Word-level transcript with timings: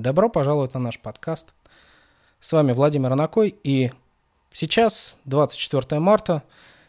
Добро 0.00 0.30
пожаловать 0.30 0.72
на 0.72 0.80
наш 0.80 0.98
подкаст. 0.98 1.48
С 2.40 2.52
вами 2.52 2.72
Владимир 2.72 3.12
Анакой, 3.12 3.54
и 3.62 3.92
сейчас, 4.50 5.14
24 5.26 6.00
марта, 6.00 6.42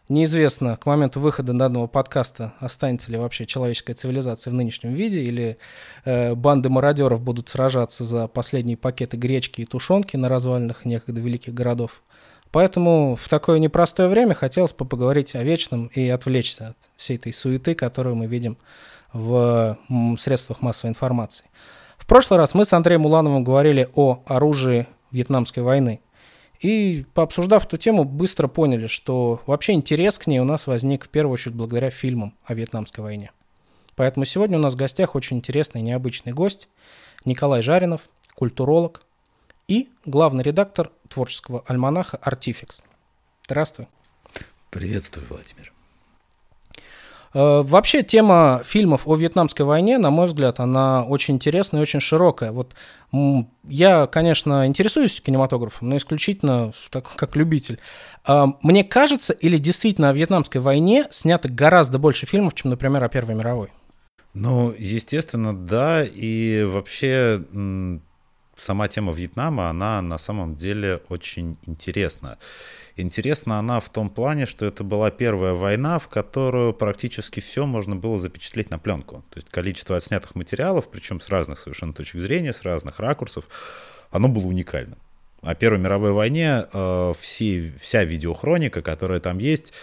неизвестно 0.07 0.77
к 0.77 0.86
моменту 0.86 1.20
выхода 1.20 1.52
данного 1.52 1.88
подкаста, 1.88 2.54
останется 2.59 3.11
ли 3.11 3.18
вообще 3.18 3.45
человеческая 3.45 3.95
цивилизация 3.95 4.52
в 4.52 4.54
нынешнем 4.54 4.93
виде, 4.93 5.20
или 5.23 5.57
э, 6.05 6.36
банды 6.36 6.70
мародеров 6.70 7.20
будут 7.20 7.50
сражаться 7.50 8.05
за 8.05 8.29
последние 8.29 8.77
пакеты 8.77 9.18
гречки 9.18 9.59
и 9.59 9.66
тушенки 9.66 10.16
на 10.16 10.30
развалинах 10.30 10.86
некогда 10.86 11.20
великих 11.20 11.54
городов. 11.54 12.04
Поэтому 12.50 13.18
в 13.18 13.28
такое 13.28 13.59
непростое 13.59 14.07
время 14.07 14.36
хотелось 14.36 14.71
бы 14.71 14.86
поговорить 14.86 15.36
о 15.36 15.43
вечном 15.43 15.88
и 15.88 16.07
отвлечься 16.07 16.70
от 16.70 16.78
всей 16.96 17.18
этой 17.18 17.34
суеты, 17.34 17.75
которую 17.75 18.16
мы 18.16 18.27
видим 18.27 18.55
в 19.12 19.77
средствах 20.17 20.62
массовой 20.62 20.91
информации. 20.91 21.48
Прошлый 22.11 22.39
раз 22.39 22.53
мы 22.53 22.65
с 22.65 22.73
Андреем 22.73 23.05
Улановым 23.05 23.41
говорили 23.41 23.88
о 23.95 24.21
оружии 24.25 24.85
Вьетнамской 25.11 25.63
войны. 25.63 26.01
И 26.59 27.05
пообсуждав 27.13 27.65
эту 27.65 27.77
тему, 27.77 28.03
быстро 28.03 28.49
поняли, 28.49 28.87
что 28.87 29.39
вообще 29.45 29.71
интерес 29.71 30.20
к 30.20 30.27
ней 30.27 30.39
у 30.39 30.43
нас 30.43 30.67
возник 30.67 31.05
в 31.05 31.07
первую 31.07 31.35
очередь 31.35 31.55
благодаря 31.55 31.89
фильмам 31.89 32.35
о 32.43 32.53
Вьетнамской 32.53 33.01
войне. 33.01 33.31
Поэтому 33.95 34.25
сегодня 34.25 34.57
у 34.57 34.61
нас 34.61 34.73
в 34.73 34.75
гостях 34.75 35.15
очень 35.15 35.37
интересный 35.37 35.79
и 35.79 35.85
необычный 35.85 36.34
гость 36.34 36.67
Николай 37.23 37.61
Жаринов, 37.61 38.09
культуролог 38.35 39.05
и 39.70 39.87
главный 40.05 40.43
редактор 40.43 40.91
творческого 41.07 41.63
альманаха 41.65 42.17
«Артификс». 42.17 42.84
Здравствуй. 43.45 43.87
Приветствую, 44.70 45.25
Владимир. 45.29 45.71
Э, 47.34 47.62
вообще 47.62 48.03
тема 48.03 48.62
фильмов 48.66 49.08
о 49.08 49.16
Вьетнамской 49.16 49.66
войне, 49.66 49.98
на 49.98 50.10
мой 50.10 50.27
взгляд, 50.27 50.60
она 50.60 51.04
очень 51.04 51.35
интересная 51.35 51.79
и 51.79 51.84
очень 51.84 51.99
широкая. 51.99 52.51
Вот 52.51 52.76
я, 53.68 54.07
конечно, 54.07 54.65
интересуюсь 54.68 55.21
кинематографом, 55.21 55.90
но 55.90 55.98
исключительно 55.98 56.71
так, 56.90 57.15
как 57.15 57.35
любитель. 57.35 57.79
А, 58.26 58.48
мне 58.62 58.84
кажется, 58.84 59.34
или 59.34 59.57
действительно 59.57 60.09
о 60.09 60.13
Вьетнамской 60.13 60.62
войне 60.62 61.07
снято 61.09 61.49
гораздо 61.49 61.99
больше 61.99 62.26
фильмов, 62.26 62.54
чем, 62.54 62.71
например, 62.71 63.04
о 63.04 63.09
Первой 63.09 63.35
мировой? 63.35 63.70
Ну, 64.34 64.74
естественно, 64.78 65.53
да. 65.53 66.03
И 66.06 66.63
вообще 66.63 67.44
сама 68.56 68.88
тема 68.88 69.12
Вьетнама, 69.12 69.69
она 69.69 70.02
на 70.02 70.18
самом 70.18 70.56
деле 70.56 71.02
очень 71.09 71.57
интересна. 71.66 72.38
Интересна 72.95 73.59
она 73.59 73.79
в 73.79 73.89
том 73.89 74.09
плане, 74.09 74.45
что 74.45 74.66
это 74.66 74.84
была 74.84 75.11
первая 75.11 75.53
война, 75.53 75.97
в 76.00 76.07
которую 76.07 76.73
практически 76.73 77.39
все 77.39 77.66
можно 77.66 77.95
было 77.95 78.19
запечатлеть 78.19 78.69
на 78.69 78.79
пленку. 78.79 79.23
То 79.29 79.38
есть 79.38 79.50
количество 79.50 79.95
отснятых 79.95 80.35
материалов, 80.35 80.89
причем 80.89 81.22
с 81.22 81.29
разных 81.29 81.59
совершенно 81.59 81.94
точек 81.94 82.22
зрения, 82.22 82.53
с 82.53 82.63
разных 82.63 83.00
ракурсов, 83.00 83.45
оно 84.12 84.28
было 84.28 84.45
уникальным. 84.45 84.97
О 85.41 85.56
Первой 85.56 85.79
мировой 85.79 86.12
войне 86.12 86.66
э, 86.72 87.13
все, 87.19 87.73
вся 87.79 88.03
видеохроника, 88.03 88.81
которая 88.81 89.19
там 89.19 89.39
есть, 89.39 89.73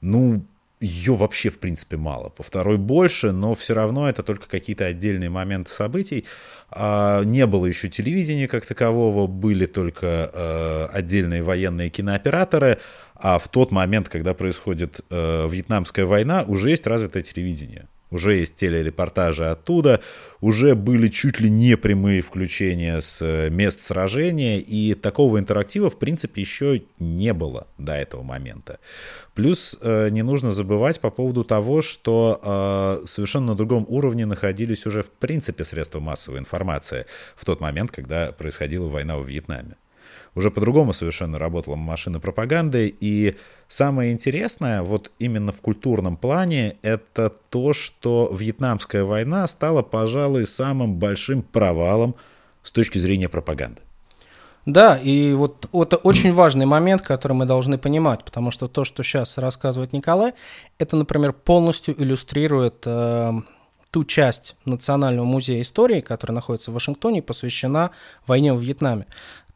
ну, 0.00 0.44
ее 0.80 1.14
вообще, 1.14 1.48
в 1.48 1.58
принципе, 1.58 1.96
мало. 1.96 2.28
По 2.28 2.42
второй 2.42 2.76
больше, 2.76 3.32
но 3.32 3.54
все 3.54 3.74
равно 3.74 4.08
это 4.08 4.22
только 4.22 4.48
какие-то 4.48 4.84
отдельные 4.84 5.30
моменты 5.30 5.70
событий. 5.70 6.26
А, 6.70 7.22
не 7.24 7.46
было 7.46 7.66
еще 7.66 7.88
телевидения 7.88 8.46
как 8.46 8.66
такового, 8.66 9.26
были 9.26 9.66
только 9.66 10.30
э, 10.32 10.88
отдельные 10.92 11.42
военные 11.42 11.88
кинооператоры, 11.88 12.78
а 13.14 13.38
в 13.38 13.48
тот 13.48 13.72
момент, 13.72 14.08
когда 14.08 14.34
происходит 14.34 15.00
э, 15.08 15.48
Вьетнамская 15.48 16.04
война, 16.04 16.44
уже 16.46 16.70
есть 16.70 16.86
развитое 16.86 17.22
телевидение 17.22 17.88
уже 18.10 18.34
есть 18.36 18.54
телерепортажи 18.54 19.46
оттуда, 19.46 20.00
уже 20.40 20.74
были 20.74 21.08
чуть 21.08 21.40
ли 21.40 21.50
не 21.50 21.76
прямые 21.76 22.22
включения 22.22 23.00
с 23.00 23.20
э, 23.22 23.50
мест 23.50 23.80
сражения, 23.80 24.58
и 24.58 24.94
такого 24.94 25.38
интерактива, 25.38 25.90
в 25.90 25.98
принципе, 25.98 26.40
еще 26.40 26.82
не 26.98 27.32
было 27.32 27.66
до 27.78 27.94
этого 27.94 28.22
момента. 28.22 28.78
Плюс 29.34 29.78
э, 29.80 30.08
не 30.10 30.22
нужно 30.22 30.52
забывать 30.52 31.00
по 31.00 31.10
поводу 31.10 31.44
того, 31.44 31.82
что 31.82 32.40
э, 33.02 33.06
совершенно 33.06 33.46
на 33.46 33.54
другом 33.54 33.84
уровне 33.88 34.26
находились 34.26 34.86
уже, 34.86 35.02
в 35.02 35.10
принципе, 35.10 35.64
средства 35.64 36.00
массовой 36.00 36.38
информации 36.38 37.06
в 37.36 37.44
тот 37.44 37.60
момент, 37.60 37.90
когда 37.90 38.32
происходила 38.32 38.88
война 38.88 39.18
в 39.18 39.26
Вьетнаме 39.26 39.76
уже 40.36 40.50
по-другому 40.50 40.92
совершенно 40.92 41.38
работала 41.38 41.74
машина 41.74 42.20
пропаганды. 42.20 42.94
И 43.00 43.34
самое 43.66 44.12
интересное, 44.12 44.82
вот 44.82 45.10
именно 45.18 45.50
в 45.50 45.60
культурном 45.60 46.16
плане, 46.16 46.76
это 46.82 47.30
то, 47.30 47.72
что 47.72 48.30
Вьетнамская 48.32 49.02
война 49.02 49.46
стала, 49.48 49.82
пожалуй, 49.82 50.46
самым 50.46 50.96
большим 50.96 51.42
провалом 51.42 52.14
с 52.62 52.70
точки 52.70 52.98
зрения 52.98 53.28
пропаганды. 53.28 53.80
Да, 54.66 54.96
и 54.96 55.32
вот 55.32 55.68
это 55.72 55.96
очень 55.96 56.34
важный 56.34 56.66
момент, 56.66 57.00
который 57.00 57.32
мы 57.32 57.46
должны 57.46 57.78
понимать, 57.78 58.24
потому 58.24 58.50
что 58.50 58.66
то, 58.66 58.84
что 58.84 59.04
сейчас 59.04 59.38
рассказывает 59.38 59.92
Николай, 59.92 60.34
это, 60.78 60.96
например, 60.96 61.32
полностью 61.32 61.94
иллюстрирует 61.96 62.82
э, 62.84 63.32
ту 63.92 64.04
часть 64.04 64.56
Национального 64.64 65.24
музея 65.24 65.62
истории, 65.62 66.00
которая 66.00 66.34
находится 66.34 66.70
в 66.70 66.74
Вашингтоне, 66.74 67.22
посвящена 67.22 67.92
войне 68.26 68.52
в 68.52 68.60
Вьетнаме. 68.60 69.06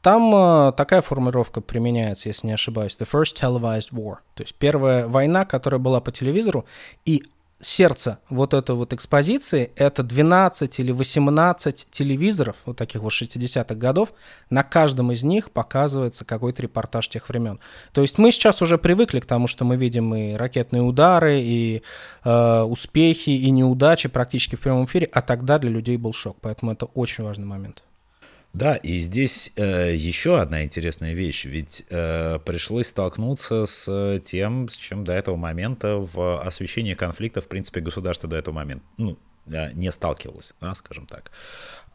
Там 0.02 0.34
э, 0.34 0.72
такая 0.76 1.02
формулировка 1.02 1.60
применяется, 1.60 2.28
если 2.28 2.46
не 2.46 2.54
ошибаюсь, 2.54 2.96
the 2.98 3.08
first 3.10 3.34
televised 3.38 3.92
war, 3.92 4.18
то 4.34 4.42
есть 4.42 4.54
первая 4.54 5.06
война, 5.06 5.44
которая 5.44 5.78
была 5.78 6.00
по 6.00 6.10
телевизору, 6.10 6.64
и 7.04 7.22
сердце 7.60 8.18
вот 8.28 8.54
этой 8.54 8.74
вот 8.74 8.92
экспозиции— 8.92 9.70
это 9.76 10.02
12 10.02 10.80
или 10.80 10.92
18 10.92 11.86
телевизоров, 11.90 12.56
вот 12.64 12.78
таких 12.78 13.02
вот 13.02 13.12
60-х 13.12 13.74
годов, 13.74 14.12
на 14.48 14.62
каждом 14.62 15.12
из 15.12 15.22
них 15.22 15.50
показывается 15.50 16.24
какой-то 16.24 16.62
репортаж 16.62 17.08
тех 17.08 17.28
времен. 17.28 17.60
То 17.92 18.00
есть 18.02 18.18
мы 18.18 18.32
сейчас 18.32 18.62
уже 18.62 18.78
привыкли 18.78 19.20
к 19.20 19.26
тому, 19.26 19.46
что 19.46 19.64
мы 19.64 19.76
видим 19.76 20.14
и 20.14 20.34
ракетные 20.34 20.82
удары, 20.82 21.40
и 21.40 21.82
э, 22.24 22.60
успехи, 22.62 23.30
и 23.30 23.50
неудачи 23.50 24.08
практически 24.08 24.56
в 24.56 24.60
прямом 24.60 24.86
эфире, 24.86 25.08
а 25.12 25.20
тогда 25.20 25.58
для 25.58 25.70
людей 25.70 25.96
был 25.96 26.12
шок, 26.12 26.38
поэтому 26.40 26.72
это 26.72 26.86
очень 26.86 27.24
важный 27.24 27.46
момент. 27.46 27.82
Да, 28.52 28.74
и 28.74 28.98
здесь 28.98 29.52
э, 29.54 29.94
еще 29.94 30.40
одна 30.40 30.64
интересная 30.64 31.14
вещь, 31.14 31.44
ведь 31.44 31.84
э, 31.88 32.40
пришлось 32.44 32.88
столкнуться 32.88 33.64
с 33.64 34.18
тем, 34.24 34.68
с 34.68 34.76
чем 34.76 35.04
до 35.04 35.12
этого 35.12 35.36
момента 35.36 35.98
в 35.98 36.42
освещении 36.42 36.94
конфликта, 36.94 37.40
в 37.40 37.46
принципе, 37.46 37.80
государство 37.80 38.28
до 38.28 38.36
этого 38.36 38.54
момента 38.54 38.84
ну, 38.96 39.16
не 39.46 39.92
сталкивалось, 39.92 40.54
да, 40.60 40.74
скажем 40.74 41.06
так. 41.06 41.30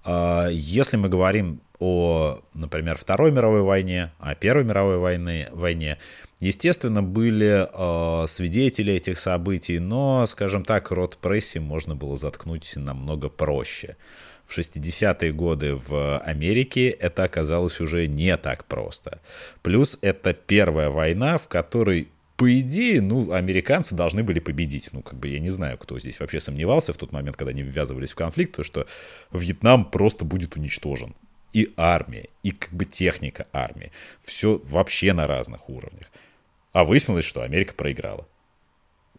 Э, 0.06 0.48
если 0.50 0.96
мы 0.96 1.10
говорим 1.10 1.60
о, 1.80 2.40
например, 2.54 2.96
Второй 2.96 3.32
мировой 3.32 3.62
войне, 3.62 4.14
о 4.20 4.34
Первой 4.34 4.64
мировой 4.64 4.98
войне, 4.98 5.50
войне 5.52 5.98
естественно, 6.40 7.04
были 7.04 7.68
э, 7.68 8.28
свидетели 8.28 8.94
этих 8.94 9.20
событий, 9.20 9.80
но, 9.80 10.26
скажем 10.26 10.64
так, 10.64 10.92
рот 10.92 11.18
прессе 11.18 11.60
можно 11.60 11.96
было 11.96 12.16
заткнуть 12.16 12.74
намного 12.78 13.28
проще 13.28 13.98
в 14.48 14.58
60-е 14.58 15.32
годы 15.34 15.76
в 15.76 16.20
Америке 16.20 16.90
это 16.90 17.24
оказалось 17.24 17.82
уже 17.82 18.08
не 18.08 18.36
так 18.38 18.66
просто. 18.66 19.20
Плюс 19.62 19.98
это 20.02 20.34
первая 20.34 20.90
война, 20.90 21.38
в 21.38 21.48
которой 21.48 22.10
по 22.38 22.60
идее, 22.60 23.02
ну, 23.02 23.32
американцы 23.32 23.96
должны 23.96 24.24
были 24.24 24.40
победить. 24.40 24.90
Ну, 24.92 25.02
как 25.02 25.18
бы 25.18 25.30
я 25.30 25.40
не 25.40 25.50
знаю, 25.50 25.78
кто 25.78 25.98
здесь 26.00 26.20
вообще 26.20 26.42
сомневался 26.42 26.92
в 26.92 26.98
тот 26.98 27.14
момент, 27.14 27.38
когда 27.38 27.52
они 27.52 27.64
ввязывались 27.64 28.12
в 28.12 28.16
конфликт, 28.16 28.56
то 28.56 28.64
что 28.64 28.88
Вьетнам 29.32 29.86
просто 29.86 30.26
будет 30.26 30.58
уничтожен. 30.58 31.16
И 31.54 31.74
армия, 31.78 32.28
и 32.44 32.52
как 32.52 32.74
бы 32.74 32.84
техника 32.84 33.48
армии. 33.54 33.94
Все 34.22 34.62
вообще 34.66 35.14
на 35.14 35.28
разных 35.28 35.70
уровнях. 35.70 36.12
А 36.74 36.84
выяснилось, 36.84 37.24
что 37.24 37.42
Америка 37.42 37.74
проиграла 37.74 38.28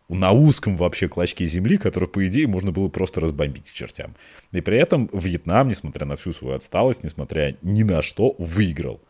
на 0.09 0.33
узком 0.33 0.77
вообще 0.77 1.09
клочке 1.09 1.47
земли, 1.47 1.79
который, 1.79 2.09
по 2.09 2.25
идее, 2.27 2.47
можно 2.47 2.73
было 2.73 2.89
просто 2.89 3.21
разбомбить 3.21 3.71
к 3.71 3.75
чертям. 3.75 4.15
И 4.53 4.61
при 4.61 4.79
этом 4.79 5.11
Вьетнам, 5.13 5.69
несмотря 5.69 6.07
на 6.07 6.17
всю 6.17 6.33
свою 6.33 6.55
отсталость, 6.55 7.03
несмотря 7.03 7.57
ни 7.63 7.83
на 7.83 8.03
что, 8.03 8.35
выиграл. 8.39 9.01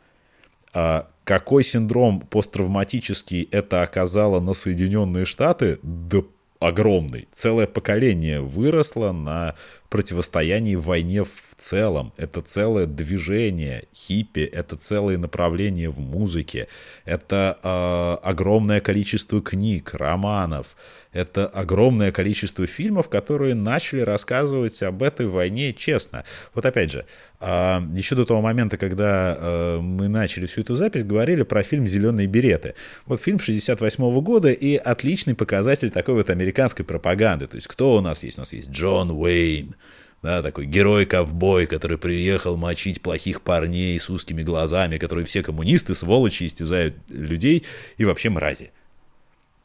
А 0.73 1.09
какой 1.25 1.65
синдром 1.65 2.21
посттравматический 2.21 3.49
это 3.51 3.83
оказало 3.83 4.41
на 4.41 4.55
Соединенные 4.55 5.25
Штаты, 5.25 5.79
да 5.83 6.23
огромный. 6.61 7.29
Целое 7.33 7.67
поколение 7.67 8.41
выросло 8.41 9.13
на 9.13 9.55
противостоянии 9.89 10.75
войне 10.75 11.25
в 11.25 11.46
целом. 11.57 12.13
Это 12.17 12.43
целое 12.43 12.87
движение 12.87 13.85
хиппи, 13.95 14.41
это 14.41 14.77
целое 14.77 15.19
направление 15.19 15.91
в 15.91 15.99
музыке, 15.99 16.69
это 17.05 17.59
э, 17.63 18.29
огромное 18.29 18.81
количество 18.81 19.41
книг, 19.41 19.95
романов, 19.95 20.77
это 21.13 21.47
огромное 21.47 22.13
количество 22.13 22.67
фильмов, 22.67 23.09
которые 23.09 23.55
начали 23.55 24.01
рассказывать 24.01 24.83
об 24.83 25.03
этой 25.03 25.27
войне 25.27 25.73
честно. 25.73 26.25
Вот 26.55 26.67
опять 26.67 26.91
же, 26.91 27.07
э, 27.41 27.79
еще 27.95 28.15
до 28.15 28.27
того 28.27 28.43
момента, 28.43 28.77
когда 28.77 29.37
э, 29.39 29.79
мы 29.81 30.09
начали 30.09 30.47
всю 30.47 30.61
эту 30.61 30.75
запись, 30.75 31.05
говорили 31.05 31.43
про 31.43 31.63
фильм 31.63 31.87
«Зеленые 31.87 32.27
береты». 32.27 32.75
Вот 33.07 33.23
фильм 33.23 33.41
68 33.41 34.21
года 34.21 34.51
и 34.53 34.77
отличный 34.77 35.35
показатель 35.35 35.91
такой 35.91 36.15
вот 36.15 36.29
американской 36.29 36.85
пропаганды. 36.85 37.47
То 37.47 37.57
есть 37.57 37.67
кто 37.67 37.97
у 37.97 38.01
нас 38.01 38.23
есть? 38.23 38.37
У 38.39 38.43
нас 38.43 38.53
есть 38.53 38.71
Джон 38.71 39.11
Уэйн, 39.11 39.75
да, 40.23 40.43
такой 40.43 40.67
герой-ковбой, 40.67 41.67
который 41.67 41.99
приехал 41.99 42.57
мочить 42.57 43.01
плохих 43.01 43.43
парней 43.43 43.99
с 43.99 44.11
узкими 44.11 44.43
глазами, 44.43 44.99
которые 44.99 45.25
все 45.25 45.43
коммунисты, 45.43 45.95
сволочи, 45.95 46.47
истязают 46.47 46.97
людей 47.09 47.65
и 47.97 48.05
вообще 48.05 48.31
мрази. 48.31 48.73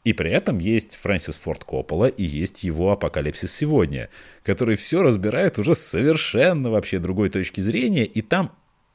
И 0.03 0.13
при 0.13 0.31
этом 0.31 0.57
есть 0.57 0.95
Фрэнсис 0.95 1.37
Форд 1.37 1.63
Коппола 1.63 2.07
и 2.07 2.23
есть 2.23 2.63
его 2.63 2.91
«Апокалипсис 2.91 3.53
сегодня», 3.53 4.09
который 4.43 4.75
все 4.75 5.03
разбирает 5.03 5.59
уже 5.59 5.75
совершенно 5.75 6.71
вообще 6.71 6.97
другой 6.97 7.29
точки 7.29 7.61
зрения, 7.61 8.05
и 8.05 8.21
там 8.21 8.51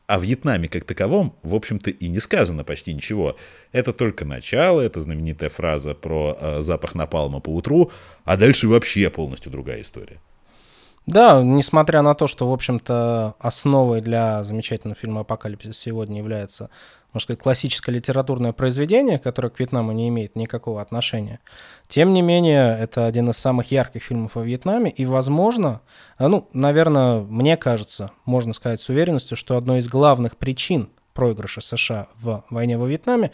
о 0.08 0.18
Вьетнаме 0.18 0.68
как 0.68 0.84
таковом, 0.84 1.36
в 1.42 1.54
общем-то, 1.54 1.90
и 1.90 2.08
не 2.08 2.20
сказано 2.20 2.64
почти 2.64 2.92
ничего. 2.92 3.36
Это 3.72 3.92
только 3.92 4.24
начало, 4.24 4.80
это 4.80 5.00
знаменитая 5.00 5.48
фраза 5.48 5.94
про 5.94 6.36
э, 6.40 6.62
запах 6.62 6.94
напалма 6.94 7.40
по 7.40 7.50
утру, 7.50 7.90
а 8.24 8.36
дальше 8.36 8.68
вообще 8.68 9.10
полностью 9.10 9.50
другая 9.50 9.80
история. 9.80 10.20
Да, 11.06 11.40
несмотря 11.40 12.02
на 12.02 12.14
то, 12.14 12.26
что, 12.26 12.50
в 12.50 12.52
общем-то, 12.52 13.36
основой 13.38 14.00
для 14.00 14.42
замечательного 14.42 14.98
фильма 15.00 15.20
«Апокалипсис» 15.20 15.78
сегодня 15.78 16.18
является, 16.18 16.68
можно 17.12 17.20
сказать, 17.20 17.40
классическое 17.40 17.94
литературное 17.94 18.52
произведение, 18.52 19.20
которое 19.20 19.50
к 19.50 19.60
Вьетнаму 19.60 19.92
не 19.92 20.08
имеет 20.08 20.34
никакого 20.34 20.82
отношения. 20.82 21.38
Тем 21.86 22.12
не 22.12 22.22
менее, 22.22 22.76
это 22.76 23.06
один 23.06 23.30
из 23.30 23.36
самых 23.36 23.70
ярких 23.70 24.02
фильмов 24.02 24.36
о 24.36 24.42
Вьетнаме, 24.42 24.90
и, 24.90 25.06
возможно, 25.06 25.80
ну, 26.18 26.48
наверное, 26.52 27.20
мне 27.20 27.56
кажется, 27.56 28.10
можно 28.24 28.52
сказать 28.52 28.80
с 28.80 28.88
уверенностью, 28.88 29.36
что 29.36 29.56
одной 29.56 29.78
из 29.78 29.88
главных 29.88 30.36
причин 30.36 30.90
проигрыша 31.14 31.60
США 31.60 32.08
в 32.20 32.42
войне 32.50 32.78
во 32.78 32.86
Вьетнаме 32.88 33.30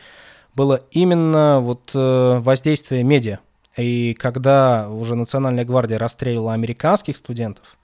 было 0.55 0.83
именно 0.91 1.61
вот 1.61 1.91
э, 1.95 2.39
воздействие 2.41 3.03
медиа 3.03 3.39
и 3.77 4.15
когда 4.15 4.89
уже 4.89 5.15
Национальная 5.15 5.65
гвардия 5.65 5.99
расстреливала 5.99 6.53
американских 6.53 7.17
студентов, 7.17 7.79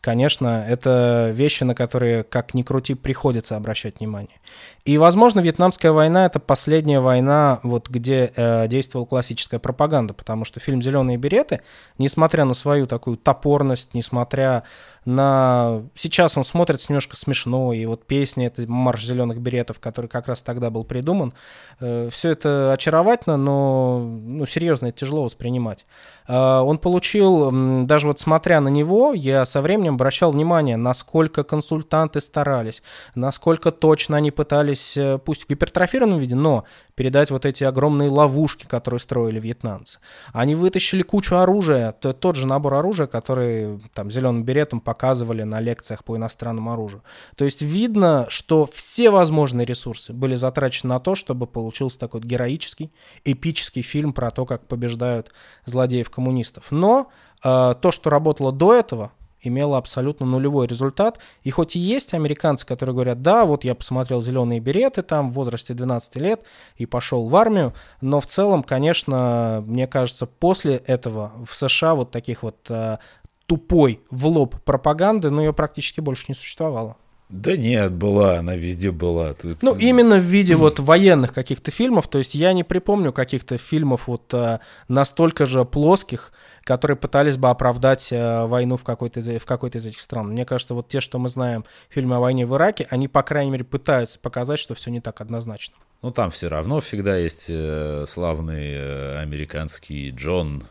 конечно, 0.00 0.64
это 0.68 1.30
вещи, 1.32 1.64
на 1.64 1.74
которые, 1.74 2.24
как 2.24 2.54
ни 2.54 2.62
крути, 2.62 2.94
приходится 2.94 3.56
обращать 3.56 4.00
внимание. 4.00 4.40
И, 4.84 4.98
возможно, 4.98 5.40
Вьетнамская 5.40 5.92
война— 5.92 6.26
это 6.26 6.40
последняя 6.40 7.00
война, 7.00 7.58
вот, 7.62 7.88
где 7.88 8.30
э, 8.36 8.68
действовала 8.68 9.06
классическая 9.06 9.58
пропаганда, 9.58 10.12
потому 10.12 10.44
что 10.44 10.60
фильм 10.60 10.82
«Зеленые 10.82 11.16
береты», 11.16 11.62
несмотря 11.96 12.44
на 12.44 12.52
свою 12.52 12.86
такую 12.86 13.16
топорность, 13.16 13.94
несмотря 13.94 14.64
на... 15.06 15.84
Сейчас 15.94 16.36
он 16.36 16.44
смотрится 16.44 16.88
немножко 16.90 17.16
смешно, 17.16 17.72
и 17.72 17.86
вот 17.86 18.06
песня— 18.06 18.46
это 18.48 18.70
«Марш 18.70 19.06
зеленых 19.06 19.38
беретов», 19.38 19.80
который 19.80 20.06
как 20.06 20.28
раз 20.28 20.42
тогда 20.42 20.68
был 20.68 20.84
придуман. 20.84 21.32
Э, 21.80 22.10
все 22.12 22.32
это 22.32 22.74
очаровательно, 22.74 23.38
но 23.38 24.00
ну, 24.00 24.44
серьезно, 24.44 24.88
это 24.88 24.98
тяжело 24.98 25.24
воспринимать. 25.24 25.86
Э, 26.28 26.58
он 26.58 26.76
получил, 26.76 27.86
даже 27.86 28.06
вот 28.06 28.20
смотря 28.20 28.60
на 28.60 28.68
него, 28.68 29.14
я 29.14 29.46
со 29.46 29.62
временем 29.62 29.94
обращал 29.94 30.32
внимание, 30.32 30.76
насколько 30.76 31.42
консультанты 31.42 32.20
старались, 32.20 32.82
насколько 33.14 33.70
точно 33.70 34.18
они 34.18 34.30
пытались 34.30 34.73
пытались, 34.74 34.96
э, 34.96 35.18
пусть 35.18 35.44
в 35.44 35.48
гипертрофированном 35.48 36.18
виде, 36.18 36.34
но 36.34 36.64
передать 36.94 37.30
вот 37.30 37.44
эти 37.44 37.64
огромные 37.64 38.08
ловушки, 38.08 38.66
которые 38.66 39.00
строили 39.00 39.40
вьетнамцы. 39.40 39.98
Они 40.32 40.54
вытащили 40.54 41.02
кучу 41.02 41.36
оружия, 41.36 41.92
тот 41.92 42.36
же 42.36 42.46
набор 42.46 42.74
оружия, 42.74 43.06
который 43.06 43.80
там 43.94 44.10
зеленым 44.10 44.44
беретом 44.44 44.80
показывали 44.80 45.44
на 45.44 45.60
лекциях 45.60 46.04
по 46.04 46.16
иностранному 46.16 46.72
оружию. 46.72 47.02
То 47.36 47.44
есть 47.44 47.62
видно, 47.62 48.26
что 48.28 48.66
все 48.66 49.10
возможные 49.10 49.66
ресурсы 49.66 50.12
были 50.12 50.36
затрачены 50.36 50.94
на 50.94 51.00
то, 51.00 51.14
чтобы 51.14 51.46
получился 51.46 51.98
такой 51.98 52.20
героический, 52.20 52.92
эпический 53.24 53.82
фильм 53.82 54.12
про 54.12 54.30
то, 54.30 54.44
как 54.46 54.66
побеждают 54.66 55.32
злодеев-коммунистов. 55.66 56.64
Но 56.70 57.10
э, 57.44 57.74
то, 57.80 57.92
что 57.92 58.10
работало 58.10 58.52
до 58.52 58.74
этого, 58.74 59.10
имела 59.44 59.78
абсолютно 59.78 60.26
нулевой 60.26 60.66
результат. 60.66 61.18
И 61.42 61.50
хоть 61.50 61.76
и 61.76 61.78
есть 61.78 62.14
американцы, 62.14 62.66
которые 62.66 62.94
говорят, 62.94 63.22
да, 63.22 63.44
вот 63.44 63.64
я 63.64 63.74
посмотрел 63.74 64.20
«Зеленые 64.20 64.60
береты» 64.60 65.02
там 65.02 65.30
в 65.30 65.34
возрасте 65.34 65.74
12 65.74 66.16
лет 66.16 66.42
и 66.76 66.86
пошел 66.86 67.28
в 67.28 67.36
армию, 67.36 67.74
но 68.00 68.20
в 68.20 68.26
целом, 68.26 68.62
конечно, 68.62 69.62
мне 69.66 69.86
кажется, 69.86 70.26
после 70.26 70.76
этого 70.76 71.32
в 71.46 71.54
США 71.54 71.94
вот 71.94 72.10
таких 72.10 72.42
вот 72.42 72.66
э, 72.68 72.98
тупой 73.46 74.00
в 74.10 74.26
лоб 74.26 74.56
пропаганды, 74.62 75.30
ну, 75.30 75.40
ее 75.42 75.52
практически 75.52 76.00
больше 76.00 76.26
не 76.28 76.34
существовало. 76.34 76.96
Да 77.34 77.56
нет, 77.56 77.92
была, 77.92 78.38
она 78.38 78.54
везде 78.54 78.92
была. 78.92 79.34
Тут... 79.34 79.60
Ну, 79.60 79.74
именно 79.74 80.18
в 80.18 80.22
виде 80.22 80.54
вот 80.54 80.78
военных 80.78 81.32
каких-то 81.34 81.72
фильмов, 81.72 82.06
то 82.06 82.18
есть 82.18 82.36
я 82.36 82.52
не 82.52 82.62
припомню 82.62 83.12
каких-то 83.12 83.58
фильмов 83.58 84.06
вот 84.06 84.32
э, 84.32 84.60
настолько 84.86 85.44
же 85.44 85.64
плоских, 85.64 86.32
которые 86.62 86.96
пытались 86.96 87.36
бы 87.36 87.50
оправдать 87.50 88.12
э, 88.12 88.46
войну 88.46 88.76
в 88.76 88.84
какой-то 88.84 89.18
из, 89.18 89.42
в 89.42 89.46
какой-то 89.46 89.78
из 89.78 89.86
этих 89.86 89.98
стран. 89.98 90.28
Мне 90.28 90.44
кажется, 90.44 90.74
вот 90.74 90.86
те, 90.86 91.00
что 91.00 91.18
мы 91.18 91.28
знаем, 91.28 91.64
фильмы 91.88 92.14
о 92.14 92.20
войне 92.20 92.46
в 92.46 92.54
Ираке, 92.54 92.86
они, 92.90 93.08
по 93.08 93.24
крайней 93.24 93.50
мере, 93.50 93.64
пытаются 93.64 94.20
показать, 94.20 94.60
что 94.60 94.76
все 94.76 94.92
не 94.92 95.00
так 95.00 95.20
однозначно. 95.20 95.74
Ну, 96.02 96.12
там 96.12 96.30
все 96.30 96.46
равно 96.46 96.78
всегда 96.78 97.16
есть 97.16 97.46
э, 97.48 98.04
славный 98.06 98.74
э, 98.74 99.18
американский 99.18 100.10
Джон, 100.10 100.62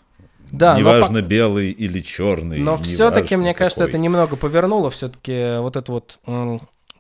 да, 0.53 0.77
неважно, 0.77 1.21
но, 1.21 1.27
белый 1.27 1.71
или 1.71 1.99
черный. 1.99 2.59
Но 2.59 2.77
все-таки, 2.77 3.35
мне 3.35 3.53
какой. 3.53 3.65
кажется, 3.65 3.83
это 3.83 3.97
немного 3.97 4.35
повернуло 4.35 4.89
все-таки 4.89 5.57
вот 5.59 5.75
этот 5.75 5.89
вот 5.89 6.19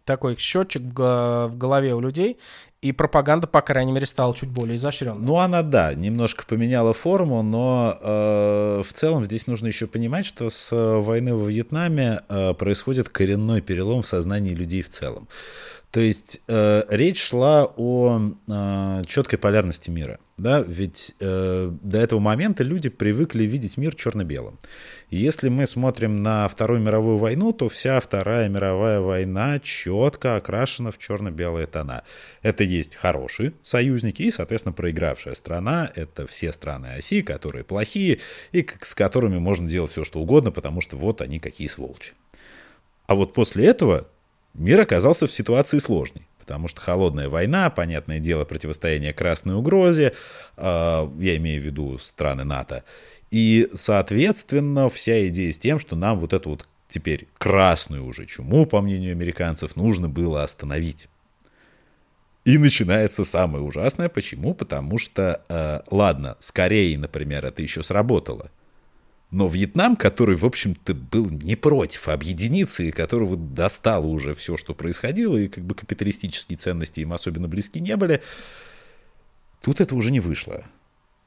такой 0.05 0.35
счетчик 0.37 0.81
в 0.81 1.51
голове 1.55 1.93
у 1.93 2.01
людей, 2.01 2.37
и 2.81 2.91
пропаганда, 2.91 3.47
по 3.47 3.61
крайней 3.61 3.93
мере, 3.93 4.05
стала 4.05 4.35
чуть 4.35 4.49
более 4.49 4.75
изощренной. 4.75 5.25
Ну, 5.25 5.37
она, 5.37 5.61
да, 5.61 5.93
немножко 5.93 6.45
поменяла 6.45 6.93
форму, 6.93 7.41
но 7.41 7.97
э, 8.01 8.83
в 8.85 8.93
целом 8.93 9.23
здесь 9.23 9.47
нужно 9.47 9.67
еще 9.67 9.87
понимать, 9.87 10.25
что 10.25 10.49
с 10.49 10.73
э, 10.73 10.97
войны 10.97 11.33
во 11.33 11.47
Вьетнаме 11.47 12.19
э, 12.27 12.53
происходит 12.55 13.07
коренной 13.07 13.61
перелом 13.61 14.01
в 14.01 14.07
сознании 14.07 14.53
людей 14.53 14.81
в 14.81 14.89
целом. 14.89 15.29
То 15.91 16.01
есть 16.01 16.41
э, 16.49 16.83
речь 16.89 17.23
шла 17.23 17.69
о 17.77 18.19
э, 18.49 19.01
четкой 19.05 19.39
полярности 19.39 19.89
мира. 19.89 20.19
Да? 20.37 20.61
Ведь 20.61 21.15
э, 21.19 21.71
до 21.81 21.99
этого 21.99 22.19
момента 22.19 22.63
люди 22.63 22.89
привыкли 22.89 23.43
видеть 23.43 23.77
мир 23.77 23.93
черно-белым. 23.93 24.57
Если 25.09 25.49
мы 25.49 25.67
смотрим 25.67 26.23
на 26.23 26.47
Вторую 26.47 26.81
мировую 26.81 27.19
войну, 27.19 27.53
то 27.53 27.69
вся 27.69 27.99
Вторая 27.99 28.49
мировая 28.49 28.99
война 28.99 29.59
четко 29.59 30.35
окрашена 30.35 30.89
в 30.89 30.97
черно-белые 30.97 31.67
тона. 31.67 32.03
Это 32.41 32.63
есть 32.63 32.95
хорошие 32.95 33.53
союзники 33.61 34.23
и, 34.23 34.31
соответственно, 34.31 34.73
проигравшая 34.73 35.35
страна. 35.35 35.91
Это 35.95 36.25
все 36.25 36.51
страны 36.51 36.95
оси, 36.97 37.21
которые 37.21 37.63
плохие 37.63 38.19
и 38.51 38.67
с 38.81 38.95
которыми 38.95 39.37
можно 39.37 39.69
делать 39.69 39.91
все, 39.91 40.03
что 40.03 40.19
угодно, 40.19 40.51
потому 40.51 40.81
что 40.81 40.97
вот 40.97 41.21
они 41.21 41.39
какие 41.39 41.67
сволочи. 41.67 42.13
А 43.05 43.13
вот 43.13 43.33
после 43.33 43.65
этого 43.65 44.07
мир 44.55 44.79
оказался 44.79 45.27
в 45.27 45.31
ситуации 45.31 45.77
сложной. 45.77 46.23
Потому 46.43 46.67
что 46.67 46.81
холодная 46.81 47.29
война, 47.29 47.69
понятное 47.69 48.19
дело, 48.19 48.43
противостояние 48.43 49.13
красной 49.13 49.55
угрозе, 49.55 50.13
э, 50.57 51.09
я 51.19 51.37
имею 51.37 51.61
в 51.61 51.65
виду 51.65 51.97
страны 51.97 52.43
НАТО. 52.43 52.83
И, 53.31 53.69
соответственно, 53.73 54.89
вся 54.89 55.25
идея 55.29 55.53
с 55.53 55.57
тем, 55.57 55.79
что 55.79 55.95
нам 55.95 56.19
вот 56.19 56.33
эту 56.33 56.49
вот 56.49 56.67
теперь 56.89 57.29
красную 57.37 58.05
уже 58.05 58.25
чуму, 58.25 58.65
по 58.65 58.81
мнению 58.81 59.13
американцев, 59.13 59.77
нужно 59.77 60.09
было 60.09 60.43
остановить. 60.43 61.07
И 62.43 62.57
начинается 62.57 63.23
самое 63.23 63.63
ужасное. 63.63 64.09
Почему? 64.09 64.53
Потому 64.53 64.97
что, 64.97 65.41
э, 65.47 65.79
ладно, 65.89 66.35
с 66.41 66.51
Кореей, 66.51 66.97
например, 66.97 67.45
это 67.45 67.61
еще 67.61 67.83
сработало– 67.83 68.51
но 69.33 69.47
Вьетнам, 69.47 69.95
который, 69.95 70.35
в 70.35 70.45
общем-то, 70.45 70.93
был 70.93 71.27
не 71.27 71.55
против 71.55 72.07
объединиться, 72.07 72.83
и 72.83 72.91
которого 72.91 73.35
достало 73.35 74.05
уже 74.05 74.35
все, 74.35 74.57
что 74.57 74.75
происходило, 74.75 75.35
и 75.35 75.47
как 75.47 75.63
бы 75.63 75.73
капиталистические 75.73 76.57
ценности 76.57 76.99
им 76.99 77.13
особенно 77.13 77.47
близки 77.47 77.79
не 77.79 77.97
были, 77.97 78.21
тут 79.61 79.81
это 79.81 79.95
уже 79.95 80.11
не 80.11 80.19
вышло. 80.19 80.63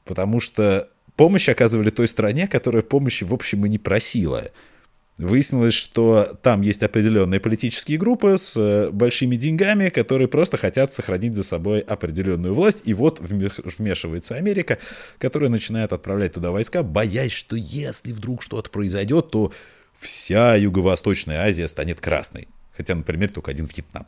Потому 0.05 0.39
что 0.39 0.89
помощь 1.17 1.49
оказывали 1.49 1.89
той 1.89 2.07
стране, 2.07 2.47
которая 2.47 2.81
помощи, 2.81 3.25
в 3.25 3.33
общем, 3.33 3.65
и 3.65 3.69
не 3.69 3.77
просила. 3.77 4.51
Выяснилось, 5.17 5.73
что 5.73 6.37
там 6.43 6.61
есть 6.61 6.83
определенные 6.83 7.39
политические 7.39 7.97
группы 7.97 8.37
с 8.37 8.55
э, 8.55 8.91
большими 8.91 9.35
деньгами, 9.35 9.89
которые 9.89 10.27
просто 10.27 10.57
хотят 10.57 10.93
сохранить 10.93 11.33
за 11.33 11.41
собой 11.41 11.79
определенную 11.79 12.53
власть. 12.53 12.81
И 12.85 12.93
вот 12.93 13.19
вмешивается 13.19 14.35
Америка, 14.35 14.77
которая 15.17 15.49
начинает 15.49 15.91
отправлять 15.91 16.33
туда 16.33 16.51
войска, 16.51 16.83
боясь, 16.83 17.31
что 17.31 17.55
если 17.55 18.13
вдруг 18.13 18.43
что-то 18.43 18.69
произойдет, 18.69 19.31
то 19.31 19.51
вся 19.99 20.55
Юго-Восточная 20.55 21.47
Азия 21.47 21.67
станет 21.67 21.99
красной. 21.99 22.47
Хотя, 22.75 22.93
например, 22.93 23.31
только 23.31 23.49
один 23.49 23.65
Вьетнам. 23.65 24.05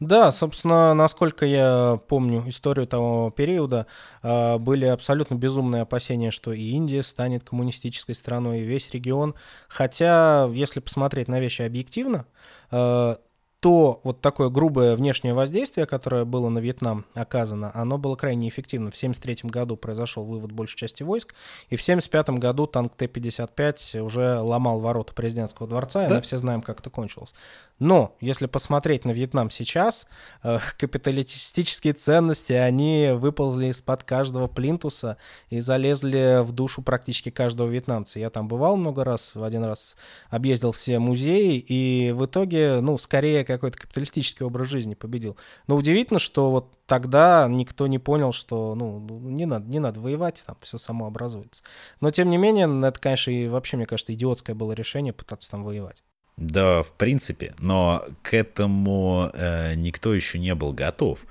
Да, 0.00 0.30
собственно, 0.30 0.92
насколько 0.92 1.46
я 1.46 1.98
помню 2.08 2.44
историю 2.48 2.86
того 2.86 3.30
периода, 3.30 3.86
а, 4.22 4.58
были 4.58 4.84
абсолютно 4.84 5.36
безумные 5.36 5.82
опасения, 5.82 6.30
что 6.30 6.52
и 6.52 6.60
Индия 6.62 7.02
станет 7.02 7.44
коммунистической 7.48 8.14
страной, 8.14 8.60
и 8.60 8.64
весь 8.64 8.90
регион. 8.90 9.34
Хотя, 9.68 10.50
если 10.52 10.80
посмотреть 10.80 11.28
на 11.28 11.40
вещи 11.40 11.62
объективно, 11.62 12.26
а, 12.70 13.16
то 13.60 14.00
вот 14.04 14.20
такое 14.20 14.50
грубое 14.50 14.96
внешнее 14.96 15.32
воздействие, 15.32 15.86
которое 15.86 16.24
было 16.24 16.48
на 16.50 16.58
Вьетнам 16.58 17.06
оказано, 17.14 17.70
оно 17.74 17.96
было 17.96 18.14
крайне 18.14 18.48
эффективно. 18.48 18.90
В 18.90 18.96
1973 18.96 19.50
году 19.50 19.76
произошел 19.76 20.24
вывод 20.24 20.52
большей 20.52 20.76
части 20.76 21.02
войск, 21.02 21.34
и 21.70 21.76
в 21.76 21.82
1975 21.82 22.38
году 22.38 22.66
танк 22.66 22.94
Т-55 22.96 24.00
уже 24.00 24.40
ломал 24.40 24.80
ворота 24.80 25.14
президентского 25.14 25.66
дворца, 25.68 26.06
да? 26.06 26.06
и 26.06 26.14
мы 26.16 26.20
все 26.20 26.36
знаем, 26.38 26.60
как 26.60 26.80
это 26.80 26.90
кончилось. 26.90 27.34
Но 27.78 28.14
если 28.20 28.46
посмотреть 28.46 29.04
на 29.04 29.10
Вьетнам 29.12 29.50
сейчас, 29.50 30.06
э, 30.42 30.58
капиталистические 30.78 31.94
ценности, 31.94 32.52
они 32.52 33.12
выползли 33.14 33.66
из-под 33.66 34.04
каждого 34.04 34.48
плинтуса 34.48 35.16
и 35.48 35.60
залезли 35.60 36.42
в 36.42 36.52
душу 36.52 36.82
практически 36.82 37.30
каждого 37.30 37.68
вьетнамца. 37.68 38.18
Я 38.18 38.30
там 38.30 38.48
бывал 38.48 38.76
много 38.76 39.02
раз, 39.02 39.34
в 39.34 39.42
один 39.42 39.64
раз 39.64 39.96
объездил 40.28 40.72
все 40.72 40.98
музеи, 40.98 41.58
и 41.58 42.12
в 42.12 42.26
итоге, 42.26 42.80
ну, 42.80 42.98
скорее 42.98 43.45
какой-то 43.46 43.78
капиталистический 43.78 44.44
образ 44.44 44.68
жизни 44.68 44.94
победил. 44.94 45.36
Но 45.66 45.76
удивительно, 45.76 46.18
что 46.18 46.50
вот 46.50 46.72
тогда 46.86 47.46
никто 47.48 47.86
не 47.86 47.98
понял, 47.98 48.32
что, 48.32 48.74
ну, 48.74 49.00
не 49.20 49.46
надо, 49.46 49.68
не 49.68 49.78
надо 49.78 50.00
воевать, 50.00 50.44
там 50.46 50.56
все 50.60 50.78
само 50.78 51.06
образуется. 51.06 51.62
Но, 52.00 52.10
тем 52.10 52.30
не 52.30 52.36
менее, 52.36 52.68
это, 52.86 53.00
конечно, 53.00 53.30
и 53.30 53.48
вообще, 53.48 53.76
мне 53.76 53.86
кажется, 53.86 54.12
идиотское 54.12 54.54
было 54.54 54.72
решение 54.72 55.12
пытаться 55.12 55.50
там 55.50 55.64
воевать. 55.64 56.02
Да, 56.36 56.82
в 56.82 56.92
принципе, 56.92 57.54
но 57.60 58.04
к 58.22 58.34
этому 58.34 59.30
э, 59.32 59.74
никто 59.74 60.12
еще 60.12 60.38
не 60.38 60.54
был 60.54 60.72
готов. 60.72 61.24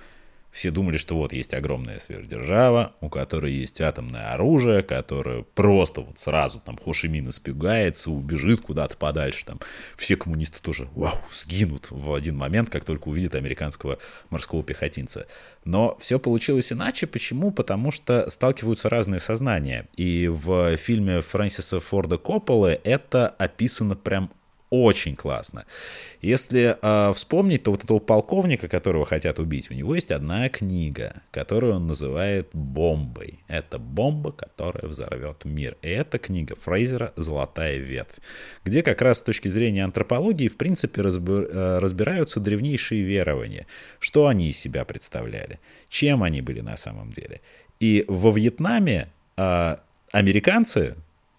Все 0.55 0.71
думали, 0.71 0.95
что 0.95 1.17
вот 1.17 1.33
есть 1.33 1.53
огромная 1.53 1.99
сверхдержава, 1.99 2.93
у 3.01 3.09
которой 3.09 3.51
есть 3.51 3.81
атомное 3.81 4.33
оружие, 4.33 4.83
которое 4.83 5.41
просто 5.41 5.99
вот 5.99 6.17
сразу 6.17 6.61
там 6.61 6.77
Хошимин 6.77 7.27
испугается, 7.27 8.09
убежит 8.09 8.61
куда-то 8.61 8.95
подальше. 8.95 9.43
Там 9.45 9.59
все 9.97 10.15
коммунисты 10.15 10.61
тоже, 10.61 10.87
вау, 10.95 11.17
сгинут 11.29 11.91
в 11.91 12.13
один 12.13 12.37
момент, 12.37 12.69
как 12.69 12.85
только 12.85 13.09
увидят 13.09 13.35
американского 13.35 13.99
морского 14.29 14.63
пехотинца. 14.63 15.27
Но 15.65 15.97
все 15.99 16.19
получилось 16.19 16.71
иначе. 16.71 17.05
Почему? 17.05 17.51
Потому 17.51 17.91
что 17.91 18.29
сталкиваются 18.29 18.87
разные 18.87 19.19
сознания. 19.19 19.89
И 19.97 20.29
в 20.29 20.77
фильме 20.77 21.19
Фрэнсиса 21.19 21.81
Форда 21.81 22.17
Копполы 22.17 22.79
это 22.85 23.27
описано 23.27 23.97
прям 23.97 24.31
очень 24.83 25.15
классно. 25.15 25.65
Если 26.21 26.77
э, 26.81 27.13
вспомнить, 27.13 27.63
то 27.63 27.71
вот 27.71 27.83
этого 27.83 27.99
полковника, 27.99 28.67
которого 28.67 29.05
хотят 29.05 29.39
убить, 29.39 29.71
у 29.71 29.73
него 29.73 29.95
есть 29.95 30.11
одна 30.11 30.49
книга, 30.49 31.21
которую 31.31 31.75
он 31.75 31.87
называет 31.87 32.49
«Бомбой». 32.53 33.39
Это 33.47 33.79
бомба, 33.79 34.31
которая 34.31 34.87
взорвет 34.87 35.45
мир. 35.45 35.77
И 35.81 35.89
эта 35.89 36.17
книга 36.17 36.55
Фрейзера 36.55 37.13
«Золотая 37.15 37.77
ветвь», 37.77 38.19
где 38.63 38.81
как 38.81 39.01
раз 39.01 39.19
с 39.19 39.23
точки 39.23 39.49
зрения 39.49 39.83
антропологии, 39.83 40.47
в 40.47 40.57
принципе, 40.57 41.01
э, 41.01 41.79
разбираются 41.79 42.39
древнейшие 42.39 43.03
верования, 43.03 43.67
что 43.99 44.27
они 44.27 44.49
из 44.49 44.57
себя 44.57 44.85
представляли, 44.85 45.59
чем 45.89 46.23
они 46.23 46.41
были 46.41 46.61
на 46.61 46.77
самом 46.77 47.11
деле. 47.11 47.41
И 47.79 48.05
во 48.07 48.31
Вьетнаме 48.31 49.09
э, 49.37 49.75
американцы, 50.11 50.95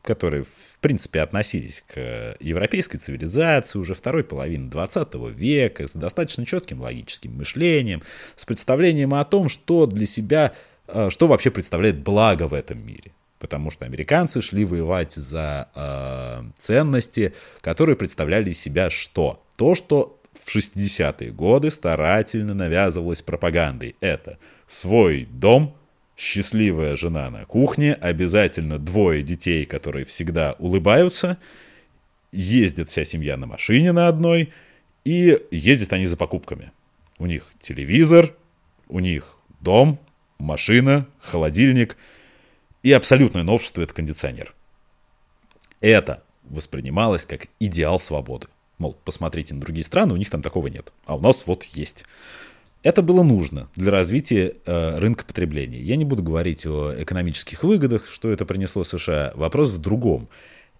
которые, 0.06 0.44
в 0.44 0.78
принципе, 0.80 1.20
относились 1.20 1.84
к 1.86 2.36
европейской 2.40 2.98
цивилизации 2.98 3.78
уже 3.78 3.94
второй 3.94 4.24
половины 4.24 4.70
20 4.70 5.14
века, 5.36 5.86
с 5.86 5.92
достаточно 5.92 6.46
четким 6.46 6.80
логическим 6.80 7.36
мышлением, 7.36 8.02
с 8.36 8.44
представлением 8.46 9.14
о 9.14 9.24
том, 9.24 9.48
что 9.48 9.86
для 9.86 10.06
себя, 10.06 10.52
э, 10.86 11.10
что 11.10 11.26
вообще 11.26 11.50
представляет 11.50 11.98
благо 11.98 12.48
в 12.48 12.54
этом 12.54 12.84
мире. 12.86 13.12
Потому 13.38 13.70
что 13.70 13.84
американцы 13.84 14.40
шли 14.40 14.64
воевать 14.64 15.12
за 15.12 15.68
э, 15.74 16.42
ценности, 16.56 17.34
которые 17.60 17.96
представляли 17.96 18.50
из 18.50 18.58
себя 18.58 18.88
что? 18.88 19.42
То, 19.56 19.74
что 19.74 20.18
в 20.32 20.54
60-е 20.54 21.32
годы 21.32 21.70
старательно 21.70 22.54
навязывалось 22.54 23.22
пропагандой. 23.22 23.96
Это 24.00 24.38
свой 24.66 25.26
дом– 25.30 25.76
счастливая 26.16 26.96
жена 26.96 27.30
на 27.30 27.44
кухне, 27.44 27.94
обязательно 27.94 28.78
двое 28.78 29.22
детей, 29.22 29.66
которые 29.66 30.04
всегда 30.04 30.56
улыбаются, 30.58 31.38
ездит 32.32 32.88
вся 32.88 33.04
семья 33.04 33.36
на 33.36 33.46
машине 33.46 33.92
на 33.92 34.08
одной, 34.08 34.52
и 35.04 35.38
ездят 35.50 35.92
они 35.92 36.06
за 36.06 36.16
покупками. 36.16 36.72
У 37.18 37.26
них 37.26 37.46
телевизор, 37.60 38.34
у 38.88 39.00
них 39.00 39.36
дом, 39.60 39.98
машина, 40.38 41.06
холодильник, 41.20 41.96
и 42.82 42.92
абсолютное 42.92 43.42
новшество– 43.42 43.82
это 43.82 43.94
кондиционер. 43.94 44.54
Это 45.80 46.22
воспринималось 46.44 47.26
как 47.26 47.48
идеал 47.60 47.98
свободы. 47.98 48.48
Мол, 48.78 48.96
посмотрите 49.04 49.54
на 49.54 49.60
другие 49.60 49.84
страны, 49.84 50.12
у 50.12 50.16
них 50.16 50.30
там 50.30 50.42
такого 50.42 50.68
нет. 50.68 50.92
А 51.04 51.16
у 51.16 51.20
нас 51.20 51.46
вот 51.46 51.64
есть. 51.64 52.04
Это 52.86 53.02
было 53.02 53.24
нужно 53.24 53.68
для 53.74 53.90
развития 53.90 54.52
э, 54.64 54.98
рынка 55.00 55.24
потребления. 55.24 55.80
Я 55.80 55.96
не 55.96 56.04
буду 56.04 56.22
говорить 56.22 56.64
о 56.66 56.94
экономических 56.96 57.64
выгодах, 57.64 58.06
что 58.06 58.30
это 58.30 58.46
принесло 58.46 58.84
США. 58.84 59.32
Вопрос 59.34 59.70
в 59.70 59.78
другом. 59.78 60.28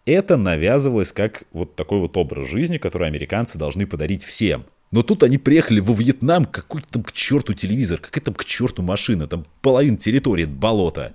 Это 0.04 0.36
навязывалось 0.36 1.10
как 1.10 1.42
вот 1.50 1.74
такой 1.74 1.98
вот 1.98 2.16
образ 2.16 2.46
жизни, 2.46 2.78
который 2.78 3.08
американцы 3.08 3.58
должны 3.58 3.88
подарить 3.88 4.22
всем. 4.22 4.66
Но 4.92 5.02
тут 5.02 5.24
они 5.24 5.36
приехали 5.36 5.80
во 5.80 5.94
Вьетнам, 5.94 6.44
какой 6.44 6.82
там 6.88 7.02
к 7.02 7.10
черту 7.10 7.54
телевизор, 7.54 7.98
какая 7.98 8.20
там 8.20 8.34
к 8.34 8.44
черту 8.44 8.82
машина, 8.82 9.26
там 9.26 9.44
половина 9.60 9.96
территории 9.96 10.44
болота. 10.44 11.12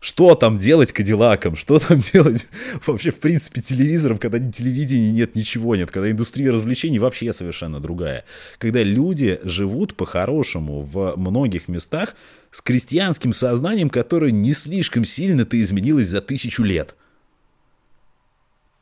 Что 0.00 0.34
там 0.34 0.58
делать 0.58 0.92
Кадиллаком? 0.92 1.56
Что 1.56 1.78
там 1.78 2.00
делать 2.12 2.46
вообще, 2.86 3.10
в 3.10 3.18
принципе, 3.18 3.62
телевизором, 3.62 4.18
когда 4.18 4.38
ни 4.38 4.50
телевидения 4.50 5.10
нет, 5.10 5.34
ничего 5.34 5.74
нет, 5.74 5.90
когда 5.90 6.10
индустрия 6.10 6.52
развлечений 6.52 6.98
вообще 6.98 7.32
совершенно 7.32 7.80
другая. 7.80 8.24
Когда 8.58 8.82
люди 8.82 9.40
живут 9.42 9.94
по-хорошему 9.94 10.82
в 10.82 11.14
многих 11.16 11.68
местах 11.68 12.14
с 12.50 12.60
крестьянским 12.60 13.32
сознанием, 13.32 13.88
которое 13.88 14.32
не 14.32 14.52
слишком 14.52 15.04
сильно-то 15.04 15.60
изменилось 15.60 16.08
за 16.08 16.20
тысячу 16.20 16.62
лет. 16.62 16.94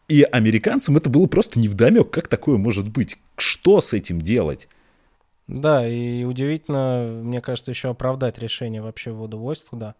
И 0.08 0.22
американцам 0.22 0.96
это 0.96 1.08
было 1.08 1.26
просто 1.26 1.58
невдомек, 1.58 2.10
как 2.10 2.28
такое 2.28 2.58
может 2.58 2.88
быть, 2.88 3.16
что 3.38 3.80
с 3.80 3.94
этим 3.94 4.20
делать. 4.20 4.68
Да, 5.46 5.86
и 5.86 6.24
удивительно, 6.24 7.20
мне 7.22 7.40
кажется, 7.40 7.70
еще 7.70 7.90
оправдать 7.90 8.38
решение 8.38 8.82
вообще 8.82 9.12
ввода 9.12 9.36
войск 9.36 9.70
туда 9.70 9.94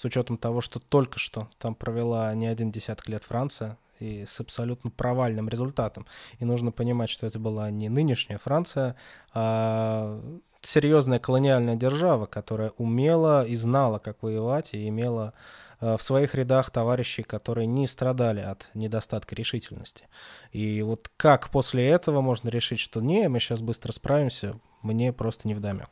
с 0.00 0.04
учетом 0.06 0.38
того, 0.38 0.62
что 0.62 0.80
только 0.80 1.18
что 1.18 1.46
там 1.58 1.74
провела 1.74 2.32
не 2.34 2.46
один 2.46 2.72
десяток 2.72 3.06
лет 3.10 3.22
Франция, 3.22 3.76
и 3.98 4.24
с 4.24 4.40
абсолютно 4.40 4.88
провальным 4.88 5.46
результатом. 5.46 6.06
И 6.38 6.46
нужно 6.46 6.72
понимать, 6.72 7.10
что 7.10 7.26
это 7.26 7.38
была 7.38 7.70
не 7.70 7.90
нынешняя 7.90 8.38
Франция, 8.38 8.96
а 9.34 10.18
серьезная 10.62 11.18
колониальная 11.18 11.76
держава, 11.76 12.24
которая 12.24 12.70
умела 12.78 13.44
и 13.44 13.54
знала, 13.56 13.98
как 13.98 14.22
воевать, 14.22 14.72
и 14.72 14.88
имела 14.88 15.34
а, 15.80 15.98
в 15.98 16.02
своих 16.02 16.34
рядах 16.34 16.70
товарищей, 16.70 17.22
которые 17.22 17.66
не 17.66 17.86
страдали 17.86 18.40
от 18.40 18.70
недостатка 18.72 19.34
решительности. 19.34 20.04
И 20.50 20.80
вот 20.80 21.10
как 21.18 21.50
после 21.50 21.86
этого 21.86 22.22
можно 22.22 22.48
решить, 22.48 22.80
что 22.80 23.02
не, 23.02 23.28
мы 23.28 23.38
сейчас 23.38 23.60
быстро 23.60 23.92
справимся, 23.92 24.54
мне 24.80 25.12
просто 25.12 25.46
не 25.46 25.52
вдомек. 25.52 25.90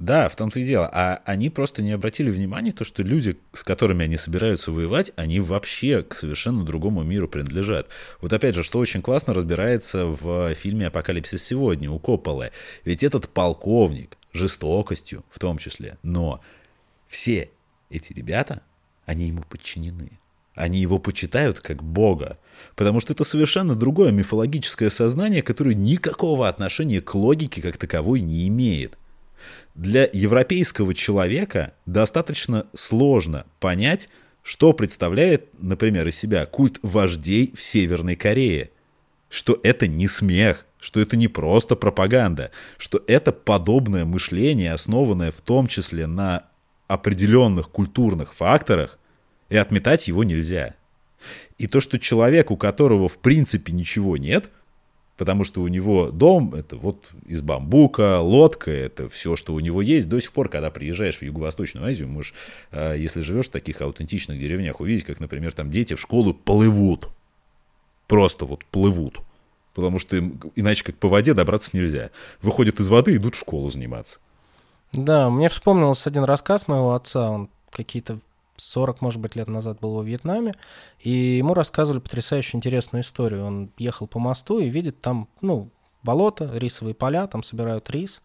Да, 0.00 0.28
в 0.28 0.34
том-то 0.34 0.58
и 0.58 0.64
дело. 0.64 0.90
А 0.92 1.22
они 1.24 1.50
просто 1.50 1.82
не 1.82 1.92
обратили 1.92 2.30
внимания, 2.30 2.72
то, 2.72 2.84
что 2.84 3.02
люди, 3.02 3.38
с 3.52 3.62
которыми 3.62 4.04
они 4.04 4.16
собираются 4.16 4.72
воевать, 4.72 5.12
они 5.16 5.38
вообще 5.38 6.02
к 6.02 6.14
совершенно 6.14 6.64
другому 6.64 7.04
миру 7.04 7.28
принадлежат. 7.28 7.88
Вот 8.20 8.32
опять 8.32 8.56
же, 8.56 8.64
что 8.64 8.80
очень 8.80 9.02
классно 9.02 9.34
разбирается 9.34 10.06
в 10.06 10.52
фильме 10.54 10.88
«Апокалипсис 10.88 11.42
сегодня» 11.44 11.90
у 11.90 11.98
Копполы. 12.00 12.50
Ведь 12.84 13.04
этот 13.04 13.28
полковник, 13.28 14.18
жестокостью 14.32 15.24
в 15.30 15.38
том 15.38 15.58
числе, 15.58 15.96
но 16.02 16.40
все 17.06 17.50
эти 17.88 18.12
ребята, 18.12 18.62
они 19.06 19.28
ему 19.28 19.42
подчинены. 19.48 20.18
Они 20.56 20.80
его 20.80 20.98
почитают 20.98 21.60
как 21.60 21.82
бога, 21.82 22.38
потому 22.74 23.00
что 23.00 23.12
это 23.12 23.24
совершенно 23.24 23.74
другое 23.76 24.10
мифологическое 24.10 24.90
сознание, 24.90 25.42
которое 25.42 25.74
никакого 25.74 26.48
отношения 26.48 27.00
к 27.00 27.14
логике 27.14 27.62
как 27.62 27.76
таковой 27.76 28.20
не 28.20 28.48
имеет 28.48 28.98
для 29.74 30.08
европейского 30.12 30.94
человека 30.94 31.74
достаточно 31.86 32.66
сложно 32.74 33.46
понять, 33.60 34.08
что 34.42 34.72
представляет, 34.72 35.48
например, 35.60 36.06
из 36.08 36.16
себя 36.16 36.46
культ 36.46 36.78
вождей 36.82 37.52
в 37.54 37.62
Северной 37.62 38.16
Корее. 38.16 38.70
Что 39.28 39.58
это 39.62 39.88
не 39.88 40.06
смех, 40.06 40.66
что 40.78 41.00
это 41.00 41.16
не 41.16 41.28
просто 41.28 41.76
пропаганда, 41.76 42.50
что 42.76 43.02
это 43.06 43.32
подобное 43.32 44.04
мышление, 44.04 44.72
основанное 44.72 45.30
в 45.30 45.40
том 45.40 45.66
числе 45.66 46.06
на 46.06 46.44
определенных 46.86 47.70
культурных 47.70 48.34
факторах, 48.34 48.98
и 49.48 49.56
отметать 49.56 50.08
его 50.08 50.24
нельзя. 50.24 50.74
И 51.58 51.66
то, 51.66 51.80
что 51.80 51.98
человек, 51.98 52.50
у 52.50 52.56
которого 52.56 53.08
в 53.08 53.18
принципе 53.18 53.72
ничего 53.72 54.16
нет– 54.16 54.50
потому 55.16 55.44
что 55.44 55.62
у 55.62 55.68
него 55.68 56.10
дом, 56.10 56.54
это 56.54 56.76
вот 56.76 57.12
из 57.26 57.42
бамбука, 57.42 58.20
лодка, 58.20 58.70
это 58.70 59.08
все, 59.08 59.36
что 59.36 59.54
у 59.54 59.60
него 59.60 59.82
есть. 59.82 60.08
До 60.08 60.20
сих 60.20 60.32
пор, 60.32 60.48
когда 60.48 60.70
приезжаешь 60.70 61.18
в 61.18 61.22
Юго-Восточную 61.22 61.86
Азию, 61.86 62.08
можешь, 62.08 62.34
а, 62.70 62.94
если 62.94 63.20
живешь 63.20 63.46
в 63.46 63.52
таких 63.52 63.80
аутентичных 63.80 64.38
деревнях, 64.38 64.80
увидеть, 64.80 65.04
как, 65.04 65.20
например, 65.20 65.52
там 65.52 65.70
дети 65.70 65.94
в 65.94 66.00
школу 66.00 66.34
плывут. 66.34 67.08
Просто 68.08 68.44
вот 68.44 68.64
плывут. 68.66 69.20
потому 69.74 69.98
что 69.98 70.16
им, 70.16 70.40
иначе 70.54 70.84
как 70.84 70.96
по 70.96 71.08
воде 71.08 71.34
добраться 71.34 71.70
нельзя. 71.72 72.10
Выходят 72.42 72.78
из 72.80 72.88
воды, 72.88 73.16
идут 73.16 73.34
в 73.34 73.38
школу 73.40 73.70
заниматься. 73.70 74.20
Да, 74.92 75.30
мне 75.30 75.48
вспомнился 75.48 76.10
один 76.10 76.24
рассказ 76.24 76.68
моего 76.68 76.94
отца, 76.94 77.30
он 77.30 77.48
какие-то 77.70 78.20
40, 78.56 79.00
может 79.00 79.20
быть, 79.20 79.36
лет 79.36 79.48
назад 79.48 79.80
был 79.80 79.94
во 79.94 80.02
Вьетнаме, 80.02 80.54
и 81.00 81.10
ему 81.10 81.54
рассказывали 81.54 82.00
потрясающе 82.00 82.56
интересную 82.56 83.02
историю. 83.02 83.44
Он 83.44 83.70
ехал 83.78 84.06
по 84.06 84.18
мосту 84.18 84.58
и 84.58 84.68
видит 84.68 85.00
там, 85.00 85.28
ну, 85.40 85.70
болото, 86.02 86.50
рисовые 86.54 86.94
поля, 86.94 87.26
там 87.26 87.42
собирают 87.42 87.90
рис, 87.90 88.22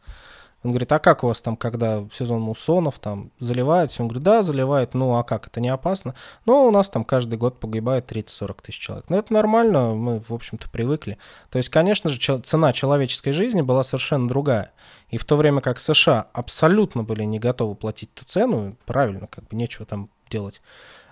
он 0.62 0.72
говорит, 0.72 0.92
а 0.92 1.00
как 1.00 1.24
у 1.24 1.28
вас 1.28 1.42
там, 1.42 1.56
когда 1.56 2.06
сезон 2.12 2.42
муссонов, 2.42 3.00
там 3.00 3.32
заливается? 3.40 4.02
Он 4.02 4.10
говорит, 4.10 4.24
да, 4.24 4.44
заливает, 4.44 4.94
ну 4.94 5.16
а 5.16 5.24
как, 5.24 5.48
это 5.48 5.62
не 5.62 5.70
опасно? 5.70 6.16
Ну, 6.46 6.66
у 6.66 6.72
нас 6.72 6.90
там 6.90 7.06
каждый 7.06 7.38
год 7.38 7.60
погибает 7.60 8.12
30-40 8.12 8.58
тысяч 8.64 8.80
человек. 8.80 9.06
Ну, 9.10 9.18
это 9.18 9.32
нормально, 9.32 9.94
мы, 9.96 10.20
в 10.20 10.34
общем-то, 10.34 10.70
привыкли. 10.70 11.18
То 11.50 11.58
есть, 11.58 11.70
конечно 11.70 12.10
же, 12.10 12.40
цена 12.40 12.74
человеческой 12.74 13.32
жизни 13.32 13.62
была 13.62 13.84
совершенно 13.84 14.28
другая. 14.28 14.74
И 15.10 15.18
в 15.18 15.24
то 15.24 15.38
время 15.38 15.62
как 15.62 15.80
США 15.80 16.28
абсолютно 16.34 17.04
были 17.04 17.24
не 17.24 17.40
готовы 17.40 17.76
платить 17.76 18.14
ту 18.14 18.26
цену, 18.26 18.76
правильно, 18.86 19.28
как 19.28 19.48
бы 19.48 19.56
нечего 19.56 19.86
там 19.86 20.10
делать 20.30 20.62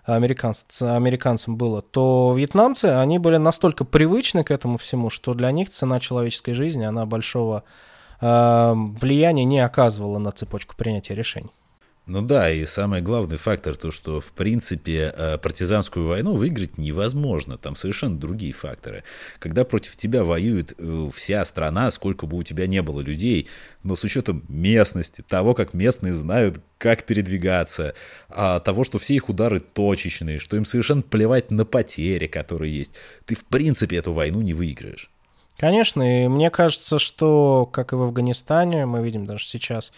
американцам, 0.05 0.95
американцам 0.95 1.57
было, 1.57 1.81
то 1.81 2.33
вьетнамцы, 2.37 2.85
они 2.85 3.19
были 3.19 3.37
настолько 3.37 3.83
привычны 3.83 4.45
к 4.45 4.51
этому 4.51 4.77
всему, 4.77 5.09
что 5.09 5.33
для 5.33 5.51
них 5.51 5.69
цена 5.69 5.99
человеческой 5.99 6.53
жизни, 6.53 6.85
она 6.85 7.05
большого 7.05 7.63
Эм, 8.19 8.95
влияние 8.95 9.45
не 9.45 9.59
оказывало 9.59 10.17
на 10.17 10.31
цепочку 10.31 10.75
принятия 10.75 11.13
решений. 11.13 11.51
Ну 12.07 12.21
да, 12.21 12.49
и 12.49 12.65
самый 12.65 13.01
главный 13.01 13.35
фактор 13.35 13.75
то, 13.75 13.91
что 13.91 14.21
в 14.21 14.31
принципе 14.31 15.13
э, 15.13 15.37
партизанскую 15.37 16.07
войну 16.07 16.35
выиграть 16.35 16.77
невозможно, 16.77 17.57
там 17.57 17.75
совершенно 17.75 18.17
другие 18.17 18.53
факторы. 18.53 19.03
Когда 19.39 19.65
против 19.65 19.97
тебя 19.97 20.23
воюет 20.23 20.73
э, 20.77 21.09
вся 21.13 21.43
страна, 21.43 21.91
сколько 21.91 22.25
бы 22.25 22.37
у 22.37 22.43
тебя 22.43 22.65
не 22.65 22.81
было 22.81 23.01
людей, 23.01 23.49
но 23.83 23.97
с 23.97 24.05
учетом 24.05 24.45
местности, 24.47 25.21
того, 25.21 25.53
как 25.53 25.73
местные 25.73 26.13
знают, 26.13 26.61
как 26.77 27.03
передвигаться, 27.03 27.93
а, 28.29 28.61
того, 28.61 28.85
что 28.85 28.99
все 28.99 29.15
их 29.15 29.27
удары 29.27 29.59
точечные, 29.59 30.39
что 30.39 30.55
им 30.55 30.63
совершенно 30.63 31.01
плевать 31.01 31.51
на 31.51 31.65
потери, 31.65 32.27
которые 32.27 32.73
есть, 32.73 32.93
ты 33.25 33.35
в 33.35 33.43
принципе 33.43 33.97
эту 33.97 34.13
войну 34.13 34.41
не 34.41 34.53
выиграешь. 34.53 35.11
Конечно, 35.57 36.23
и 36.23 36.27
мне 36.27 36.51
кажется, 36.51 36.99
что, 36.99 37.65
как 37.65 37.91
и 37.91 37.95
в 37.95 38.03
Афганистане, 38.03 38.85
мы 38.85 39.03
видим 39.03 39.25
даже 39.25 39.43
сейчас, 39.43 39.91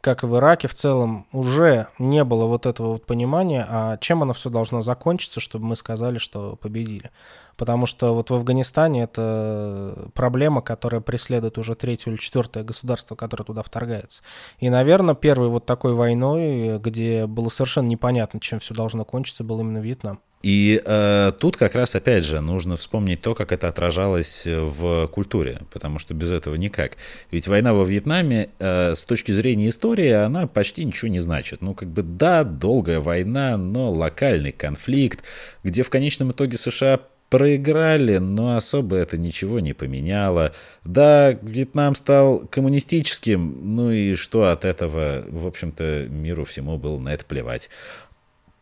как 0.00 0.22
и 0.22 0.26
в 0.26 0.36
Ираке 0.36 0.66
в 0.66 0.74
целом, 0.74 1.26
уже 1.32 1.88
не 1.98 2.24
было 2.24 2.46
вот 2.46 2.64
этого 2.64 2.92
вот 2.92 3.04
понимания, 3.04 3.66
а 3.68 3.98
чем 3.98 4.22
оно 4.22 4.32
все 4.32 4.48
должно 4.48 4.82
закончиться, 4.82 5.40
чтобы 5.40 5.66
мы 5.66 5.76
сказали, 5.76 6.18
что 6.18 6.56
победили. 6.56 7.10
Потому 7.56 7.84
что 7.84 8.14
вот 8.14 8.30
в 8.30 8.34
Афганистане 8.34 9.02
это 9.02 10.10
проблема, 10.14 10.62
которая 10.62 11.02
преследует 11.02 11.58
уже 11.58 11.74
третье 11.74 12.10
или 12.10 12.16
четвертое 12.16 12.64
государство, 12.64 13.14
которое 13.14 13.44
туда 13.44 13.62
вторгается. 13.62 14.22
И, 14.58 14.70
наверное, 14.70 15.14
первой 15.14 15.48
вот 15.48 15.66
такой 15.66 15.92
войной, 15.92 16.78
где 16.78 17.26
было 17.26 17.50
совершенно 17.50 17.88
непонятно, 17.88 18.40
чем 18.40 18.60
все 18.60 18.74
должно 18.74 19.04
кончиться, 19.04 19.44
был 19.44 19.60
именно 19.60 19.78
Вьетнам. 19.78 20.20
И 20.42 20.80
э, 20.82 21.32
тут 21.38 21.56
как 21.58 21.74
раз, 21.74 21.94
опять 21.94 22.24
же, 22.24 22.40
нужно 22.40 22.76
вспомнить 22.76 23.20
то, 23.20 23.34
как 23.34 23.52
это 23.52 23.68
отражалось 23.68 24.46
в 24.46 25.06
культуре, 25.08 25.60
потому 25.70 25.98
что 25.98 26.14
без 26.14 26.32
этого 26.32 26.54
никак. 26.54 26.96
Ведь 27.30 27.46
война 27.46 27.74
во 27.74 27.84
Вьетнаме 27.84 28.48
э, 28.58 28.94
с 28.94 29.04
точки 29.04 29.32
зрения 29.32 29.68
истории, 29.68 30.10
она 30.10 30.46
почти 30.46 30.84
ничего 30.84 31.10
не 31.10 31.20
значит. 31.20 31.60
Ну, 31.60 31.74
как 31.74 31.88
бы, 31.88 32.02
да, 32.02 32.44
долгая 32.44 33.00
война, 33.00 33.58
но 33.58 33.90
локальный 33.90 34.52
конфликт, 34.52 35.22
где 35.62 35.82
в 35.82 35.90
конечном 35.90 36.32
итоге 36.32 36.56
США 36.56 37.00
проиграли, 37.30 38.16
но 38.18 38.56
особо 38.56 38.96
это 38.96 39.16
ничего 39.16 39.60
не 39.60 39.72
поменяло. 39.72 40.52
Да, 40.84 41.30
Вьетнам 41.30 41.94
стал 41.94 42.40
коммунистическим, 42.50 43.76
ну 43.76 43.92
и 43.92 44.16
что 44.16 44.50
от 44.50 44.64
этого, 44.64 45.24
в 45.28 45.46
общем-то, 45.46 46.06
миру 46.10 46.44
всему 46.44 46.76
было 46.76 46.98
на 46.98 47.14
это 47.14 47.24
плевать. 47.24 47.70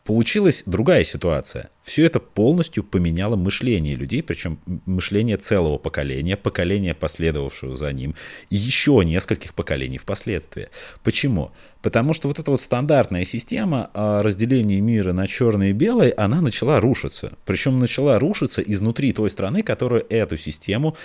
Получилась 0.09 0.63
другая 0.65 1.05
ситуация. 1.05 1.69
Все 1.83 2.07
это 2.07 2.19
полностью 2.19 2.83
поменяло 2.83 3.37
мышление 3.37 3.95
людей, 3.95 4.23
причем 4.23 4.59
мышление 4.87 5.37
целого 5.37 5.77
поколения, 5.77 6.35
поколения, 6.35 6.95
последовавшего 6.95 7.77
за 7.77 7.93
ним, 7.93 8.15
и 8.49 8.57
еще 8.57 9.03
нескольких 9.05 9.53
поколений 9.53 9.99
впоследствии. 9.99 10.69
Почему? 11.05 11.51
Потому 11.83 12.15
что 12.15 12.29
вот 12.29 12.39
эта 12.39 12.51
вот 12.51 12.63
стандартная 12.63 13.25
система 13.25 13.91
разделения 13.93 14.81
мира 14.81 15.13
на 15.13 15.27
черное 15.29 15.69
и 15.69 15.73
белое, 15.75 16.15
она 16.17 16.41
начала 16.41 16.81
рушиться. 16.81 17.33
Причем 17.45 17.79
начала 17.79 18.19
рушиться 18.19 18.63
изнутри 18.63 19.13
той 19.13 19.29
страны, 19.29 19.63
которая 19.63 20.03
эту 20.09 20.39
систему 20.39 20.97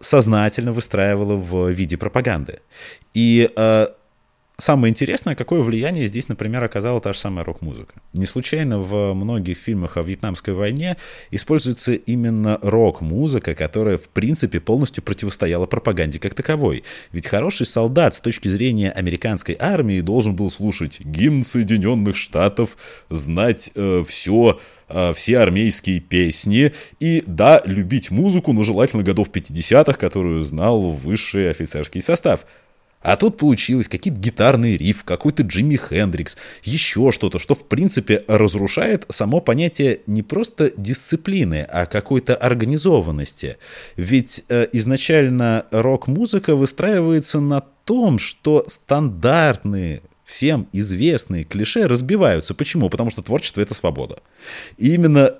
сознательно 0.00 0.74
выстраивала 0.74 1.34
в 1.34 1.70
виде 1.70 1.96
пропаганды. 1.96 2.58
И 3.14 3.48
э, 3.56 3.86
Самое 4.56 4.92
интересное, 4.92 5.34
какое 5.34 5.62
влияние 5.62 6.06
здесь, 6.06 6.28
например, 6.28 6.62
оказала 6.62 7.00
та 7.00 7.12
же 7.12 7.18
самая 7.18 7.44
рок-музыка. 7.44 7.94
Не 8.12 8.24
случайно 8.24 8.78
в 8.78 9.12
многих 9.12 9.58
фильмах 9.58 9.96
о 9.96 10.02
Вьетнамской 10.02 10.54
войне 10.54 10.96
используется 11.32 11.94
именно 11.94 12.60
рок-музыка, 12.62 13.56
которая, 13.56 13.98
в 13.98 14.08
принципе, 14.08 14.60
полностью 14.60 15.02
противостояла 15.02 15.66
пропаганде 15.66 16.20
как 16.20 16.34
таковой. 16.34 16.84
Ведь 17.10 17.26
хороший 17.26 17.66
солдат 17.66 18.14
с 18.14 18.20
точки 18.20 18.46
зрения 18.46 18.92
американской 18.92 19.56
армии 19.58 20.00
должен 20.00 20.36
был 20.36 20.52
слушать 20.52 21.00
гимн 21.00 21.42
Соединенных 21.42 22.14
Штатов, 22.14 22.76
знать 23.10 23.72
э, 23.74 24.04
все 24.06 24.60
э, 24.88 25.14
все 25.14 25.38
армейские 25.38 25.98
песни 25.98 26.72
и, 27.00 27.24
да, 27.26 27.60
любить 27.64 28.12
музыку, 28.12 28.52
но 28.52 28.62
желательно 28.62 29.02
годов 29.02 29.30
50-х, 29.30 29.94
которую 29.94 30.44
знал 30.44 30.90
высший 30.90 31.50
офицерский 31.50 32.00
состав– 32.00 32.46
а 33.04 33.16
тут 33.16 33.36
получилось 33.36 33.86
какие-то 33.86 34.18
гитарные 34.18 34.78
риф, 34.78 35.04
какой-то 35.04 35.42
Джимми 35.42 35.76
Хендрикс, 35.76 36.38
еще 36.62 37.12
что-то, 37.12 37.38
что 37.38 37.54
в 37.54 37.66
принципе 37.66 38.22
разрушает 38.26 39.04
само 39.10 39.40
понятие 39.40 40.00
не 40.06 40.22
просто 40.22 40.72
дисциплины, 40.74 41.66
а 41.70 41.84
какой-то 41.84 42.34
организованности. 42.34 43.58
Ведь 43.96 44.44
э, 44.48 44.68
изначально 44.72 45.66
рок-музыка 45.70 46.56
выстраивается 46.56 47.40
на 47.40 47.60
том, 47.84 48.18
что 48.18 48.64
стандартные 48.66 50.00
всем 50.24 50.66
известные 50.72 51.44
клише 51.44 51.86
разбиваются. 51.86 52.54
Почему? 52.54 52.88
Потому 52.88 53.10
что 53.10 53.20
творчество— 53.20 53.60
это 53.62 53.74
свобода. 53.74 54.20
И 54.78 54.94
именно 54.94 55.34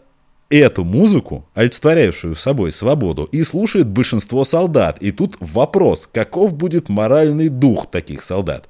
эту 0.51 0.85
музыку, 0.85 1.49
олицетворяющую 1.55 2.35
собой 2.35 2.73
свободу, 2.73 3.25
и 3.25 3.43
слушает 3.43 3.89
большинство 3.89 4.45
солдат. 4.45 4.99
И 5.01 5.11
тут 5.11 5.37
вопрос, 5.41 6.07
каков 6.07 6.55
будет 6.55 6.89
моральный 6.89 7.49
дух 7.49 7.91
таких 7.91 8.23
солдат? 8.23 8.69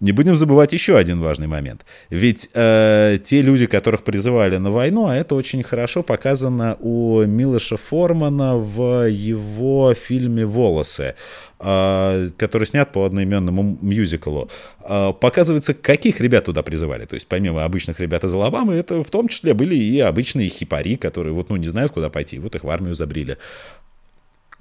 Не 0.00 0.12
будем 0.12 0.36
забывать 0.36 0.72
еще 0.72 0.96
один 0.96 1.20
важный 1.20 1.48
момент. 1.48 1.84
Ведь 2.08 2.50
э, 2.54 3.18
те 3.24 3.42
люди, 3.42 3.66
которых 3.66 4.04
призывали 4.04 4.56
на 4.56 4.70
войну, 4.70 5.06
а 5.06 5.16
это 5.16 5.34
очень 5.34 5.64
хорошо 5.64 6.04
показано 6.04 6.76
у 6.78 7.22
Милоша 7.22 7.76
Формана 7.76 8.56
в 8.56 9.08
его 9.08 9.92
фильме 9.94 10.46
«Волосы», 10.46 11.16
э, 11.58 12.28
который 12.36 12.64
снят 12.64 12.92
по 12.92 13.06
одноименному 13.06 13.78
мюзиклу. 13.82 14.48
Э, 14.88 15.12
показывается, 15.12 15.74
каких 15.74 16.20
ребят 16.20 16.44
туда 16.44 16.62
призывали. 16.62 17.04
То 17.04 17.14
есть 17.14 17.26
помимо 17.26 17.64
обычных 17.64 17.98
ребят 17.98 18.22
из 18.22 18.32
Алабамы, 18.32 18.74
это 18.74 19.02
в 19.02 19.10
том 19.10 19.26
числе 19.26 19.52
были 19.52 19.74
и 19.74 19.98
обычные 19.98 20.48
хипари, 20.48 20.94
которые 20.94 21.34
вот, 21.34 21.50
ну, 21.50 21.56
не 21.56 21.66
знают, 21.66 21.90
куда 21.90 22.08
пойти. 22.08 22.38
Вот 22.38 22.54
их 22.54 22.62
в 22.62 22.70
армию 22.70 22.94
забрили. 22.94 23.36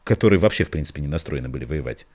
Которые 0.03 0.39
вообще, 0.39 0.63
в 0.63 0.71
принципе, 0.71 0.99
не 1.03 1.07
настроены 1.07 1.47
были 1.47 1.65
воевать. 1.65 2.07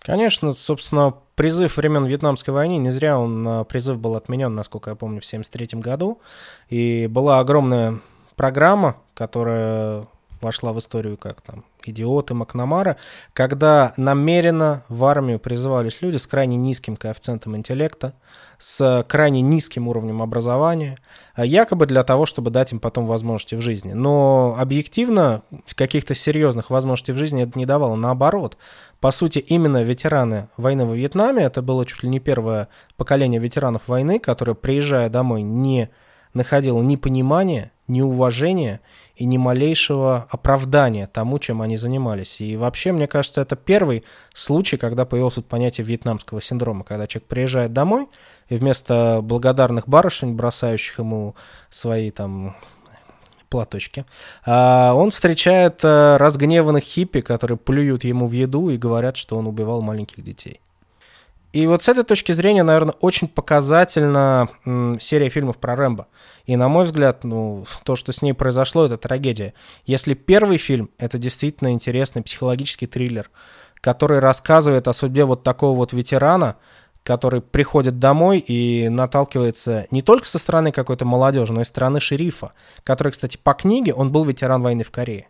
Конечно, 0.00 0.52
собственно, 0.52 1.14
призыв 1.34 1.76
времен 1.76 2.04
Вьетнамской 2.04 2.52
войны, 2.54 2.76
не 2.78 2.90
зря 2.90 3.18
он, 3.18 3.46
а, 3.46 3.64
призыв 3.64 3.98
был 3.98 4.16
отменен, 4.16 4.54
насколько 4.54 4.90
я 4.90 4.96
помню, 4.96 5.20
в 5.20 5.24
1973 5.24 5.80
году. 5.80 6.20
И 6.68 7.06
была 7.10 7.40
огромная 7.40 8.00
программа, 8.36 8.96
которая 9.14 10.06
вошла 10.40 10.72
в 10.72 10.78
историю 10.78 11.16
как 11.16 11.40
там 11.40 11.64
идиоты 11.88 12.34
Макнамара, 12.34 12.96
когда 13.32 13.92
намеренно 13.96 14.84
в 14.88 15.04
армию 15.04 15.38
призывались 15.38 16.02
люди 16.02 16.16
с 16.16 16.26
крайне 16.26 16.56
низким 16.56 16.96
коэффициентом 16.96 17.56
интеллекта, 17.56 18.14
с 18.58 19.04
крайне 19.08 19.40
низким 19.40 19.88
уровнем 19.88 20.22
образования, 20.22 20.98
а 21.34 21.44
якобы 21.44 21.86
для 21.86 22.02
того, 22.04 22.26
чтобы 22.26 22.50
дать 22.50 22.72
им 22.72 22.80
потом 22.80 23.06
возможности 23.06 23.54
в 23.54 23.60
жизни. 23.60 23.92
Но 23.92 24.56
объективно 24.58 25.42
каких-то 25.74 26.14
серьезных 26.14 26.70
возможностей 26.70 27.12
в 27.12 27.18
жизни 27.18 27.42
это 27.42 27.58
не 27.58 27.66
давало. 27.66 27.96
Наоборот, 27.96 28.56
по 29.00 29.10
сути, 29.10 29.38
именно 29.38 29.82
ветераны 29.82 30.48
войны 30.56 30.86
во 30.86 30.94
Вьетнаме, 30.94 31.42
это 31.42 31.62
было 31.62 31.84
чуть 31.84 32.02
ли 32.02 32.08
не 32.08 32.20
первое 32.20 32.68
поколение 32.96 33.40
ветеранов 33.40 33.82
войны, 33.86 34.18
которое, 34.18 34.54
приезжая 34.54 35.08
домой, 35.08 35.42
не 35.42 35.90
находило 36.32 36.80
ни 36.82 36.96
понимания, 36.96 37.70
ни 37.86 38.00
уважения 38.00 38.80
и 39.16 39.24
ни 39.26 39.36
малейшего 39.36 40.26
оправдания 40.30 41.06
тому, 41.06 41.38
чем 41.38 41.62
они 41.62 41.76
занимались. 41.76 42.40
И 42.40 42.56
вообще, 42.56 42.92
мне 42.92 43.06
кажется, 43.06 43.40
это 43.40 43.56
первый 43.56 44.04
случай, 44.34 44.76
когда 44.76 45.04
появилось 45.04 45.36
вот 45.36 45.46
понятие 45.46 45.84
вьетнамского 45.84 46.40
синдрома, 46.40 46.84
когда 46.84 47.06
человек 47.06 47.28
приезжает 47.28 47.72
домой, 47.72 48.08
и 48.48 48.56
вместо 48.56 49.20
благодарных 49.22 49.88
барышень, 49.88 50.34
бросающих 50.34 50.98
ему 50.98 51.34
свои 51.70 52.10
там 52.10 52.56
платочке. 53.48 54.04
А, 54.44 54.94
он 54.94 55.10
встречает 55.10 55.80
а, 55.84 56.18
разгневанных 56.18 56.82
хиппи, 56.82 57.20
которые 57.20 57.56
плюют 57.56 58.02
ему 58.02 58.26
в 58.26 58.32
еду 58.32 58.68
и 58.70 58.76
говорят, 58.76 59.16
что 59.16 59.36
он 59.36 59.46
убивал 59.46 59.80
маленьких 59.80 60.24
детей. 60.24 60.60
И 61.54 61.68
вот 61.68 61.84
с 61.84 61.88
этой 61.88 62.02
точки 62.02 62.32
зрения, 62.32 62.64
наверное, 62.64 62.96
очень 63.00 63.28
показательна 63.28 64.48
серия 65.00 65.28
фильмов 65.28 65.58
про 65.58 65.76
Рэмбо. 65.76 66.08
И, 66.46 66.56
на 66.56 66.68
мой 66.68 66.84
взгляд, 66.84 67.22
ну, 67.22 67.64
то, 67.84 67.94
что 67.94 68.10
с 68.10 68.22
ней 68.22 68.32
произошло, 68.32 68.86
это 68.86 68.96
трагедия. 68.96 69.54
Если 69.86 70.14
первый 70.14 70.58
фильм— 70.58 70.90
это 70.98 71.16
действительно 71.16 71.70
интересный 71.70 72.22
психологический 72.22 72.88
триллер, 72.88 73.30
который 73.76 74.18
рассказывает 74.18 74.88
о 74.88 74.92
судьбе 74.92 75.24
вот 75.26 75.44
такого 75.44 75.76
вот 75.76 75.92
ветерана, 75.92 76.56
который 77.04 77.40
приходит 77.40 78.00
домой 78.00 78.40
и 78.40 78.88
наталкивается 78.88 79.86
не 79.92 80.02
только 80.02 80.26
со 80.26 80.40
стороны 80.40 80.72
какой-то 80.72 81.04
молодежи, 81.04 81.52
но 81.52 81.60
и 81.60 81.64
со 81.64 81.70
стороны 81.70 82.00
шерифа, 82.00 82.52
который, 82.82 83.12
кстати, 83.12 83.38
по 83.40 83.54
книге, 83.54 83.94
он 83.94 84.10
был 84.10 84.24
ветеран 84.24 84.60
войны 84.60 84.82
в 84.82 84.90
Корее. 84.90 85.28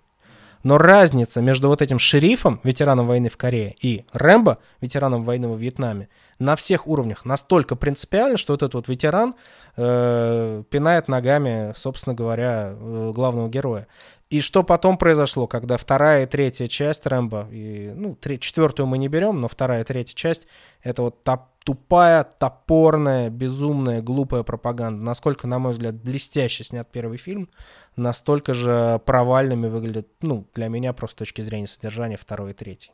Но 0.65 0.79
разница 0.79 1.43
между 1.43 1.69
вот 1.69 1.83
этим 1.83 1.99
шерифом, 1.99 2.61
ветераном 2.65 3.07
войны 3.07 3.29
в 3.29 3.37
Корее, 3.37 3.77
и 3.81 4.05
Рэмбо, 4.13 4.59
ветераном 4.81 5.23
войны 5.23 5.47
во 5.47 5.57
Вьетнаме, 5.57 6.09
на 6.39 6.57
всех 6.57 6.89
уровнях 6.89 7.25
настолько 7.25 7.77
принципиально, 7.77 8.39
что 8.39 8.55
вот 8.55 8.63
этот 8.63 8.75
вот 8.75 8.89
ветеран 8.89 9.35
э, 9.77 10.63
пинает 10.71 11.07
ногами, 11.07 11.73
собственно 11.77 12.15
говоря, 12.15 12.73
э, 12.75 13.13
главного 13.15 13.49
героя. 13.49 13.87
И 14.31 14.41
что 14.41 14.65
потом 14.65 14.97
произошло, 14.97 15.47
когда 15.47 15.77
вторая 15.77 16.25
и 16.25 16.27
третья 16.27 16.67
часть 16.67 17.07
Рэмбо, 17.07 17.47
и, 17.53 17.93
ну, 17.95 18.17
треть, 18.17 18.41
четвертую 18.41 18.87
мы 18.87 18.99
не 18.99 19.09
берем, 19.09 19.41
но 19.41 19.49
вторая 19.49 19.83
и 19.83 19.85
третья 19.85 20.17
часть, 20.17 20.49
это 20.83 21.03
вот 21.03 21.23
та 21.23 21.47
тупая, 21.65 22.25
топорная, 22.25 23.31
безумная, 23.31 24.03
глупая 24.03 24.43
пропаганда. 24.43 25.03
Насколько, 25.03 25.47
на 25.47 25.59
мой 25.59 25.73
взгляд, 25.73 25.95
блестяще 25.95 26.63
снят 26.63 26.87
первый 26.91 27.17
фильм, 27.17 27.49
настолько 27.97 28.55
же 28.55 29.01
провальными 29.05 29.69
выглядят, 29.69 30.07
ну, 30.21 30.47
для 30.55 30.69
меня 30.69 30.93
просто 30.93 31.15
с 31.15 31.19
точки 31.19 31.41
зрения 31.41 31.67
содержания 31.67 32.17
второй 32.17 32.51
и 32.51 32.55
третий. 32.55 32.93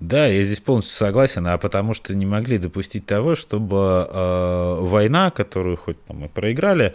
Да, 0.00 0.26
я 0.26 0.42
здесь 0.42 0.60
полностью 0.60 0.94
согласен, 0.94 1.46
а 1.46 1.56
потому 1.56 1.94
что 1.94 2.14
не 2.14 2.26
могли 2.26 2.58
допустить 2.58 3.06
того, 3.06 3.34
чтобы 3.34 4.06
э, 4.10 4.76
война, 4.80 5.30
которую 5.30 5.76
хоть 5.78 6.04
там 6.04 6.18
мы 6.18 6.28
проиграли, 6.28 6.92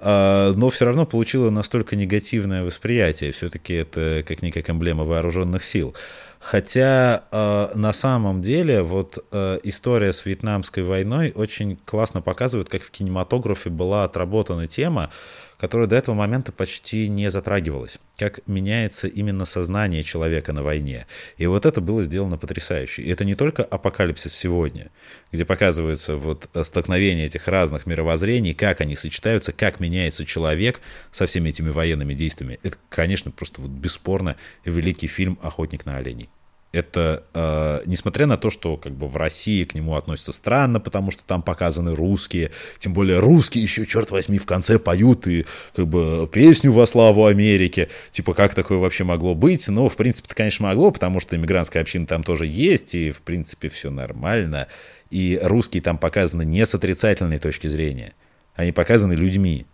э, 0.00 0.52
но 0.54 0.70
все 0.70 0.84
равно 0.84 1.06
получила 1.06 1.50
настолько 1.50 1.96
негативное 1.96 2.62
восприятие. 2.62 3.32
Все-таки 3.32 3.74
это 3.74 4.22
как-никак 4.26 4.70
эмблема 4.70 5.04
вооруженных 5.04 5.64
сил. 5.64 5.94
Хотя 6.38 7.22
э, 7.30 7.68
на 7.74 7.92
самом 7.92 8.42
деле 8.42 8.82
вот 8.82 9.24
э, 9.32 9.58
история 9.62 10.12
с 10.12 10.26
Вьетнамской 10.26 10.82
войной 10.82 11.32
очень 11.34 11.76
классно 11.84 12.20
показывает, 12.20 12.68
как 12.68 12.82
в 12.82 12.90
кинематографе 12.90 13.70
была 13.70 14.04
отработана 14.04 14.66
тема, 14.66 15.10
которая 15.58 15.86
до 15.86 15.96
этого 15.96 16.14
момента 16.14 16.52
почти 16.52 17.08
не 17.08 17.30
затрагивалась. 17.30 17.98
Как 18.18 18.46
меняется 18.46 19.08
именно 19.08 19.44
сознание 19.44 20.02
человека 20.02 20.52
на 20.52 20.62
войне. 20.62 21.06
И 21.36 21.46
вот 21.46 21.66
это 21.66 21.80
было 21.80 22.02
сделано 22.02 22.38
потрясающе. 22.38 23.02
И 23.02 23.10
это 23.10 23.24
не 23.24 23.34
только 23.34 23.62
апокалипсис 23.62 24.34
сегодня, 24.34 24.90
где 25.32 25.44
показывается 25.44 26.16
вот 26.16 26.48
столкновение 26.62 27.26
этих 27.26 27.48
разных 27.48 27.86
мировоззрений, 27.86 28.54
как 28.54 28.80
они 28.80 28.96
сочетаются, 28.96 29.52
как 29.52 29.80
меняется 29.80 30.24
человек 30.24 30.80
со 31.10 31.26
всеми 31.26 31.50
этими 31.50 31.70
военными 31.70 32.14
действиями. 32.14 32.58
Это, 32.62 32.76
конечно, 32.88 33.30
просто 33.30 33.60
вот 33.60 33.70
бесспорно 33.70 34.36
великий 34.64 35.06
фильм 35.06 35.38
«Охотник 35.42 35.86
на 35.86 35.96
оленей» 35.96 36.28
это, 36.72 37.22
э, 37.34 37.82
несмотря 37.84 38.26
на 38.26 38.38
то, 38.38 38.48
что 38.48 38.78
как 38.78 38.92
бы 38.92 39.06
в 39.06 39.16
России 39.16 39.64
к 39.64 39.74
нему 39.74 39.94
относятся 39.94 40.32
странно, 40.32 40.80
потому 40.80 41.10
что 41.10 41.22
там 41.24 41.42
показаны 41.42 41.94
русские, 41.94 42.50
тем 42.78 42.94
более 42.94 43.18
русские 43.18 43.62
еще, 43.62 43.86
черт 43.86 44.10
возьми, 44.10 44.38
в 44.38 44.46
конце 44.46 44.78
поют 44.78 45.26
и 45.26 45.44
как 45.76 45.86
бы 45.86 46.28
песню 46.32 46.72
во 46.72 46.86
славу 46.86 47.26
Америки, 47.26 47.88
типа 48.10 48.32
как 48.32 48.54
такое 48.54 48.78
вообще 48.78 49.04
могло 49.04 49.34
быть, 49.34 49.68
но 49.68 49.88
в 49.88 49.96
принципе 49.96 50.28
это, 50.28 50.34
конечно, 50.34 50.66
могло, 50.66 50.90
потому 50.90 51.20
что 51.20 51.36
иммигрантская 51.36 51.82
община 51.82 52.06
там 52.06 52.24
тоже 52.24 52.46
есть, 52.46 52.94
и 52.94 53.10
в 53.10 53.20
принципе 53.20 53.68
все 53.68 53.90
нормально, 53.90 54.66
и 55.10 55.38
русские 55.42 55.82
там 55.82 55.98
показаны 55.98 56.44
не 56.44 56.64
с 56.64 56.74
отрицательной 56.74 57.38
точки 57.38 57.66
зрения, 57.66 58.14
они 58.54 58.72
показаны 58.72 59.12
людьми. 59.12 59.66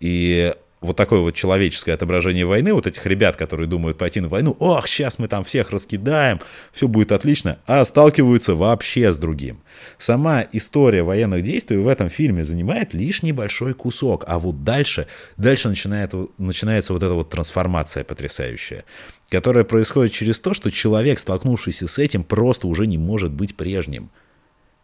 И 0.00 0.54
вот 0.80 0.96
такое 0.96 1.20
вот 1.20 1.34
человеческое 1.34 1.92
отображение 1.92 2.46
войны, 2.46 2.72
вот 2.72 2.86
этих 2.86 3.04
ребят, 3.04 3.36
которые 3.36 3.66
думают 3.66 3.98
пойти 3.98 4.20
на 4.20 4.28
войну, 4.28 4.56
ох, 4.58 4.88
сейчас 4.88 5.18
мы 5.18 5.28
там 5.28 5.44
всех 5.44 5.70
раскидаем, 5.70 6.40
все 6.72 6.88
будет 6.88 7.12
отлично, 7.12 7.58
а 7.66 7.84
сталкиваются 7.84 8.54
вообще 8.54 9.12
с 9.12 9.18
другим. 9.18 9.60
Сама 9.98 10.44
история 10.52 11.02
военных 11.02 11.42
действий 11.42 11.76
в 11.76 11.86
этом 11.86 12.08
фильме 12.08 12.44
занимает 12.44 12.94
лишь 12.94 13.22
небольшой 13.22 13.74
кусок, 13.74 14.24
а 14.26 14.38
вот 14.38 14.64
дальше, 14.64 15.06
дальше 15.36 15.68
начинает, 15.68 16.14
начинается 16.38 16.94
вот 16.94 17.02
эта 17.02 17.12
вот 17.12 17.28
трансформация 17.28 18.02
потрясающая, 18.02 18.84
которая 19.28 19.64
происходит 19.64 20.12
через 20.12 20.40
то, 20.40 20.54
что 20.54 20.70
человек, 20.70 21.18
столкнувшийся 21.18 21.88
с 21.88 21.98
этим, 21.98 22.24
просто 22.24 22.66
уже 22.66 22.86
не 22.86 22.96
может 22.96 23.32
быть 23.32 23.54
прежним. 23.54 24.10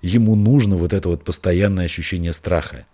Ему 0.03 0.37
нужно 0.37 0.77
вот 0.77 0.93
это 0.93 1.09
вот 1.09 1.25
постоянное 1.25 1.87
ощущение 1.87 2.35
страха. 2.35 2.85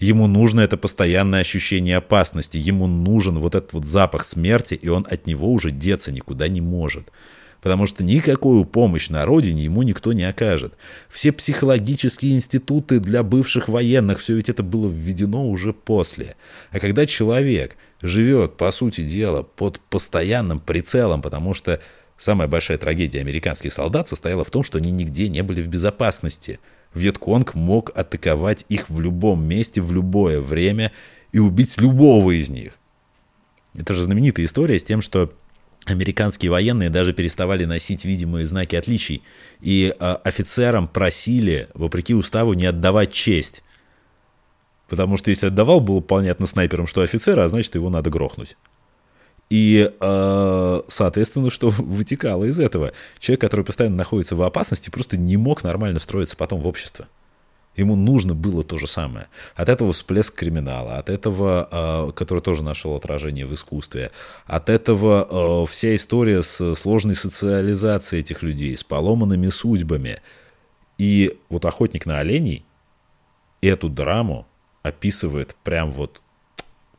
Ему 0.00 0.26
нужно 0.26 0.62
это 0.62 0.78
постоянное 0.78 1.40
ощущение 1.40 1.98
опасности, 1.98 2.56
ему 2.56 2.86
нужен 2.86 3.38
вот 3.38 3.54
этот 3.54 3.74
вот 3.74 3.84
запах 3.84 4.24
смерти, 4.24 4.72
и 4.72 4.88
он 4.88 5.06
от 5.08 5.26
него 5.26 5.52
уже 5.52 5.70
деться 5.70 6.10
никуда 6.10 6.48
не 6.48 6.62
может. 6.62 7.12
Потому 7.60 7.86
что 7.86 8.02
никакую 8.02 8.64
помощь 8.64 9.10
на 9.10 9.26
родине 9.26 9.64
ему 9.64 9.82
никто 9.82 10.14
не 10.14 10.24
окажет. 10.24 10.72
Все 11.10 11.32
психологические 11.32 12.32
институты 12.32 12.98
для 12.98 13.22
бывших 13.22 13.68
военных, 13.68 14.20
все 14.20 14.36
ведь 14.36 14.48
это 14.48 14.62
было 14.62 14.88
введено 14.88 15.46
уже 15.46 15.74
после. 15.74 16.36
А 16.70 16.80
когда 16.80 17.04
человек 17.04 17.76
живет, 18.00 18.56
по 18.56 18.70
сути 18.70 19.02
дела, 19.02 19.42
под 19.42 19.80
постоянным 19.80 20.60
прицелом, 20.60 21.20
потому 21.20 21.52
что 21.52 21.78
самая 22.16 22.48
большая 22.48 22.78
трагедия 22.78 23.20
американских 23.20 23.74
солдат 23.74 24.08
состояла 24.08 24.46
в 24.46 24.50
том, 24.50 24.64
что 24.64 24.78
они 24.78 24.90
нигде 24.90 25.28
не 25.28 25.42
были 25.42 25.60
в 25.60 25.66
безопасности– 25.66 26.58
Вьетконг 26.94 27.54
мог 27.54 27.90
атаковать 27.96 28.64
их 28.68 28.90
в 28.90 29.00
любом 29.00 29.44
месте, 29.44 29.80
в 29.80 29.92
любое 29.92 30.40
время 30.40 30.92
и 31.32 31.38
убить 31.38 31.80
любого 31.80 32.32
из 32.32 32.50
них. 32.50 32.72
Это 33.74 33.94
же 33.94 34.02
знаменитая 34.02 34.46
история 34.46 34.78
с 34.78 34.84
тем, 34.84 35.00
что 35.00 35.32
американские 35.84 36.50
военные 36.50 36.90
даже 36.90 37.12
переставали 37.12 37.64
носить 37.64 38.04
видимые 38.04 38.46
знаки 38.46 38.76
отличий, 38.76 39.22
и 39.60 39.94
э, 39.98 40.04
офицерам 40.24 40.88
просили, 40.88 41.68
вопреки 41.74 42.14
уставу, 42.14 42.54
не 42.54 42.66
отдавать 42.66 43.12
честь. 43.12 43.62
Потому 44.88 45.16
что 45.16 45.30
если 45.30 45.46
отдавал, 45.46 45.80
было 45.80 46.00
понятно 46.00 46.46
снайпером, 46.46 46.88
что 46.88 47.02
офицера, 47.02 47.44
а 47.44 47.48
значит, 47.48 47.76
его 47.76 47.90
надо 47.90 48.10
грохнуть. 48.10 48.56
И, 49.50 49.90
э, 50.00 50.80
соответственно, 50.86 51.50
что 51.50 51.70
вытекало 51.70 52.44
из 52.44 52.58
этого? 52.58 52.92
Человек, 53.18 53.40
который 53.40 53.64
постоянно 53.64 53.96
находится 53.96 54.36
в 54.36 54.42
опасности, 54.42 54.90
просто 54.90 55.18
не 55.18 55.36
мог 55.36 55.64
нормально 55.64 55.98
встроиться 55.98 56.36
потом 56.36 56.60
в 56.60 56.66
общество. 56.66 57.08
Ему 57.76 57.96
нужно 57.96 58.34
было 58.34 58.62
то 58.62 58.78
же 58.78 58.86
самое. 58.86 59.26
От 59.54 59.68
этого 59.68 59.92
всплеск 59.92 60.34
криминала, 60.34 60.98
от 60.98 61.08
этого, 61.08 61.68
э, 61.70 62.12
который 62.12 62.40
тоже 62.40 62.62
нашел 62.62 62.94
отражение 62.94 63.46
в 63.46 63.54
искусстве, 63.54 64.12
от 64.46 64.68
этого 64.68 65.26
э, 65.28 65.66
вся 65.66 65.94
история 65.96 66.42
с 66.42 66.74
сложной 66.76 67.16
социализацией 67.16 68.20
этих 68.20 68.42
людей, 68.42 68.76
с 68.76 68.84
поломанными 68.84 69.48
судьбами. 69.48 70.20
И 70.96 71.38
вот 71.48 71.64
«Охотник 71.64 72.06
на 72.06 72.18
оленей» 72.20 72.64
эту 73.62 73.88
драму 73.88 74.46
описывает 74.82 75.56
прям 75.64 75.90
вот 75.90 76.20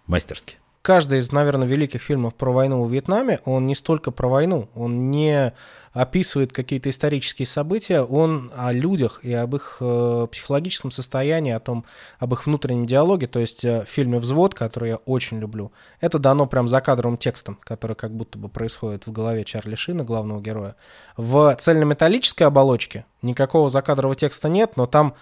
мастерски 0.07 0.60
каждый 0.81 1.19
из, 1.19 1.31
наверное, 1.31 1.67
великих 1.67 2.01
фильмов 2.01 2.35
про 2.35 2.51
войну 2.51 2.83
в 2.83 2.91
Вьетнаме, 2.91 3.39
он 3.45 3.65
не 3.67 3.75
столько 3.75 4.11
про 4.11 4.27
войну, 4.27 4.69
он 4.73 5.11
не 5.11 5.53
описывает 5.93 6.53
какие-то 6.53 6.89
исторические 6.89 7.45
события, 7.45 8.01
он 8.01 8.51
о 8.55 8.71
людях 8.71 9.19
и 9.23 9.33
об 9.33 9.55
их 9.55 9.77
э, 9.81 10.27
психологическом 10.31 10.89
состоянии, 10.89 11.51
о 11.51 11.59
том, 11.59 11.85
об 12.17 12.33
их 12.33 12.45
внутреннем 12.45 12.85
диалоге. 12.85 13.27
То 13.27 13.39
есть 13.39 13.65
э, 13.65 13.83
в 13.83 13.89
фильме 13.89 14.19
«Взвод», 14.19 14.55
который 14.55 14.89
я 14.89 14.95
очень 14.97 15.39
люблю, 15.39 15.71
это 15.99 16.17
дано 16.17 16.47
прям 16.47 16.67
за 16.67 16.79
кадровым 16.81 17.17
текстом, 17.17 17.59
который 17.63 17.95
как 17.95 18.15
будто 18.15 18.39
бы 18.39 18.47
происходит 18.47 19.05
в 19.05 19.11
голове 19.11 19.43
Чарли 19.43 19.75
Шина, 19.75 20.03
главного 20.03 20.41
героя. 20.41 20.75
В 21.17 21.53
цельнометаллической 21.59 22.47
оболочке 22.47 23.05
никакого 23.21 23.69
закадрового 23.69 24.15
текста 24.15 24.47
нет, 24.47 24.77
но 24.77 24.85
там 24.85 25.15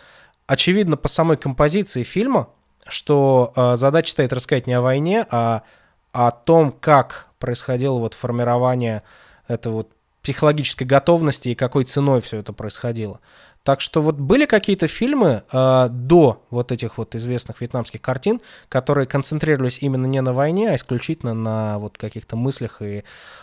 очевидно 0.46 0.98
по 0.98 1.08
самой 1.08 1.38
композиции 1.38 2.04
фильма 2.04 2.50
что 2.88 3.54
э, 3.56 3.76
задача 3.76 4.12
стоит 4.12 4.34
рассказать 4.34 4.68
не 4.68 4.74
о 4.74 4.82
войне, 4.82 5.26
а 5.30 5.64
о 6.12 6.32
том, 6.32 6.72
как 6.72 7.28
происходило 7.40 8.00
вот 8.00 8.14
формирование 8.14 9.04
этой 9.48 9.72
вот 9.72 9.90
психологической 10.22 10.86
готовности 10.86 11.50
и 11.50 11.56
какой 11.56 11.86
ценой 11.86 12.22
все 12.22 12.38
это 12.38 12.54
происходило. 12.54 13.20
Так 13.64 13.82
что 13.82 14.02
вот 14.02 14.16
были 14.16 14.46
какие-то 14.46 14.88
фильмы 14.88 15.44
э, 15.52 15.88
до 15.90 16.44
вот 16.50 16.72
этих 16.72 16.98
вот 16.98 17.14
известных 17.16 17.62
вьетнамских 17.62 18.02
картин, 18.02 18.42
которые 18.68 19.06
концентрировались 19.06 19.80
именно 19.82 20.06
не 20.06 20.22
на 20.22 20.34
войне, 20.34 20.70
а 20.70 20.76
исключительно 20.76 21.34
на 21.34 21.78
вот 21.78 21.98
каких-то 21.98 22.36
мыслях 22.36 22.82
и 22.82 22.98
э, 22.98 23.02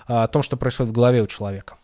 о 0.08 0.26
том, 0.26 0.42
что 0.42 0.56
происходит 0.56 0.92
в 0.92 0.94
голове 0.94 1.22
у 1.22 1.26
человека. 1.26 1.76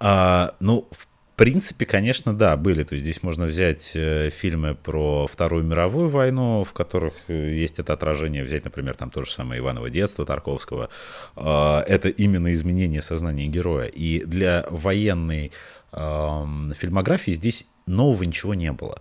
А, 0.00 0.54
ну, 0.60 0.88
в 0.90 1.06
принципе, 1.40 1.86
конечно, 1.86 2.34
да, 2.34 2.54
были. 2.58 2.84
То 2.84 2.94
есть 2.94 3.02
здесь 3.02 3.22
можно 3.22 3.46
взять 3.46 3.92
э, 3.94 4.28
фильмы 4.28 4.74
про 4.74 5.26
Вторую 5.26 5.64
мировую 5.64 6.10
войну, 6.10 6.64
в 6.64 6.74
которых 6.74 7.14
э, 7.28 7.54
есть 7.54 7.78
это 7.78 7.94
отражение. 7.94 8.44
Взять, 8.44 8.64
например, 8.66 8.94
там 8.94 9.08
то 9.08 9.24
же 9.24 9.32
самое 9.32 9.60
Иваново 9.60 9.88
детство 9.88 10.26
Тарковского. 10.26 10.90
Э, 11.36 11.80
это 11.88 12.10
именно 12.10 12.52
изменение 12.52 13.00
сознания 13.00 13.46
героя. 13.46 13.86
И 13.86 14.22
для 14.24 14.66
военной 14.68 15.50
фильмографии 15.92 17.32
здесь 17.32 17.66
нового 17.86 18.22
ничего 18.22 18.54
не 18.54 18.70
было. 18.70 19.00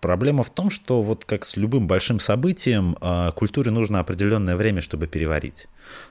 Проблема 0.00 0.44
в 0.44 0.50
том, 0.50 0.70
что 0.70 1.02
вот 1.02 1.24
как 1.24 1.44
с 1.44 1.56
любым 1.56 1.86
большим 1.86 2.20
событием, 2.20 2.96
э, 3.00 3.32
культуре 3.34 3.70
нужно 3.70 4.00
определенное 4.00 4.56
время, 4.56 4.80
чтобы 4.80 5.06
переварить 5.06 5.66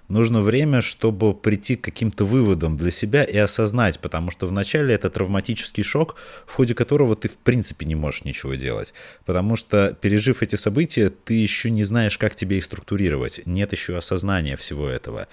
нужно 0.10 0.42
время, 0.42 0.82
чтобы 0.82 1.34
прийти 1.34 1.76
к 1.76 1.82
каким-то 1.82 2.26
выводам 2.26 2.78
для 2.78 2.92
себя 2.92 3.24
и 3.24 3.38
осознать, 3.38 4.00
потому 4.00 4.32
что 4.32 4.48
вначале 4.48 4.94
это 4.94 5.10
травматический 5.10 5.84
шок, 5.84 6.16
в 6.46 6.54
ходе 6.54 6.76
которого 6.76 7.16
ты 7.16 7.30
в 7.30 7.38
принципе 7.38 7.86
не 7.86 7.96
можешь 7.96 8.26
ничего 8.26 8.56
делать, 8.56 8.94
потому 9.26 9.56
что 9.56 9.96
пережив 10.02 10.42
эти 10.42 10.56
события, 10.56 11.10
ты 11.10 11.36
еще 11.36 11.70
не 11.70 11.84
знаешь, 11.84 12.18
как 12.18 12.36
тебе 12.36 12.58
их 12.58 12.64
структурировать, 12.64 13.42
нет 13.46 13.72
еще 13.72 13.98
осознания 13.98 14.58
всего 14.58 14.88
этого. 14.88 15.28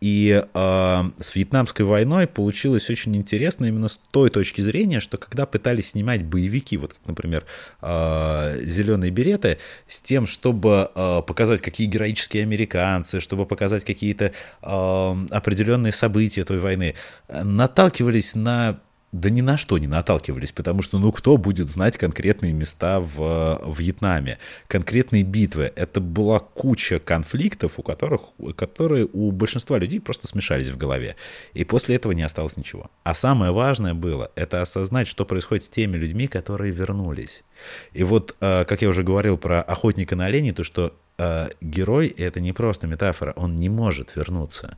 И 0.00 0.42
э, 0.42 1.02
с 1.20 1.36
вьетнамской 1.36 1.86
войной 1.86 2.26
получилось 2.26 2.90
очень 2.90 3.14
интересно 3.16 3.66
именно 3.66 3.88
с 3.88 4.00
той 4.10 4.30
точки 4.30 4.60
зрения, 4.60 4.98
что 4.98 5.16
когда 5.16 5.46
пытались 5.46 5.90
снимать 5.90 6.24
боевики, 6.24 6.76
вот 6.76 6.96
например, 7.06 7.44
э, 7.82 8.58
«Зеленые 8.64 9.10
береты», 9.10 9.58
с 9.86 10.00
тем, 10.00 10.26
чтобы 10.26 10.90
э, 10.94 11.22
показать, 11.26 11.60
какие 11.60 11.86
героические 11.86 12.42
американцы, 12.42 13.20
чтобы 13.20 13.46
показать 13.46 13.84
какие-то 13.92 14.32
э, 14.62 15.16
определенные 15.30 15.92
события 15.92 16.44
той 16.44 16.58
войны, 16.58 16.94
наталкивались 17.28 18.34
на 18.34 18.78
да 19.12 19.28
ни 19.28 19.42
на 19.42 19.58
что 19.58 19.76
не 19.76 19.86
наталкивались, 19.86 20.52
потому 20.52 20.80
что, 20.80 20.98
ну, 20.98 21.12
кто 21.12 21.36
будет 21.36 21.68
знать 21.68 21.98
конкретные 21.98 22.54
места 22.54 22.98
в, 22.98 23.60
в 23.62 23.78
Вьетнаме, 23.78 24.38
конкретные 24.68 25.22
битвы. 25.22 25.70
Это 25.76 26.00
была 26.00 26.40
куча 26.40 26.98
конфликтов, 26.98 27.72
у 27.76 27.82
которых, 27.82 28.22
которые 28.56 29.06
у 29.12 29.30
большинства 29.30 29.78
людей 29.78 30.00
просто 30.00 30.26
смешались 30.26 30.70
в 30.70 30.78
голове. 30.78 31.16
И 31.52 31.64
после 31.64 31.96
этого 31.96 32.12
не 32.12 32.22
осталось 32.22 32.56
ничего. 32.56 32.90
А 33.04 33.14
самое 33.14 33.52
важное 33.52 33.92
было, 33.92 34.30
это 34.34 34.62
осознать, 34.62 35.06
что 35.06 35.26
происходит 35.26 35.64
с 35.64 35.68
теми 35.68 35.98
людьми, 35.98 36.26
которые 36.26 36.72
вернулись. 36.72 37.44
И 37.92 38.04
вот, 38.04 38.34
э, 38.40 38.64
как 38.64 38.80
я 38.80 38.88
уже 38.88 39.02
говорил 39.02 39.36
про 39.36 39.60
охотника 39.60 40.16
на 40.16 40.24
оленей, 40.24 40.52
то, 40.52 40.64
что 40.64 40.94
э, 41.18 41.48
герой— 41.60 42.08
это 42.18 42.40
не 42.40 42.52
просто 42.52 42.86
метафора, 42.86 43.32
он 43.36 43.56
не 43.56 43.68
может 43.68 44.16
вернуться. 44.16 44.76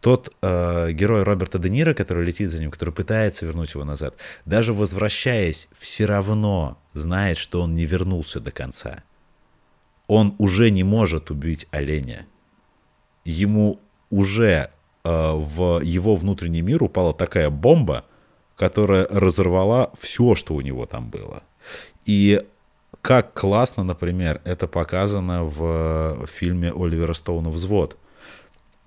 Тот 0.00 0.34
э, 0.42 0.92
герой 0.92 1.22
Роберта 1.22 1.58
Де 1.58 1.70
Ниро, 1.70 1.94
который 1.94 2.24
летит 2.24 2.50
за 2.50 2.60
ним, 2.60 2.70
который 2.70 2.92
пытается 2.92 3.46
вернуть 3.46 3.72
его 3.74 3.84
назад, 3.84 4.14
даже 4.44 4.72
возвращаясь, 4.74 5.68
все 5.72 6.04
равно 6.04 6.78
знает, 6.92 7.38
что 7.38 7.62
он 7.62 7.74
не 7.74 7.86
вернулся 7.86 8.40
до 8.40 8.50
конца. 8.50 9.02
Он 10.06 10.34
уже 10.38 10.70
не 10.70 10.84
может 10.84 11.30
убить 11.30 11.66
оленя. 11.70 12.26
Ему 13.24 13.80
уже 14.10 14.70
э, 15.04 15.32
в 15.32 15.80
его 15.80 16.16
внутренний 16.16 16.60
мир 16.60 16.82
упала 16.82 17.14
такая 17.14 17.48
бомба, 17.48 18.04
которая 18.56 19.06
разорвала 19.08 19.90
все, 19.98 20.34
что 20.34 20.54
у 20.54 20.60
него 20.60 20.86
там 20.86 21.08
было. 21.08 21.42
И 22.04 22.42
как 23.04 23.34
классно, 23.34 23.84
например, 23.84 24.40
это 24.44 24.66
показано 24.66 25.44
в 25.44 26.26
фильме 26.26 26.72
Оливера 26.74 27.12
Стоуна 27.12 27.50
«Взвод». 27.50 27.98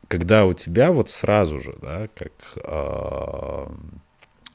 Когда 0.08 0.46
у 0.48 0.54
тебя 0.54 0.92
вот 0.92 1.12
сразу 1.12 1.60
же, 1.60 1.76
да, 1.80 2.08
как 2.16 2.32
э, 2.56 3.68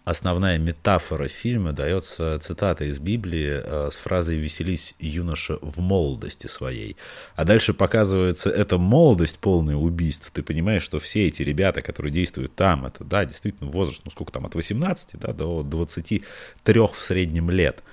основная 0.03 0.59
метафора 0.59 1.29
фильма 1.29 1.71
дается 1.71 2.41
цитата 2.41 2.87
из 2.87 2.99
Библии 2.99 3.63
э, 3.63 3.91
с 3.93 3.99
фразой 3.99 4.35
«Веселись, 4.39 4.97
юноша, 4.99 5.59
в 5.63 5.79
молодости 5.79 6.49
своей». 6.49 6.97
А 7.37 7.45
дальше 7.45 7.73
показывается 7.73 8.51
эта 8.51 8.79
молодость, 8.79 9.39
полная 9.39 9.77
убийств. 9.77 10.33
Ты 10.33 10.43
понимаешь, 10.43 10.83
что 10.83 10.99
все 10.99 11.29
эти 11.29 11.43
ребята, 11.43 11.83
которые 11.83 12.13
действуют 12.13 12.57
там, 12.57 12.85
это, 12.85 13.05
да, 13.05 13.25
действительно 13.25 13.71
возраст, 13.71 14.03
ну 14.05 14.11
сколько 14.11 14.33
там, 14.33 14.45
от 14.45 14.57
18 14.57 15.21
да, 15.21 15.33
до 15.33 15.63
23 15.63 16.81
в 16.81 16.99
среднем 16.99 17.49
лет– 17.49 17.85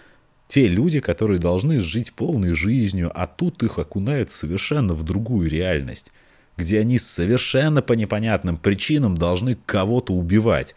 те 0.50 0.68
люди, 0.68 1.00
которые 1.00 1.38
должны 1.38 1.80
жить 1.80 2.12
полной 2.12 2.54
жизнью, 2.54 3.12
а 3.14 3.28
тут 3.28 3.62
их 3.62 3.78
окунают 3.78 4.32
совершенно 4.32 4.96
в 4.96 5.04
другую 5.04 5.48
реальность, 5.48 6.12
где 6.58 6.80
они 6.80 6.98
совершенно 6.98 7.84
по 7.84 7.94
непонятным 7.94 8.58
причинам 8.58 9.16
должны 9.16 9.56
кого-то 9.68 10.12
убивать, 10.12 10.76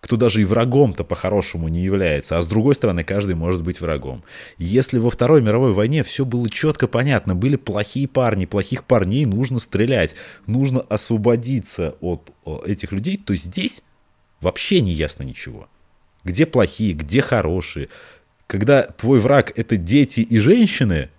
кто 0.00 0.16
даже 0.16 0.42
и 0.42 0.44
врагом-то 0.44 1.04
по-хорошему 1.04 1.68
не 1.68 1.80
является, 1.84 2.38
а 2.38 2.42
с 2.42 2.48
другой 2.48 2.74
стороны, 2.74 3.04
каждый 3.04 3.36
может 3.36 3.62
быть 3.62 3.80
врагом. 3.80 4.24
Если 4.58 4.98
во 4.98 5.10
Второй 5.10 5.40
мировой 5.42 5.72
войне 5.72 6.02
все 6.02 6.24
было 6.24 6.50
четко 6.50 6.88
понятно, 6.88 7.36
были 7.36 7.54
плохие 7.54 8.08
парни, 8.08 8.46
плохих 8.46 8.82
парней 8.82 9.26
нужно 9.26 9.60
стрелять, 9.60 10.16
нужно 10.48 10.80
освободиться 10.80 11.94
от 12.00 12.32
этих 12.66 12.90
людей, 12.90 13.16
то 13.16 13.32
здесь 13.36 13.84
вообще 14.40 14.80
не 14.80 14.90
ясно 14.90 15.22
ничего. 15.22 15.68
Где 16.24 16.46
плохие, 16.46 16.94
где 16.94 17.20
хорошие, 17.20 17.90
когда 18.46 18.82
твой 18.82 19.20
враг— 19.20 19.52
это 19.56 19.76
дети 19.76 20.20
и 20.20 20.38
женщины, 20.38 21.10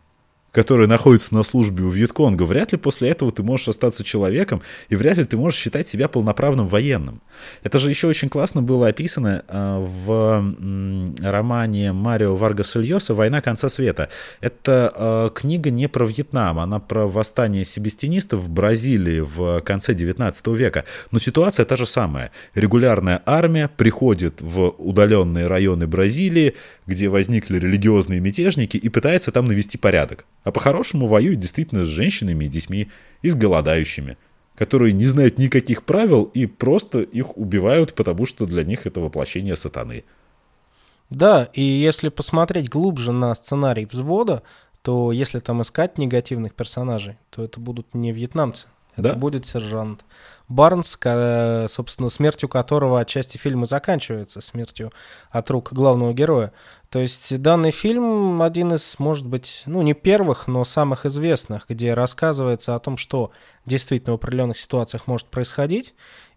которые 0.56 0.88
находятся 0.88 1.36
на 1.36 1.44
службе 1.44 1.84
у 1.84 1.90
Вьетконга, 1.90 2.44
вряд 2.44 2.72
ли 2.72 2.78
после 2.78 3.10
этого 3.10 3.30
ты 3.30 3.44
можешь 3.44 3.68
остаться 3.68 4.06
человеком, 4.06 4.62
и 4.88 4.96
вряд 4.96 5.18
ли 5.18 5.26
ты 5.26 5.36
можешь 5.36 5.60
считать 5.60 5.86
себя 5.86 6.08
полноправным 6.08 6.70
военным. 6.70 7.22
Это 7.64 7.78
же 7.78 7.90
еще 7.90 8.08
очень 8.08 8.30
классно 8.30 8.62
было 8.62 8.88
описано 8.88 9.44
а, 9.50 9.82
в 9.82 10.56
романе 11.22 11.92
Марио 11.92 12.38
Варгаса 12.38 12.80
Льоса 12.80 13.14
«Война 13.14 13.42
конца 13.42 13.68
света». 13.68 14.08
Это 14.40 14.94
а, 14.96 15.30
книга 15.30 15.72
не 15.72 15.90
про 15.90 16.06
Вьетнам, 16.06 16.60
она 16.60 16.80
про 16.80 17.06
восстание 17.06 17.66
себестинистов 17.66 18.40
в 18.40 18.50
Бразилии 18.50 19.20
в 19.20 19.60
конце 19.60 19.94
19 19.94 20.48
века. 20.48 20.86
Но 21.12 21.20
ситуация 21.20 21.66
та 21.66 21.76
же 21.76 21.86
самая. 21.86 22.32
Регулярная 22.54 23.22
армия 23.26 23.68
приходит 23.68 24.40
в 24.40 24.74
удаленные 24.78 25.48
районы 25.48 25.86
Бразилии, 25.86 26.56
где 26.88 27.10
возникли 27.10 27.60
религиозные 27.60 28.22
мятежники, 28.22 28.78
и 28.78 28.88
пытается 28.88 29.34
там 29.34 29.50
навести 29.50 29.78
порядок. 29.78 30.24
А 30.46 30.52
по-хорошему 30.52 31.08
воюет 31.08 31.40
действительно 31.40 31.84
с 31.84 31.88
женщинами 31.88 32.46
и 32.46 32.48
детьми, 32.48 32.90
и 33.24 33.30
с 33.30 33.36
голодающими, 33.36 34.16
которые 34.56 34.94
не 34.94 35.06
знают 35.06 35.40
никаких 35.40 35.84
правил 35.84 36.24
и 36.24 36.46
просто 36.46 37.02
их 37.02 37.36
убивают, 37.36 37.96
потому 37.96 38.28
что 38.28 38.46
для 38.46 38.64
них 38.64 38.86
это 38.86 39.00
воплощение 39.00 39.56
сатаны. 39.56 40.06
Да, 41.10 41.50
и 41.54 41.64
если 41.64 42.10
посмотреть 42.10 42.70
глубже 42.70 43.12
на 43.12 43.34
сценарий 43.34 43.86
взвода, 43.86 44.44
то 44.84 45.12
если 45.12 45.40
там 45.40 45.64
искать 45.64 45.98
негативных 45.98 46.54
персонажей, 46.54 47.18
то 47.32 47.44
это 47.44 47.60
будут 47.60 47.96
не 47.96 48.12
вьетнамцы, 48.12 48.68
это 48.94 49.10
да? 49.10 49.14
будет 49.16 49.48
сержант. 49.48 50.06
Барнс, 50.48 50.98
собственно, 51.72 52.10
смертью 52.10 52.50
которого 52.50 53.00
отчасти 53.00 53.38
фильма 53.38 53.66
заканчивается, 53.66 54.42
смертью 54.42 54.92
от 55.32 55.50
рук 55.50 55.74
главного 55.74 56.14
героя. 56.14 56.52
То 56.90 57.00
есть 57.00 57.42
данный 57.42 57.72
фильм 57.72 58.42
один 58.42 58.74
из, 58.74 58.96
может 59.00 59.26
быть, 59.26 59.64
ну 59.66 59.82
не 59.82 59.94
первых, 59.94 60.48
но 60.48 60.64
самых 60.64 61.06
известных, 61.06 61.66
где 61.68 61.94
рассказывается 61.94 62.76
о 62.76 62.80
том, 62.80 62.96
что 62.98 63.32
действительно 63.66 64.14
в 64.14 64.16
определенных 64.16 64.58
ситуациях 64.58 65.08
может 65.08 65.28
происходить. 65.28 65.96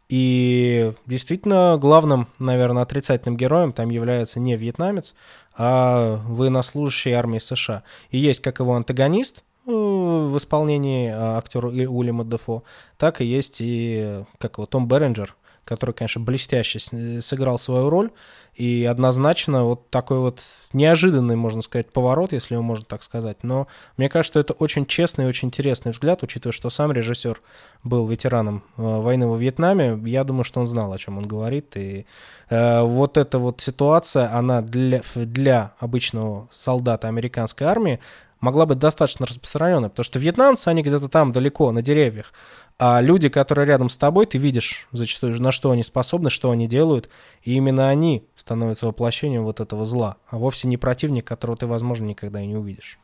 И 0.08 0.94
действительно 1.04 1.76
главным, 1.78 2.28
наверное, 2.38 2.82
отрицательным 2.82 3.36
героем 3.36 3.74
там 3.74 3.90
является 3.90 4.40
не 4.40 4.56
вьетнамец, 4.56 5.14
а 5.54 6.16
военнослужащий 6.24 7.12
армии 7.12 7.38
США. 7.38 7.82
И 8.10 8.16
есть 8.16 8.40
как 8.40 8.58
его 8.60 8.74
антагонист, 8.74 9.44
в 9.68 10.38
исполнении 10.38 11.10
а, 11.10 11.38
актера 11.38 11.68
Уильяма 11.68 12.24
Дефо, 12.24 12.64
так 12.96 13.20
и 13.20 13.24
есть 13.24 13.58
и 13.60 14.24
как 14.38 14.58
его 14.58 14.66
Том 14.66 14.88
Беренджер, 14.88 15.36
который, 15.64 15.94
конечно, 15.94 16.22
блестяще 16.22 16.78
сыграл 17.20 17.58
свою 17.58 17.90
роль. 17.90 18.10
И 18.54 18.84
однозначно 18.90 19.64
вот 19.64 19.88
такой 19.88 20.18
вот 20.18 20.40
неожиданный, 20.72 21.36
можно 21.36 21.62
сказать, 21.62 21.92
поворот, 21.92 22.32
если 22.32 22.54
его 22.54 22.62
можно 22.64 22.84
так 22.84 23.04
сказать. 23.04 23.44
Но 23.44 23.68
мне 23.96 24.08
кажется, 24.08 24.32
что 24.32 24.40
это 24.40 24.52
очень 24.54 24.84
честный 24.84 25.26
и 25.26 25.28
очень 25.28 25.46
интересный 25.48 25.92
взгляд, 25.92 26.24
учитывая, 26.24 26.52
что 26.52 26.68
сам 26.68 26.90
режиссер 26.90 27.40
был 27.84 28.08
ветераном 28.08 28.64
э, 28.76 28.82
войны 28.82 29.28
во 29.28 29.36
Вьетнаме. 29.36 30.00
Я 30.10 30.24
думаю, 30.24 30.42
что 30.42 30.58
он 30.58 30.66
знал, 30.66 30.92
о 30.92 30.98
чем 30.98 31.18
он 31.18 31.28
говорит. 31.28 31.76
И 31.76 32.04
э, 32.50 32.82
вот 32.82 33.16
эта 33.16 33.38
вот 33.38 33.60
ситуация, 33.60 34.34
она 34.34 34.60
для, 34.60 35.02
для 35.14 35.74
обычного 35.78 36.48
солдата 36.50 37.06
американской 37.06 37.64
армии 37.64 38.00
могла 38.40 38.66
быть 38.66 38.78
достаточно 38.78 39.26
распространенной, 39.26 39.90
потому 39.90 40.04
что 40.04 40.18
вьетнамцы, 40.18 40.68
они 40.68 40.82
где-то 40.82 41.08
там 41.08 41.32
далеко, 41.32 41.72
на 41.72 41.82
деревьях, 41.82 42.32
а 42.78 43.00
люди, 43.00 43.28
которые 43.28 43.66
рядом 43.66 43.90
с 43.90 43.98
тобой, 43.98 44.26
ты 44.26 44.38
видишь 44.38 44.86
зачастую, 44.92 45.40
на 45.42 45.50
что 45.50 45.72
они 45.72 45.82
способны, 45.82 46.30
что 46.30 46.50
они 46.50 46.68
делают, 46.68 47.08
и 47.42 47.54
именно 47.54 47.88
они 47.88 48.24
становятся 48.36 48.86
воплощением 48.86 49.42
вот 49.42 49.60
этого 49.60 49.84
зла, 49.84 50.16
а 50.28 50.38
вовсе 50.38 50.68
не 50.68 50.76
противник, 50.76 51.24
которого 51.24 51.56
ты, 51.56 51.66
возможно, 51.66 52.04
никогда 52.04 52.40
и 52.40 52.46
не 52.46 52.56
увидишь. 52.56 52.98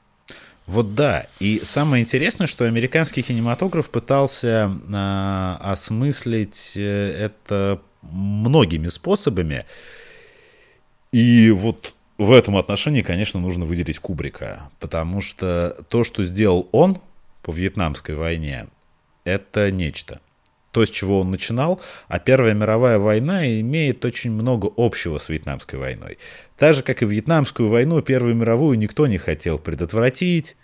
Вот 0.67 0.95
да, 0.95 1.27
и 1.41 1.61
самое 1.63 2.03
интересное, 2.05 2.47
что 2.47 2.65
американский 2.65 3.23
кинематограф 3.23 3.91
пытался 3.91 4.71
э, 4.89 5.57
осмыслить 5.61 6.73
это 6.77 7.83
многими 8.01 8.89
способами. 8.89 9.67
И 11.13 11.51
вот 11.51 11.94
в 12.19 12.33
этом 12.33 12.57
отношении, 12.57 13.03
конечно, 13.03 13.41
нужно 13.41 13.65
выделить 13.65 13.99
Кубрика, 13.99 14.71
потому 14.79 15.21
что 15.21 15.77
то, 15.89 16.05
что 16.05 16.25
сделал 16.25 16.69
он 16.73 16.99
по 17.43 17.53
Вьетнамской 17.53 18.15
войне, 18.15 18.67
это 19.25 19.71
нечто. 19.71 20.21
То, 20.71 20.85
с 20.85 20.91
чего 20.91 21.21
он 21.21 21.31
начинал, 21.31 21.81
а 22.09 22.19
Первая 22.19 22.53
мировая 22.53 22.99
война 22.99 23.47
имеет 23.61 24.05
очень 24.05 24.33
много 24.33 24.71
общего 24.77 25.19
с 25.19 25.29
Вьетнамской 25.29 25.79
войной. 25.79 26.19
Так 26.57 26.75
же, 26.75 26.83
как 26.83 27.03
и 27.03 27.07
Вьетнамскую 27.07 27.69
войну, 27.69 28.03
Первую 28.03 28.35
мировую 28.35 28.79
никто 28.79 29.07
не 29.07 29.19
хотел 29.19 29.59
предотвратить, 29.59 30.57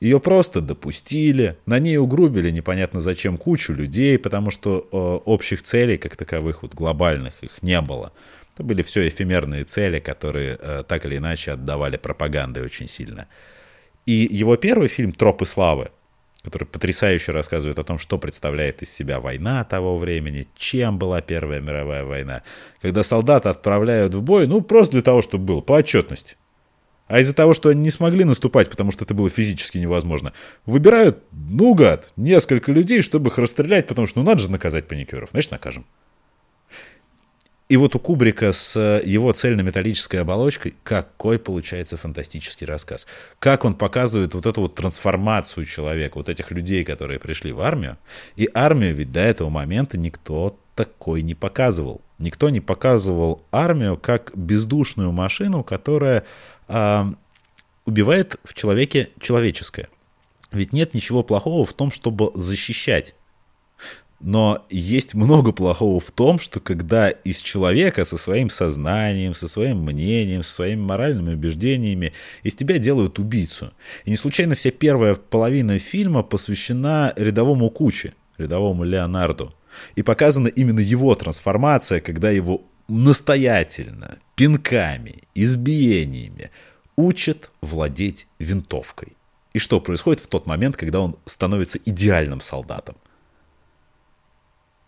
ее 0.00 0.18
просто 0.18 0.60
допустили, 0.60 1.58
на 1.66 1.78
ней 1.78 1.98
угрубили 1.98 2.50
непонятно 2.50 3.00
зачем 3.00 3.36
кучу 3.36 3.74
людей, 3.74 4.18
потому 4.18 4.50
что 4.50 4.88
э, 4.90 4.96
общих 4.96 5.62
целей, 5.62 5.98
как 5.98 6.16
таковых, 6.16 6.62
вот 6.62 6.74
глобальных, 6.74 7.34
их 7.42 7.62
не 7.62 7.80
было. 7.82 8.12
Это 8.60 8.66
были 8.66 8.82
все 8.82 9.08
эфемерные 9.08 9.64
цели, 9.64 10.00
которые 10.00 10.58
э, 10.60 10.84
так 10.86 11.06
или 11.06 11.16
иначе 11.16 11.52
отдавали 11.52 11.96
пропагандой 11.96 12.62
очень 12.62 12.88
сильно. 12.88 13.26
И 14.04 14.28
его 14.30 14.54
первый 14.56 14.88
фильм 14.88 15.12
«Тропы 15.12 15.46
славы», 15.46 15.88
который 16.44 16.66
потрясающе 16.66 17.32
рассказывает 17.32 17.78
о 17.78 17.84
том, 17.84 17.98
что 17.98 18.18
представляет 18.18 18.82
из 18.82 18.92
себя 18.92 19.18
война 19.18 19.64
того 19.64 19.96
времени, 19.96 20.46
чем 20.58 20.98
была 20.98 21.22
Первая 21.22 21.62
мировая 21.62 22.04
война, 22.04 22.42
когда 22.82 23.02
солдаты 23.02 23.48
отправляют 23.48 24.14
в 24.14 24.20
бой, 24.20 24.46
ну, 24.46 24.60
просто 24.60 24.92
для 24.92 25.02
того, 25.02 25.22
чтобы 25.22 25.44
было, 25.46 25.60
по 25.62 25.72
отчетности. 25.72 26.36
А 27.06 27.18
из-за 27.20 27.34
того, 27.34 27.54
что 27.54 27.70
они 27.70 27.80
не 27.80 27.90
смогли 27.90 28.24
наступать, 28.24 28.68
потому 28.68 28.92
что 28.92 29.06
это 29.06 29.14
было 29.14 29.30
физически 29.30 29.78
невозможно, 29.78 30.34
выбирают, 30.66 31.24
ну, 31.32 31.72
гад, 31.72 32.12
несколько 32.16 32.72
людей, 32.72 33.00
чтобы 33.00 33.30
их 33.30 33.38
расстрелять, 33.38 33.86
потому 33.86 34.06
что, 34.06 34.20
ну, 34.20 34.26
надо 34.26 34.40
же 34.40 34.50
наказать 34.50 34.86
паникеров. 34.86 35.30
Значит, 35.32 35.50
накажем. 35.50 35.86
И 37.70 37.76
вот 37.76 37.94
у 37.94 38.00
Кубрика 38.00 38.50
с 38.50 39.00
его 39.04 39.30
цельнометаллической 39.30 40.20
оболочкой 40.20 40.74
какой 40.82 41.38
получается 41.38 41.96
фантастический 41.96 42.66
рассказ. 42.66 43.06
Как 43.38 43.64
он 43.64 43.74
показывает 43.74 44.34
вот 44.34 44.44
эту 44.44 44.62
вот 44.62 44.74
трансформацию 44.74 45.64
человека, 45.66 46.16
вот 46.16 46.28
этих 46.28 46.50
людей, 46.50 46.82
которые 46.82 47.20
пришли 47.20 47.52
в 47.52 47.60
армию. 47.60 47.96
И 48.34 48.48
армию 48.54 48.96
ведь 48.96 49.12
до 49.12 49.20
этого 49.20 49.50
момента 49.50 49.96
никто 49.96 50.58
такой 50.74 51.22
не 51.22 51.36
показывал. 51.36 52.00
Никто 52.18 52.50
не 52.50 52.60
показывал 52.60 53.44
армию 53.52 53.96
как 53.96 54.32
бездушную 54.34 55.12
машину, 55.12 55.62
которая 55.62 56.24
э, 56.66 57.04
убивает 57.86 58.40
в 58.42 58.54
человеке 58.54 59.10
человеческое. 59.20 59.88
Ведь 60.50 60.72
нет 60.72 60.92
ничего 60.92 61.22
плохого 61.22 61.64
в 61.64 61.72
том, 61.72 61.92
чтобы 61.92 62.32
защищать. 62.34 63.14
Но 64.20 64.66
есть 64.68 65.14
много 65.14 65.50
плохого 65.50 65.98
в 65.98 66.10
том, 66.10 66.38
что 66.38 66.60
когда 66.60 67.08
из 67.08 67.40
человека 67.40 68.04
со 68.04 68.18
своим 68.18 68.50
сознанием, 68.50 69.34
со 69.34 69.48
своим 69.48 69.82
мнением, 69.82 70.42
со 70.42 70.52
своими 70.56 70.80
моральными 70.80 71.32
убеждениями 71.32 72.12
из 72.42 72.54
тебя 72.54 72.78
делают 72.78 73.18
убийцу. 73.18 73.72
И 74.04 74.10
не 74.10 74.16
случайно 74.16 74.54
вся 74.54 74.70
первая 74.70 75.14
половина 75.14 75.78
фильма 75.78 76.22
посвящена 76.22 77.14
рядовому 77.16 77.70
Куче, 77.70 78.12
рядовому 78.36 78.84
Леонарду. 78.84 79.54
И 79.96 80.02
показана 80.02 80.48
именно 80.48 80.80
его 80.80 81.14
трансформация, 81.14 82.00
когда 82.00 82.30
его 82.30 82.62
настоятельно, 82.88 84.18
пинками, 84.36 85.22
избиениями 85.34 86.50
учат 86.96 87.52
владеть 87.62 88.26
винтовкой. 88.38 89.16
И 89.54 89.58
что 89.58 89.80
происходит 89.80 90.20
в 90.20 90.26
тот 90.26 90.46
момент, 90.46 90.76
когда 90.76 91.00
он 91.00 91.16
становится 91.24 91.78
идеальным 91.78 92.42
солдатом? 92.42 92.96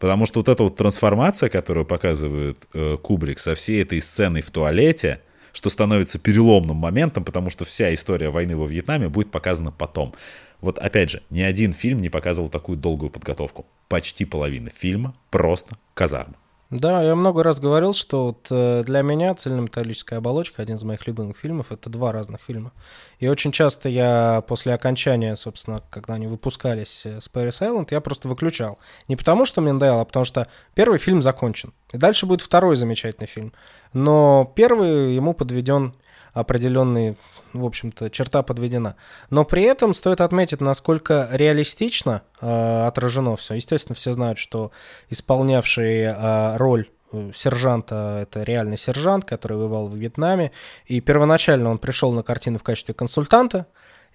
Потому 0.02 0.26
что 0.26 0.40
вот 0.40 0.48
эта 0.48 0.64
вот 0.64 0.74
трансформация, 0.74 1.48
которую 1.48 1.86
показывает 1.86 2.66
э, 2.74 2.96
Кубрик 3.00 3.38
со 3.38 3.54
всей 3.54 3.82
этой 3.82 4.00
сценой 4.00 4.40
в 4.40 4.50
туалете, 4.50 5.20
что 5.52 5.70
становится 5.70 6.18
переломным 6.18 6.74
моментом, 6.74 7.24
потому 7.24 7.50
что 7.50 7.64
вся 7.64 7.94
история 7.94 8.28
войны 8.28 8.56
во 8.56 8.66
Вьетнаме 8.66 9.08
будет 9.08 9.30
показана 9.30 9.70
потом. 9.70 10.12
Вот 10.60 10.80
опять 10.80 11.10
же, 11.10 11.22
ни 11.30 11.40
один 11.40 11.72
фильм 11.72 12.00
не 12.00 12.08
показывал 12.08 12.48
такую 12.48 12.78
долгую 12.78 13.10
подготовку. 13.10 13.64
Почти 13.86 14.24
половина 14.24 14.70
фильма 14.70 15.14
просто 15.30 15.76
казарма. 15.94 16.34
Да, 16.72 17.02
я 17.02 17.14
много 17.14 17.42
раз 17.42 17.60
говорил, 17.60 17.92
что 17.92 18.28
вот 18.28 18.46
э, 18.48 18.82
для 18.84 19.02
меня 19.02 19.34
«Цельнометаллическая 19.34 20.20
оболочка» 20.20 20.62
один 20.62 20.76
из 20.76 20.82
моих 20.84 21.06
любимых 21.06 21.36
фильмов. 21.36 21.66
Это 21.70 21.90
два 21.90 22.12
разных 22.12 22.40
фильма. 22.40 22.72
И 23.18 23.28
очень 23.28 23.52
часто 23.52 23.90
я 23.90 24.42
после 24.48 24.72
окончания, 24.72 25.36
собственно, 25.36 25.82
когда 25.90 26.14
они 26.14 26.28
выпускались 26.28 27.04
э, 27.04 27.20
с 27.20 27.28
Paris 27.28 27.60
Island, 27.60 27.88
я 27.90 28.00
просто 28.00 28.26
выключал. 28.26 28.78
Не 29.06 29.16
потому, 29.16 29.44
что 29.44 29.60
мне 29.60 29.72
надоело, 29.72 30.00
а 30.00 30.04
потому 30.06 30.24
что 30.24 30.48
первый 30.74 30.98
фильм 30.98 31.20
закончен. 31.20 31.74
И 31.92 31.98
дальше 31.98 32.24
будет 32.24 32.40
второй 32.40 32.74
замечательный 32.76 33.26
фильм. 33.26 33.52
Но 33.92 34.50
первый 34.56 35.14
ему 35.14 35.34
подведен 35.34 35.94
определенный, 36.32 37.16
в 37.52 37.64
общем-то, 37.64 38.10
черта 38.10 38.42
подведена. 38.42 38.96
Но 39.30 39.44
при 39.44 39.62
этом 39.62 39.94
стоит 39.94 40.20
отметить, 40.20 40.60
насколько 40.60 41.28
реалистично 41.30 42.22
э, 42.40 42.86
отражено 42.86 43.36
все. 43.36 43.54
Естественно, 43.54 43.94
все 43.94 44.12
знают, 44.12 44.38
что 44.38 44.72
исполнявший 45.10 46.02
э, 46.02 46.56
роль 46.56 46.88
э, 47.12 47.30
сержанта, 47.34 48.20
это 48.22 48.42
реальный 48.42 48.78
сержант, 48.78 49.24
который 49.24 49.58
воевал 49.58 49.88
в 49.88 49.94
Вьетнаме, 49.94 50.52
и 50.86 51.00
первоначально 51.00 51.70
он 51.70 51.78
пришел 51.78 52.12
на 52.12 52.22
картину 52.22 52.58
в 52.58 52.62
качестве 52.62 52.94
консультанта, 52.94 53.66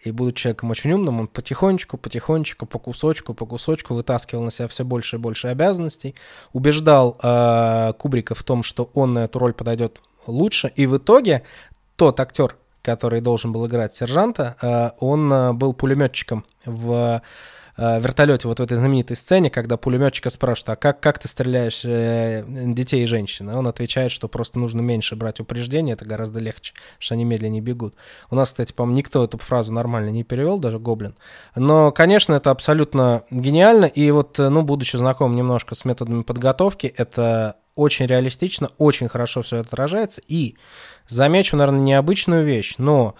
и 0.03 0.12
будучи 0.12 0.43
человеком 0.43 0.71
очень 0.71 0.91
умным, 0.91 1.19
он 1.19 1.27
потихонечку, 1.27 1.97
потихонечку, 1.97 2.65
по 2.65 2.77
кусочку, 2.80 3.34
по 3.34 3.45
кусочку 3.45 3.95
вытаскивал 3.95 4.43
на 4.43 4.51
себя 4.51 4.67
все 4.67 4.86
больше 4.86 5.15
и 5.15 5.19
больше 5.19 5.47
обязанностей, 5.47 6.15
убеждал 6.53 7.17
э, 7.21 7.93
Кубрика 7.97 8.36
в 8.36 8.43
том, 8.43 8.63
что 8.63 8.91
он 8.93 9.13
на 9.13 9.25
эту 9.25 9.39
роль 9.39 9.53
подойдет 9.53 9.99
лучше, 10.27 10.71
и 10.75 10.86
в 10.86 10.97
итоге 10.97 11.43
тот 11.97 12.19
актер, 12.19 12.55
который 12.83 13.19
должен 13.19 13.51
был 13.51 13.67
играть 13.67 13.93
сержанта, 13.93 14.55
э, 14.62 14.91
он 14.99 15.33
э, 15.33 15.53
был 15.53 15.73
пулеметчиком 15.73 16.45
в 16.63 17.21
э, 17.75 17.99
вертолете 17.99 18.47
вот 18.47 18.60
в 18.60 18.63
этой 18.63 18.77
знаменитой 18.77 19.17
сцене, 19.17 19.49
когда 19.49 19.77
пулеметчика 19.77 20.29
спрашивают, 20.29 20.69
а 20.69 20.75
как, 20.77 20.99
как 21.01 21.19
ты 21.19 21.27
стреляешь 21.27 21.81
детей 22.75 23.03
и 23.03 23.07
женщин? 23.07 23.49
Он 23.49 23.67
отвечает, 23.67 24.12
что 24.12 24.27
просто 24.27 24.57
нужно 24.60 24.81
меньше 24.81 25.15
брать 25.15 25.39
упреждения, 25.39 25.93
это 25.93 26.05
гораздо 26.05 26.39
легче, 26.39 26.73
что 26.99 27.15
они 27.15 27.25
медленнее 27.25 27.62
бегут. 27.62 27.95
У 28.29 28.36
нас, 28.36 28.49
кстати, 28.49 28.73
по-моему, 28.73 28.99
никто 28.99 29.23
эту 29.23 29.38
фразу 29.39 29.73
нормально 29.73 30.10
не 30.10 30.23
перевел, 30.23 30.60
даже 30.60 30.79
Гоблин. 30.79 31.15
Но, 31.55 31.91
конечно, 31.91 32.36
это 32.36 32.51
абсолютно 32.51 33.23
гениально, 33.31 33.86
и 33.86 34.10
вот, 34.12 34.38
ну, 34.38 34.62
будучи 34.62 34.95
знаком 34.97 35.36
немножко 35.36 35.75
с 35.75 35.83
методами 35.83 36.23
подготовки, 36.23 36.88
это 36.88 37.57
очень 37.78 38.08
реалистично, 38.08 38.70
очень 38.78 39.08
хорошо 39.08 39.42
все 39.42 39.62
отражается, 39.62 40.22
и 40.28 40.56
замечу, 41.08 41.56
наверное, 41.56 41.82
необычную 41.82 42.44
вещь, 42.44 42.76
но 42.78 43.16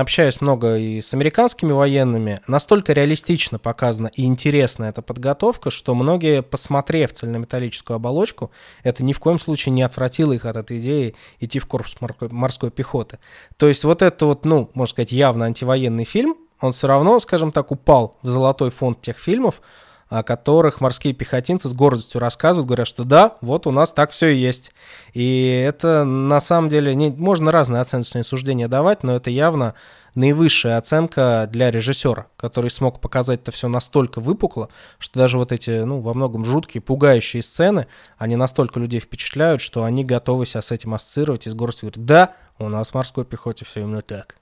общаясь 0.00 0.40
много 0.40 0.76
и 0.76 1.00
с 1.00 1.14
американскими 1.14 1.72
военными, 1.72 2.40
настолько 2.46 2.92
реалистично 2.92 3.58
показана 3.58 4.08
и 4.08 4.24
интересна 4.24 4.84
эта 4.84 5.02
подготовка, 5.02 5.70
что 5.70 5.94
многие, 5.94 6.42
посмотрев 6.42 7.12
цельнометаллическую 7.12 7.96
оболочку, 7.96 8.50
это 8.82 9.02
ни 9.02 9.12
в 9.12 9.20
коем 9.20 9.38
случае 9.38 9.72
не 9.72 9.82
отвратило 9.82 10.32
их 10.32 10.44
от 10.44 10.56
этой 10.56 10.78
идеи 10.78 11.14
идти 11.40 11.58
в 11.58 11.66
корпус 11.66 11.96
морской 12.20 12.70
пехоты. 12.70 13.18
То 13.56 13.68
есть 13.68 13.84
вот 13.84 14.02
это 14.02 14.26
вот, 14.26 14.44
ну, 14.44 14.70
можно 14.74 14.92
сказать, 14.92 15.12
явно 15.12 15.46
антивоенный 15.46 16.04
фильм, 16.04 16.36
он 16.60 16.72
все 16.72 16.86
равно, 16.86 17.20
скажем 17.20 17.52
так, 17.52 17.70
упал 17.70 18.16
в 18.22 18.28
золотой 18.28 18.70
фонд 18.70 19.00
тех 19.02 19.18
фильмов, 19.18 19.60
о 20.08 20.22
которых 20.22 20.80
морские 20.80 21.14
пехотинцы 21.14 21.68
с 21.68 21.74
гордостью 21.74 22.20
рассказывают, 22.20 22.66
говорят, 22.66 22.86
что 22.86 23.04
да, 23.04 23.36
вот 23.40 23.66
у 23.66 23.72
нас 23.72 23.92
так 23.92 24.10
все 24.10 24.28
и 24.28 24.36
есть. 24.36 24.72
И 25.14 25.48
это 25.66 26.04
на 26.04 26.40
самом 26.40 26.68
деле, 26.68 26.94
не, 26.94 27.10
можно 27.10 27.50
разные 27.50 27.80
оценочные 27.80 28.22
суждения 28.22 28.68
давать, 28.68 29.02
но 29.02 29.16
это 29.16 29.30
явно 29.30 29.74
наивысшая 30.14 30.78
оценка 30.78 31.48
для 31.50 31.70
режиссера, 31.70 32.26
который 32.36 32.70
смог 32.70 33.00
показать 33.00 33.42
это 33.42 33.50
все 33.50 33.68
настолько 33.68 34.20
выпукло, 34.20 34.68
что 34.98 35.18
даже 35.18 35.38
вот 35.38 35.52
эти, 35.52 35.82
ну, 35.82 36.00
во 36.00 36.14
многом 36.14 36.44
жуткие, 36.44 36.80
пугающие 36.80 37.42
сцены, 37.42 37.86
они 38.16 38.36
настолько 38.36 38.80
людей 38.80 39.00
впечатляют, 39.00 39.60
что 39.60 39.84
они 39.84 40.04
готовы 40.04 40.46
себя 40.46 40.62
с 40.62 40.72
этим 40.72 40.94
ассоциировать 40.94 41.46
и 41.46 41.50
с 41.50 41.54
гордостью 41.54 41.90
говорят, 41.90 42.06
да, 42.06 42.34
у 42.58 42.68
нас 42.68 42.90
в 42.90 42.94
морской 42.94 43.24
пехоте 43.24 43.64
все 43.64 43.80
именно 43.80 44.02
так. 44.02 44.36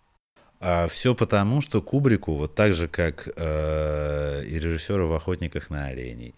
А 0.66 0.88
все 0.88 1.14
потому, 1.14 1.60
что 1.60 1.82
Кубрику, 1.82 2.36
вот 2.36 2.54
так 2.54 2.72
же, 2.72 2.88
как 2.88 3.28
э, 3.36 4.44
и 4.46 4.58
режиссеру 4.58 5.08
в 5.08 5.12
«Охотниках 5.12 5.68
на 5.68 5.88
оленей», 5.88 6.34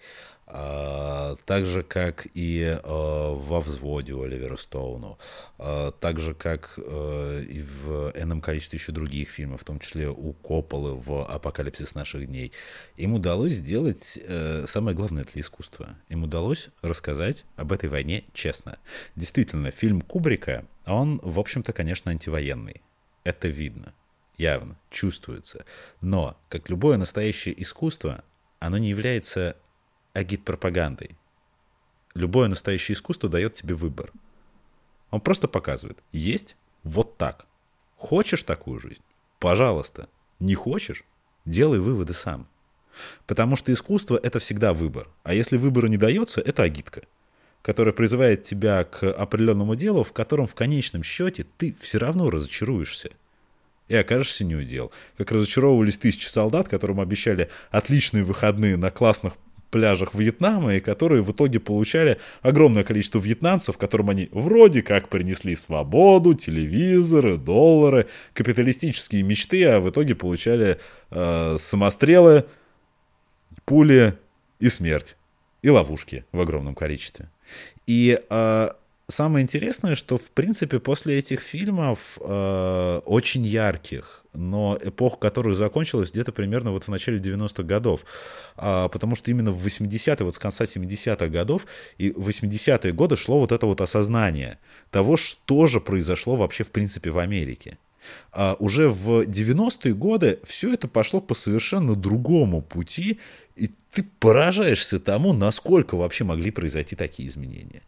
э, 0.49 1.37
так 1.45 1.67
же, 1.67 1.85
как 1.85 2.27
и 2.35 2.77
э, 2.77 2.81
во 2.83 3.61
«Взводе» 3.61 4.15
Оливера 4.21 4.57
Стоуну, 4.57 5.17
э, 5.61 5.93
так 6.01 6.19
же, 6.19 6.35
как 6.35 6.75
э, 6.77 7.45
и 7.49 7.63
в 7.63 8.11
энном 8.17 8.41
количестве 8.41 8.81
еще 8.81 8.91
других 8.91 9.29
фильмов, 9.29 9.61
в 9.61 9.65
том 9.65 9.79
числе 9.79 10.09
у 10.09 10.33
Копполы 10.33 10.97
в 10.97 11.25
«Апокалипсис 11.31 11.95
наших 11.95 12.27
дней», 12.27 12.51
им 12.97 13.15
удалось 13.15 13.53
сделать 13.53 14.19
э, 14.21 14.65
самое 14.67 14.97
главное 14.97 15.23
для 15.23 15.41
искусства. 15.41 15.91
Им 16.09 16.25
удалось 16.25 16.71
рассказать 16.83 17.45
об 17.55 17.71
этой 17.71 17.89
войне 17.89 18.25
честно. 18.33 18.79
Действительно, 19.15 19.71
фильм 19.71 20.01
Кубрика, 20.01 20.65
он, 20.85 21.21
в 21.23 21.39
общем-то, 21.39 21.73
конечно, 21.73 22.11
антивоенный. 22.11 22.83
Это 23.23 23.47
видно 23.47 23.95
явно, 24.37 24.77
чувствуется. 24.91 25.65
Но, 26.01 26.37
как 26.49 26.69
любое 26.69 26.97
настоящее 26.97 27.61
искусство, 27.61 28.25
оно 28.59 28.79
не 28.79 28.89
является 28.89 29.57
агит-пропагандой. 30.13 31.17
Любое 32.15 32.49
настоящее 32.49 32.95
искусство 32.95 33.29
дает 33.29 33.55
тебе 33.55 33.75
выбор. 33.75 34.13
Он 35.11 35.21
просто 35.21 35.49
показывает, 35.49 35.99
есть 36.13 36.57
вот 36.83 37.17
так. 37.19 37.47
Хочешь 37.97 38.43
такую 38.43 38.81
жизнь? 38.81 39.03
Пожалуйста. 39.39 40.09
Не 40.39 40.55
хочешь? 40.55 41.05
Делай 41.45 41.79
выводы 41.79 42.15
сам. 42.15 42.49
Потому 43.27 43.57
что 43.57 43.73
искусство— 43.73 44.19
это 44.23 44.39
всегда 44.39 44.73
выбор. 44.73 45.09
А 45.23 45.35
если 45.35 45.59
выбора 45.59 45.87
не 45.89 45.99
дается, 45.99 46.41
это 46.41 46.63
агитка, 46.63 47.03
которая 47.63 47.93
призывает 47.93 48.43
тебя 48.43 48.85
к 48.85 49.11
определенному 49.11 49.75
делу, 49.77 50.03
в 50.03 50.13
котором 50.13 50.47
в 50.47 50.55
конечном 50.55 51.03
счете 51.03 51.47
ты 51.59 51.75
все 51.75 51.99
равно 51.99 52.31
разочаруешься 52.31 53.11
и 53.89 53.97
окажешься 53.97 54.45
не 54.45 54.55
удел. 54.55 54.93
Как 55.17 55.33
разочаровывались 55.33 55.99
тысячи 55.99 56.27
солдат, 56.27 56.69
которым 56.69 57.01
обещали 57.01 57.49
отличные 57.71 58.25
выходные 58.25 58.77
на 58.77 58.91
классных 58.91 59.35
пляжах 59.71 60.15
Вьетнама, 60.15 60.77
и 60.77 60.81
которые 60.81 61.23
в 61.23 61.33
итоге 61.33 61.61
получали 61.61 62.19
огромное 62.43 62.85
количество 62.85 63.19
вьетнамцев, 63.19 63.77
которым 63.77 64.11
они 64.11 64.29
вроде 64.33 64.83
как 64.83 65.09
принесли 65.09 65.57
свободу, 65.57 66.35
телевизоры, 66.35 67.37
доллары, 67.37 68.07
капиталистические 68.33 69.23
мечты, 69.23 69.65
а 69.65 69.81
в 69.81 69.91
итоге 69.91 70.15
получали 70.15 70.79
э, 71.11 71.57
самострелы, 71.59 72.47
пули 73.65 74.17
и 74.61 74.69
смерть. 74.69 75.17
И 75.63 75.69
ловушки 75.69 76.25
в 76.33 76.41
огромном 76.41 76.75
количестве. 76.75 77.29
И 77.87 78.19
э, 78.31 78.69
самое 79.09 79.43
интересное, 79.43 79.95
что, 79.95 80.19
в 80.19 80.31
принципе, 80.31 80.79
после 80.79 81.19
этих 81.19 81.41
фильмов, 81.41 82.19
э, 82.21 83.01
очень 83.05 83.45
ярких, 83.47 84.25
но 84.33 84.79
эпоха, 84.83 85.17
которая 85.17 85.55
закончилась 85.55 86.11
где-то 86.11 86.33
примерно 86.33 86.71
вот 86.71 86.85
в 86.85 86.89
начале 86.89 87.19
90-х 87.19 87.63
годов. 87.63 88.05
А, 88.57 88.89
потому 88.89 89.17
что 89.17 89.31
именно 89.31 89.51
в 89.51 89.67
80-е, 89.67 90.25
вот 90.25 90.35
с 90.35 90.39
конца 90.39 90.65
70-х 90.65 91.29
годов 91.29 91.67
и 91.99 92.11
в 92.11 92.29
80-е 92.29 92.93
годы 92.93 93.17
шло 93.17 93.41
вот 93.41 93.53
это 93.53 93.67
вот 93.67 93.81
осознание 93.81 94.59
того, 94.91 95.17
что 95.17 95.67
же 95.67 95.81
произошло 95.81 96.37
вообще 96.37 96.65
в 96.65 96.71
принципе 96.71 97.11
в 97.11 97.19
Америке. 97.19 97.79
А 98.33 98.57
уже 98.59 98.89
в 98.89 99.23
90-е 99.23 99.95
годы 99.95 100.39
все 100.45 100.75
это 100.75 100.87
пошло 100.87 101.21
по 101.21 101.35
совершенно 101.35 101.97
другому 101.97 102.63
пути, 102.63 103.19
и 103.57 103.71
ты 103.93 104.05
поражаешься 104.21 105.01
тому, 105.01 105.33
насколько 105.33 105.97
вообще 105.97 106.25
могли 106.25 106.51
произойти 106.51 106.95
такие 106.95 107.29
изменения. 107.29 107.83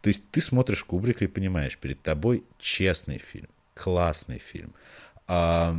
То 0.00 0.08
есть 0.08 0.30
ты 0.30 0.40
смотришь 0.40 0.84
Кубрика 0.84 1.24
и 1.24 1.28
понимаешь, 1.28 1.76
перед 1.78 2.00
тобой 2.02 2.44
честный 2.58 3.18
фильм, 3.18 3.48
классный 3.74 4.38
фильм. 4.38 4.72
А, 5.26 5.76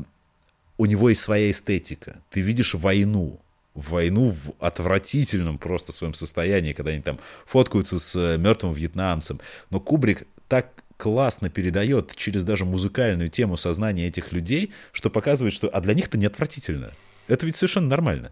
у 0.77 0.85
него 0.85 1.09
есть 1.09 1.21
своя 1.21 1.51
эстетика. 1.51 2.21
Ты 2.29 2.41
видишь 2.41 2.73
войну, 2.73 3.39
войну 3.73 4.29
в 4.29 4.53
отвратительном 4.59 5.57
просто 5.57 5.91
своем 5.91 6.13
состоянии, 6.13 6.73
когда 6.73 6.91
они 6.91 7.01
там 7.01 7.19
фоткаются 7.45 7.99
с 7.99 8.15
э, 8.15 8.37
мертвым 8.37 8.73
вьетнамцем. 8.73 9.39
Но 9.69 9.79
Кубрик 9.79 10.23
так 10.47 10.83
классно 10.97 11.49
передает 11.49 12.15
через 12.15 12.43
даже 12.43 12.65
музыкальную 12.65 13.29
тему 13.29 13.55
сознания 13.55 14.07
этих 14.07 14.31
людей, 14.31 14.73
что 14.91 15.09
показывает, 15.09 15.53
что 15.53 15.69
а 15.69 15.79
для 15.81 15.93
них-то 15.93 16.17
не 16.17 16.25
отвратительно. 16.25 16.91
Это 17.27 17.45
ведь 17.45 17.55
совершенно 17.55 17.87
нормально. 17.87 18.31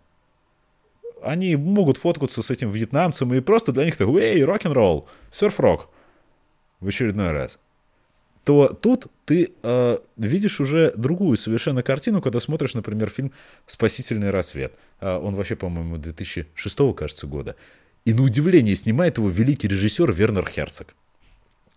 Они 1.21 1.55
могут 1.55 1.97
фоткаться 1.97 2.41
с 2.41 2.51
этим 2.51 2.69
вьетнамцем, 2.69 3.33
и 3.33 3.39
просто 3.39 3.71
для 3.71 3.85
них-то, 3.85 4.05
эй, 4.19 4.43
рок-н-ролл, 4.43 5.07
серф-рок 5.31 5.89
в 6.79 6.87
очередной 6.87 7.31
раз 7.31 7.59
то 8.47 8.69
тут 8.69 9.07
ты 9.25 9.51
э, 9.61 9.97
видишь 10.15 10.61
уже 10.61 10.93
другую 10.95 11.35
совершенно 11.35 11.83
картину, 11.83 12.21
когда 12.21 12.39
смотришь, 12.39 12.75
например, 12.75 13.09
фильм 13.09 13.33
«Спасительный 13.65 14.29
рассвет». 14.29 14.73
Э, 15.01 15.17
он 15.17 15.35
вообще, 15.35 15.57
по-моему, 15.57 15.97
2006, 15.97 16.77
кажется, 16.95 17.27
года. 17.27 17.57
И 18.05 18.13
на 18.13 18.21
удивление 18.21 18.73
снимает 18.77 19.17
его 19.17 19.27
великий 19.27 19.67
режиссер 19.67 20.13
Вернер 20.13 20.47
Херцог. 20.49 20.95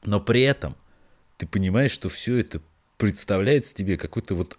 Но 0.05 0.20
при 0.20 0.43
этом 0.43 0.76
ты 1.38 1.49
понимаешь, 1.49 1.91
что 1.91 2.09
все 2.09 2.38
это 2.38 2.62
представляется 2.99 3.74
тебе 3.74 3.97
какой-то 3.97 4.36
вот 4.36 4.57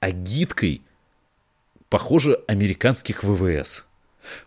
агиткой, 0.00 0.82
похоже, 1.88 2.42
американских 2.46 3.24
ВВС. 3.24 3.86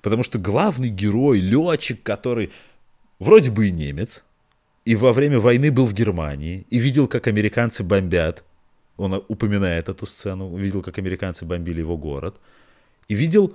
Потому 0.02 0.24
что 0.24 0.40
главный 0.40 0.90
герой, 0.90 1.40
летчик, 1.40 2.02
который 2.04 2.52
вроде 3.20 3.52
бы 3.52 3.68
и 3.68 3.72
немец, 3.72 4.24
и 4.86 4.96
во 4.96 5.14
время 5.14 5.40
войны 5.40 5.72
был 5.72 5.86
в 5.86 5.94
Германии, 5.94 6.66
и 6.70 6.80
видел, 6.80 7.08
как 7.08 7.28
американцы 7.28 7.84
бомбят. 7.84 8.44
Он 8.96 9.24
упоминает 9.28 9.90
эту 9.90 10.06
сцену, 10.06 10.56
видел, 10.58 10.82
как 10.82 10.98
американцы 10.98 11.46
бомбили 11.46 11.80
его 11.80 11.98
город. 11.98 12.36
И 13.08 13.16
видел 13.16 13.54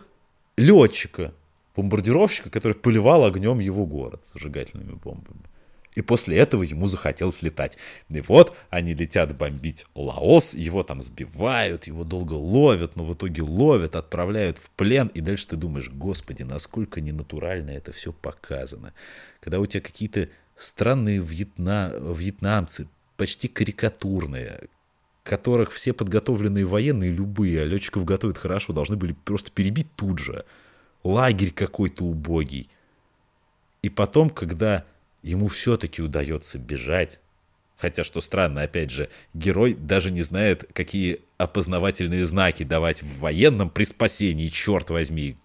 летчика, 0.57 1.33
бомбардировщика, 1.75 2.51
который 2.51 2.75
поливал 2.75 3.25
огнем 3.25 3.59
его 3.61 3.87
город 3.87 4.25
зажигательными 4.33 4.93
бомбами. 4.93 5.41
И 5.95 6.01
после 6.01 6.39
этого 6.39 6.63
ему 6.63 6.87
захотелось 6.87 7.43
летать. 7.43 7.77
И 8.09 8.21
вот 8.23 8.57
они 8.71 8.95
летят 8.95 9.37
бомбить 9.37 9.87
Лаос, 9.95 10.55
его 10.55 10.83
там 10.83 11.03
сбивают, 11.03 11.85
его 11.87 12.05
долго 12.05 12.35
ловят, 12.35 12.97
но 12.97 13.05
в 13.05 13.13
итоге 13.13 13.43
ловят, 13.43 13.95
отправляют 13.95 14.59
в 14.59 14.71
плен. 14.71 15.09
И 15.09 15.21
дальше 15.21 15.49
ты 15.49 15.57
думаешь, 15.57 15.91
господи, 15.91 16.45
насколько 16.45 17.01
ненатурально 17.01 17.71
это 17.71 17.93
все 17.93 18.13
показано. 18.13 18.95
Когда 19.41 19.61
у 19.61 19.67
тебя 19.67 19.83
какие-то 19.83 20.29
странные 20.57 21.19
вьетна... 21.19 21.93
вьетнамцы, 21.95 22.89
почти 23.19 23.49
карикатурные, 23.49 24.69
которых 25.25 25.73
все 25.73 25.93
подготовленные 25.93 26.65
военные, 26.65 27.11
любые, 27.11 27.63
а 27.63 27.65
летчиков 27.65 28.05
готовят 28.07 28.39
хорошо, 28.39 28.73
должны 28.73 28.97
были 28.97 29.13
просто 29.13 29.51
перебить 29.51 29.89
тут 29.95 30.19
же. 30.19 30.45
Лагерь 31.05 31.51
какой-то 31.51 32.05
убогий. 32.05 32.71
И 33.83 33.91
потом, 33.91 34.31
когда 34.31 34.85
ему 35.23 35.49
все-таки 35.49 36.03
удается 36.03 36.59
бежать, 36.59 37.21
хотя, 37.77 38.05
что 38.05 38.21
странно, 38.21 38.63
опять 38.63 38.91
же, 38.91 39.09
герой 39.35 39.75
даже 39.75 40.11
не 40.11 40.23
знает, 40.23 40.69
какие 40.73 41.21
опознавательные 41.39 42.25
знаки 42.25 42.63
давать 42.63 43.03
в 43.03 43.19
военном 43.19 43.71
при 43.71 43.85
спасении, 43.85 44.49
черт 44.49 44.91
возьми. 44.91 45.37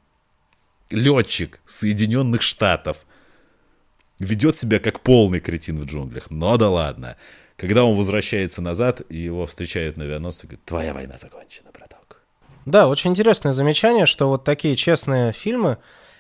Летчик 0.89 1.59
Соединенных 1.65 2.41
Штатов– 2.41 3.05
ведет 4.19 4.57
себя 4.57 4.79
как 4.79 5.01
полный 5.01 5.39
кретин 5.39 5.79
в 5.79 5.85
джунглях. 5.85 6.29
Но 6.29 6.57
да 6.57 6.69
ладно. 6.69 7.17
Когда 7.55 7.83
он 7.83 7.97
возвращается 7.97 8.61
назад, 8.61 9.01
и 9.09 9.17
его 9.17 9.45
встречают 9.45 9.97
на 9.97 10.03
авианосцы, 10.03 10.45
говорит, 10.45 10.65
твоя 10.65 10.93
война 10.93 11.17
закончена, 11.17 11.69
браток. 11.73 12.21
Да, 12.65 12.87
очень 12.87 13.11
интересное 13.11 13.51
замечание, 13.51 14.05
что 14.05 14.27
вот 14.27 14.43
такие 14.43 14.75
честные 14.75 15.33
фильмы, 15.33 15.77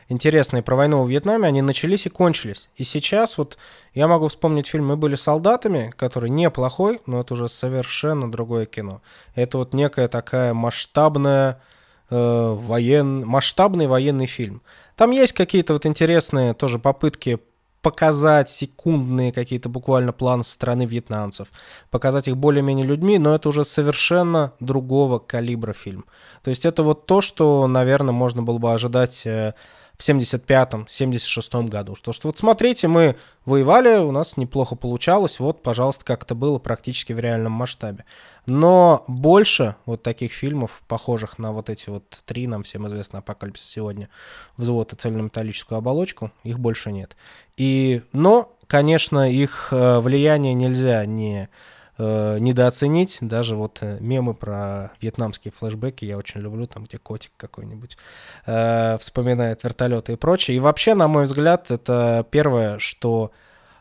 интересные 0.09 0.63
про 0.63 0.75
войну 0.75 1.03
в 1.03 1.09
Вьетнаме, 1.09 1.47
они 1.47 1.61
начались 1.61 2.05
и 2.05 2.09
кончились. 2.09 2.69
И 2.75 2.83
сейчас 2.83 3.37
вот 3.37 3.57
я 3.93 4.07
могу 4.07 4.27
вспомнить 4.27 4.67
фильм 4.67 4.87
«Мы 4.87 4.97
были 4.97 5.15
солдатами», 5.15 5.93
который 5.95 6.29
неплохой, 6.29 7.01
но 7.05 7.21
это 7.21 7.33
уже 7.33 7.47
совершенно 7.47 8.31
другое 8.31 8.65
кино. 8.65 9.01
Это 9.35 9.57
вот 9.57 9.73
некая 9.73 10.07
такая 10.07 10.53
масштабная 10.53 11.61
э, 12.09 12.15
воен... 12.15 13.25
масштабный 13.25 13.87
военный 13.87 14.27
фильм. 14.27 14.61
Там 14.95 15.11
есть 15.11 15.33
какие-то 15.33 15.73
вот 15.73 15.85
интересные 15.85 16.53
тоже 16.53 16.79
попытки 16.79 17.39
показать 17.81 18.49
секундные 18.49 19.31
какие-то 19.31 19.69
буквально 19.69 20.11
планы 20.11 20.43
со 20.43 20.51
стороны 20.51 20.85
вьетнамцев, 20.85 21.47
показать 21.89 22.27
их 22.27 22.35
более-менее 22.35 22.85
людьми, 22.85 23.17
но 23.17 23.35
это 23.35 23.47
уже 23.47 23.63
совершенно 23.63 24.51
другого 24.59 25.19
калибра 25.19 25.73
фильм. 25.73 26.03
То 26.43 26.49
есть 26.49 26.65
это 26.65 26.83
вот 26.83 27.05
то, 27.05 27.21
что, 27.21 27.65
наверное, 27.67 28.13
можно 28.13 28.41
было 28.43 28.57
бы 28.57 28.73
ожидать 28.73 29.25
э, 29.25 29.53
в 29.97 30.01
75-м, 30.01 30.85
76-м 30.87 31.67
году. 31.67 31.95
Что, 31.95 32.13
что 32.13 32.27
вот 32.27 32.37
смотрите, 32.37 32.87
мы 32.87 33.15
воевали, 33.45 33.97
у 33.97 34.11
нас 34.11 34.37
неплохо 34.37 34.75
получалось, 34.75 35.39
вот, 35.39 35.63
пожалуйста, 35.63 36.05
как 36.05 36.23
это 36.23 36.35
было 36.35 36.59
практически 36.59 37.13
в 37.13 37.19
реальном 37.19 37.53
масштабе. 37.53 38.05
Но 38.45 39.03
больше 39.07 39.75
вот 39.85 40.03
таких 40.03 40.33
фильмов, 40.33 40.83
похожих 40.87 41.39
на 41.39 41.51
вот 41.51 41.69
эти 41.69 41.89
вот 41.89 42.03
три, 42.25 42.45
нам 42.45 42.61
всем 42.63 42.87
известно, 42.87 43.19
«Апокалипсис 43.19 43.67
сегодня», 43.67 44.09
«Взвод» 44.55 44.93
и 44.93 44.95
«Цельнометаллическую 44.95 45.79
оболочку», 45.79 46.31
их 46.43 46.59
больше 46.59 46.91
нет. 46.91 47.17
И, 47.57 48.03
но, 48.13 48.55
конечно, 48.67 49.29
их 49.29 49.69
э, 49.71 49.99
влияние 49.99 50.53
нельзя 50.53 51.05
не 51.07 51.49
э, 51.97 52.37
недооценить. 52.39 53.17
Даже 53.21 53.55
вот 53.55 53.79
э, 53.81 53.97
мемы 53.99 54.33
про 54.33 54.91
вьетнамские 55.01 55.51
флешбеки 55.51 56.05
я 56.05 56.17
очень 56.17 56.41
люблю, 56.41 56.67
там, 56.67 56.83
где 56.83 56.97
котик 56.97 57.31
какой-нибудь 57.37 57.97
э, 58.45 58.97
вспоминает 58.99 59.63
вертолеты 59.63 60.13
и 60.13 60.15
прочее. 60.15 60.57
И 60.57 60.59
вообще, 60.59 60.93
на 60.93 61.07
мой 61.07 61.25
взгляд, 61.25 61.71
это 61.71 62.25
первое, 62.29 62.79
что 62.79 63.31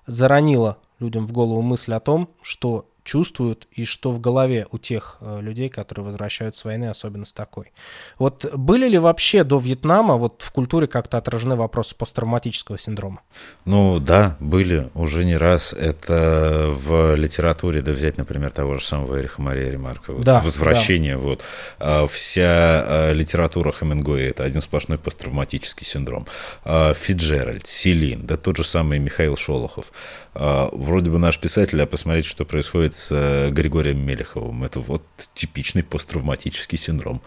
заронило 0.06 0.78
людям 0.98 1.26
в 1.26 1.32
голову 1.32 1.62
мысль 1.62 1.92
о 1.92 2.00
том, 2.00 2.30
что 2.42 2.86
чувствуют 3.06 3.68
и 3.70 3.84
что 3.84 4.10
в 4.10 4.20
голове 4.20 4.66
у 4.72 4.78
тех 4.78 5.18
э, 5.20 5.40
людей, 5.40 5.68
которые 5.68 6.04
возвращаются 6.04 6.62
с 6.62 6.64
войны, 6.64 6.86
особенно 6.86 7.24
с 7.24 7.32
такой. 7.32 7.72
Вот 8.18 8.44
были 8.54 8.88
ли 8.88 8.98
вообще 8.98 9.44
до 9.44 9.58
Вьетнама 9.58 10.16
вот 10.16 10.42
в 10.42 10.50
культуре 10.50 10.88
как-то 10.88 11.16
отражены 11.16 11.54
вопросы 11.54 11.94
посттравматического 11.94 12.78
синдрома? 12.78 13.20
Ну 13.64 14.00
да, 14.00 14.36
были 14.40 14.90
уже 14.94 15.24
не 15.24 15.36
раз. 15.36 15.72
Это 15.72 16.70
в 16.72 17.14
литературе, 17.14 17.80
да 17.80 17.92
взять, 17.92 18.18
например, 18.18 18.50
того 18.50 18.76
же 18.76 18.84
самого 18.84 19.20
Эриха 19.20 19.40
Мария 19.40 19.70
Ремарка. 19.70 20.12
Вот, 20.12 20.24
да, 20.24 20.40
возвращение, 20.40 21.14
да. 21.14 21.20
вот. 21.20 21.44
А, 21.78 22.06
вся 22.08 22.44
а, 22.44 23.12
литература 23.12 23.70
Хемингуэя— 23.70 24.30
это 24.30 24.42
один 24.42 24.60
сплошной 24.60 24.98
посттравматический 24.98 25.86
синдром. 25.86 26.26
А, 26.64 26.92
Фиджеральд, 26.92 27.68
Селин, 27.68 28.26
да 28.26 28.36
тот 28.36 28.56
же 28.56 28.64
самый 28.64 28.98
Михаил 28.98 29.36
Шолохов. 29.36 29.92
Вроде 30.34 31.10
бы 31.10 31.18
наш 31.18 31.38
писатель, 31.38 31.80
а 31.80 31.86
посмотрите, 31.86 32.28
что 32.28 32.44
происходит 32.44 32.95
с 32.96 33.12
э, 33.12 33.50
Григорием 33.50 34.04
Мелеховым. 34.04 34.64
Это 34.64 34.80
вот 34.80 35.02
типичный 35.34 35.82
посттравматический 35.82 36.78
синдром. 36.78 37.20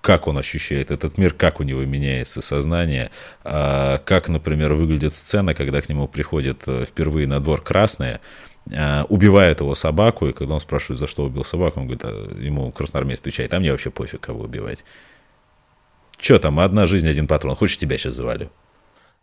Как 0.00 0.26
он 0.26 0.36
ощущает 0.36 0.90
этот 0.90 1.16
мир, 1.16 1.32
как 1.32 1.60
у 1.60 1.62
него 1.62 1.84
меняется 1.84 2.42
сознание, 2.42 3.10
а, 3.44 3.98
как, 3.98 4.28
например, 4.28 4.74
выглядит 4.74 5.14
сцена, 5.14 5.54
когда 5.54 5.80
к 5.80 5.88
нему 5.88 6.08
приходит 6.08 6.64
э, 6.66 6.84
впервые 6.84 7.28
на 7.28 7.38
двор 7.38 7.60
красные, 7.60 8.20
а, 8.74 9.06
убивает 9.08 9.60
его 9.60 9.76
собаку, 9.76 10.26
и 10.26 10.32
когда 10.32 10.54
он 10.54 10.60
спрашивает, 10.60 10.98
за 10.98 11.06
что 11.06 11.24
убил 11.24 11.44
собаку, 11.44 11.78
он 11.78 11.86
говорит, 11.86 12.04
а 12.04 12.36
ему 12.40 12.72
красноармеец 12.72 13.20
отвечает, 13.20 13.54
а 13.54 13.60
мне 13.60 13.70
вообще 13.70 13.90
пофиг, 13.90 14.20
кого 14.20 14.42
убивать. 14.42 14.84
Че 16.18 16.40
там, 16.40 16.58
одна 16.58 16.88
жизнь, 16.88 17.08
один 17.08 17.28
патрон, 17.28 17.54
хочешь 17.54 17.78
тебя 17.78 17.96
сейчас 17.96 18.14
завалю? 18.14 18.50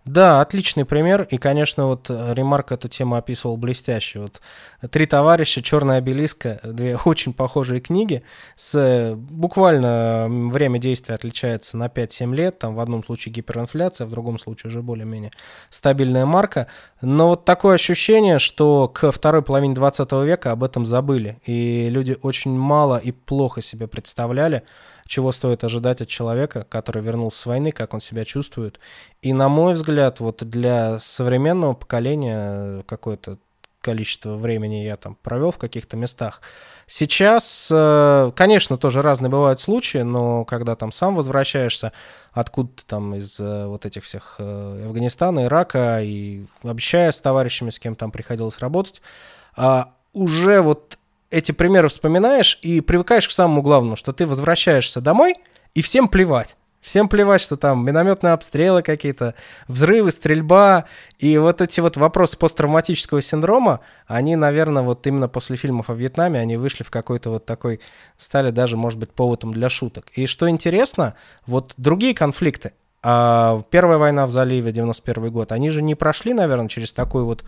Да, 0.06 0.42
отличный 0.42 0.86
пример. 0.86 1.24
И, 1.30 1.38
конечно, 1.38 1.86
вот 1.86 2.10
э, 2.10 2.34
Ремарк 2.34 2.72
эту 2.72 2.88
тему 2.88 3.16
описывал 3.16 3.58
блестяще. 3.58 4.20
Вот 4.20 4.42
«Три 4.90 5.06
товарища», 5.06 5.62
«Черная 5.62 5.98
обелиска», 5.98 6.60
две 6.64 6.98
очень 6.98 7.34
похожие 7.34 7.80
книги. 7.80 8.24
С, 8.56 8.76
э, 8.76 9.14
буквально 9.16 10.28
время 10.30 10.80
действия 10.80 11.16
отличается 11.16 11.78
на 11.78 11.88
5-7 11.88 12.34
лет. 12.34 12.58
Там 12.58 12.76
в 12.76 12.80
одном 12.80 13.04
случае 13.04 13.34
гиперинфляция, 13.34 14.08
в 14.08 14.12
другом 14.12 14.40
случае 14.40 14.70
уже 14.70 14.82
более-менее 14.82 15.32
стабильная 15.70 16.26
марка. 16.26 16.68
Но 17.02 17.28
вот 17.30 17.46
такое 17.46 17.76
ощущение, 17.76 18.40
что 18.40 18.88
к 18.88 19.12
второй 19.12 19.44
половине 19.44 19.76
20 19.76 20.12
века 20.24 20.52
об 20.52 20.64
этом 20.64 20.86
забыли. 20.86 21.40
И 21.46 21.90
люди 21.90 22.18
очень 22.22 22.58
мало 22.58 22.98
и 22.98 23.12
плохо 23.12 23.62
себе 23.62 23.88
представляли, 23.88 24.64
чего 25.10 25.32
стоит 25.32 25.64
ожидать 25.64 26.02
от 26.02 26.08
человека, 26.08 26.68
который 26.70 27.02
вернулся 27.02 27.40
с 27.40 27.46
войны, 27.48 27.72
как 27.72 27.96
он 27.96 28.00
себя 28.00 28.26
чувствует. 28.26 28.80
И, 29.24 29.34
на 29.34 29.50
мой 29.50 29.74
взгляд, 29.74 30.20
вот 30.20 30.48
для 30.48 31.00
современного 31.00 31.74
поколения 31.74 32.84
какое-то 32.84 33.40
количество 33.82 34.36
времени 34.36 34.84
я 34.84 34.98
там 34.98 35.16
провел 35.16 35.50
в 35.50 35.58
каких-то 35.58 35.98
местах. 35.98 36.44
Сейчас, 36.86 37.70
э, 37.72 38.32
конечно, 38.36 38.78
тоже 38.78 39.02
разные 39.02 39.32
бывают 39.32 39.60
случаи, 39.60 40.00
но 40.00 40.46
когда 40.46 40.76
там 40.76 40.92
сам 40.92 41.16
возвращаешься 41.16 41.92
откуда-то 42.32 42.86
там 42.86 43.16
из 43.16 43.40
э, 43.40 43.66
вот 43.66 43.88
этих 43.88 44.04
всех 44.04 44.36
э, 44.38 44.84
Афганистана, 44.86 45.46
Ирака, 45.46 46.02
и 46.04 46.46
общаясь 46.62 47.16
с 47.16 47.22
товарищами, 47.22 47.72
с 47.72 47.80
кем 47.80 47.96
там 47.96 48.12
приходилось 48.12 48.60
работать, 48.60 49.02
а 49.56 49.94
уже 50.14 50.62
вот 50.62 50.99
эти 51.32 51.52
примеры 51.52 51.90
вспоминаешь 51.90 52.60
и 52.62 52.82
привыкаешь 52.82 53.28
к 53.28 53.32
самому 53.32 53.62
главному, 53.62 53.96
что 53.96 54.14
ты 54.14 54.26
возвращаешься 54.26 55.02
домой, 55.02 55.36
и 55.74 55.82
всем 55.82 56.08
плевать. 56.08 56.58
Всем 56.82 57.10
плевать, 57.10 57.42
что 57.42 57.58
там 57.58 57.86
минометные 57.86 58.34
обстрелы 58.34 58.82
какие-то, 58.82 59.36
взрывы, 59.68 60.12
стрельба. 60.12 60.86
И 61.18 61.38
вот 61.38 61.60
эти 61.60 61.82
вот 61.82 61.98
вопросы 61.98 62.38
посттравматического 62.38 63.22
синдрома, 63.22 63.82
они, 64.08 64.38
наверное, 64.38 64.82
вот 64.82 65.06
именно 65.06 65.28
после 65.28 65.58
фильмов 65.58 65.90
о 65.90 65.94
Вьетнаме, 65.94 66.40
они 66.40 66.56
вышли 66.56 66.84
в 66.84 66.90
какой-то 66.90 67.32
вот 67.32 67.46
такой, 67.46 67.82
стали 68.18 68.52
даже, 68.52 68.78
может 68.78 68.98
быть, 68.98 69.12
поводом 69.12 69.54
для 69.54 69.70
шуток. 69.70 70.06
И 70.14 70.26
что 70.26 70.50
интересно, 70.50 71.16
вот 71.46 71.74
другие 71.76 72.14
конфликты, 72.14 72.72
а 73.02 73.62
Первая 73.70 73.98
война 73.98 74.26
в 74.26 74.30
заливе, 74.30 74.72
91 74.72 75.32
год, 75.32 75.52
они 75.52 75.70
же 75.70 75.82
не 75.82 75.96
прошли, 75.96 76.34
наверное, 76.34 76.68
через 76.68 76.92
такую 76.94 77.26
вот 77.26 77.44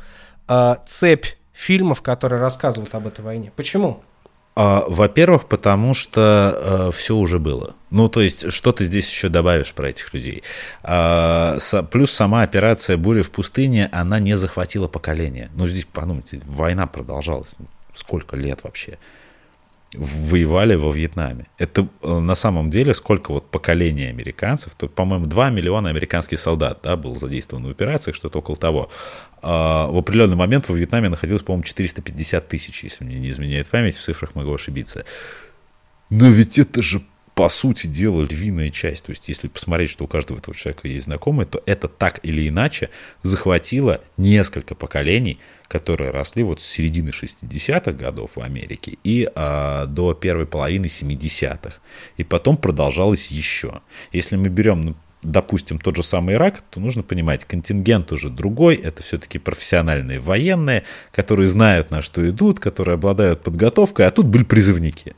а, 0.48 0.82
цепь 0.86 1.26
фильмов, 1.54 2.02
которые 2.02 2.42
рассказывают 2.42 2.94
об 2.96 3.08
этой 3.08 3.22
войне. 3.22 3.52
Почему? 3.56 4.04
А, 4.54 4.84
во-первых, 4.88 5.48
потому 5.48 5.94
что 5.94 6.90
э, 6.90 6.92
все 6.94 7.16
уже 7.16 7.40
было. 7.40 7.74
Ну, 7.90 8.10
то 8.10 8.22
есть, 8.22 8.52
что 8.52 8.72
ты 8.74 8.84
здесь 8.84 9.10
еще 9.10 9.30
добавишь 9.30 9.74
про 9.74 9.90
этих 9.90 10.14
людей? 10.14 10.44
А, 10.84 11.58
с, 11.60 11.82
плюс 11.84 12.12
сама 12.12 12.42
операция 12.42 12.98
«Буря 12.98 13.24
в 13.24 13.32
пустыне», 13.32 13.90
она 13.94 14.20
не 14.20 14.36
захватила 14.36 14.88
поколение. 14.88 15.50
Ну, 15.56 15.68
здесь, 15.68 15.86
подумайте, 15.86 16.42
война 16.46 16.86
продолжалась. 16.86 17.56
Сколько 17.94 18.36
лет 18.36 18.60
вообще? 18.64 18.98
Воевали 19.94 20.76
во 20.76 20.92
Вьетнаме. 20.92 21.48
Это 21.58 21.88
э, 22.02 22.20
на 22.20 22.36
самом 22.36 22.72
деле 22.72 22.94
сколько 22.94 23.32
вот 23.34 23.50
поколений 23.52 24.06
американцев, 24.06 24.74
то, 24.76 24.88
по-моему, 24.88 25.28
2 25.28 25.50
миллиона 25.50 25.90
американских 25.90 26.40
солдат 26.40 26.80
да, 26.84 26.96
было 26.96 27.18
задействовано 27.18 27.68
в 27.68 27.72
операциях, 27.72 28.16
что-то 28.16 28.40
около 28.40 28.58
того. 28.58 28.90
А 29.42 29.88
в 29.88 29.98
определенный 29.98 30.38
момент 30.38 30.70
во 30.70 30.76
Вьетнаме 30.76 31.10
находилось, 31.10 31.44
по-моему, 31.44 31.64
450 31.64 32.48
тысяч, 32.48 32.84
если 32.84 33.04
мне 33.04 33.20
не 33.20 33.32
изменяет 33.32 33.68
память, 33.68 33.98
в 33.98 34.02
цифрах 34.02 34.36
могу 34.36 34.54
ошибиться. 34.54 35.04
Но 36.10 36.28
ведь 36.28 36.58
это 36.58 36.82
же 36.82 37.02
по 37.42 37.50
сути 37.50 37.88
дела, 37.88 38.22
львиная 38.22 38.70
часть. 38.70 39.08
То 39.08 39.10
есть, 39.10 39.28
если 39.28 39.48
посмотреть, 39.48 39.90
что 39.90 40.04
у 40.04 40.08
каждого 40.08 40.38
этого 40.38 40.56
человека 40.56 40.88
есть 40.88 41.06
знакомые, 41.06 41.48
то 41.48 41.64
это 41.66 41.88
так 41.88 42.20
или 42.22 42.48
иначе 42.48 42.92
захватило 43.24 44.00
несколько 44.16 44.76
поколений, 44.76 45.40
которые 45.68 46.12
росли 46.12 46.44
вот 46.44 46.62
с 46.62 46.68
середины 46.68 47.10
60-х 47.10 47.94
годов 47.94 48.30
в 48.36 48.42
Америке 48.42 49.00
и 49.04 49.28
а, 49.34 49.88
до 49.88 50.14
первой 50.14 50.46
половины 50.46 50.86
70-х. 50.86 51.78
И 52.18 52.24
потом 52.24 52.58
продолжалось 52.58 53.32
еще. 53.32 53.82
Если 54.12 54.36
мы 54.36 54.50
берем 54.50 54.82
ну, 54.82 54.96
допустим, 55.24 55.80
тот 55.80 55.96
же 55.96 56.04
самый 56.04 56.36
Ирак, 56.36 56.62
то 56.70 56.80
нужно 56.80 57.02
понимать, 57.02 57.46
контингент 57.46 58.12
уже 58.12 58.30
другой, 58.30 58.76
это 58.76 59.02
все-таки 59.02 59.40
профессиональные 59.40 60.20
военные, 60.20 60.84
которые 61.12 61.48
знают, 61.48 61.90
на 61.90 62.04
что 62.04 62.24
идут, 62.30 62.60
которые 62.60 62.94
обладают 62.94 63.42
подготовкой, 63.42 64.06
а 64.06 64.12
тут 64.12 64.28
были 64.28 64.44
призывники. 64.44 65.16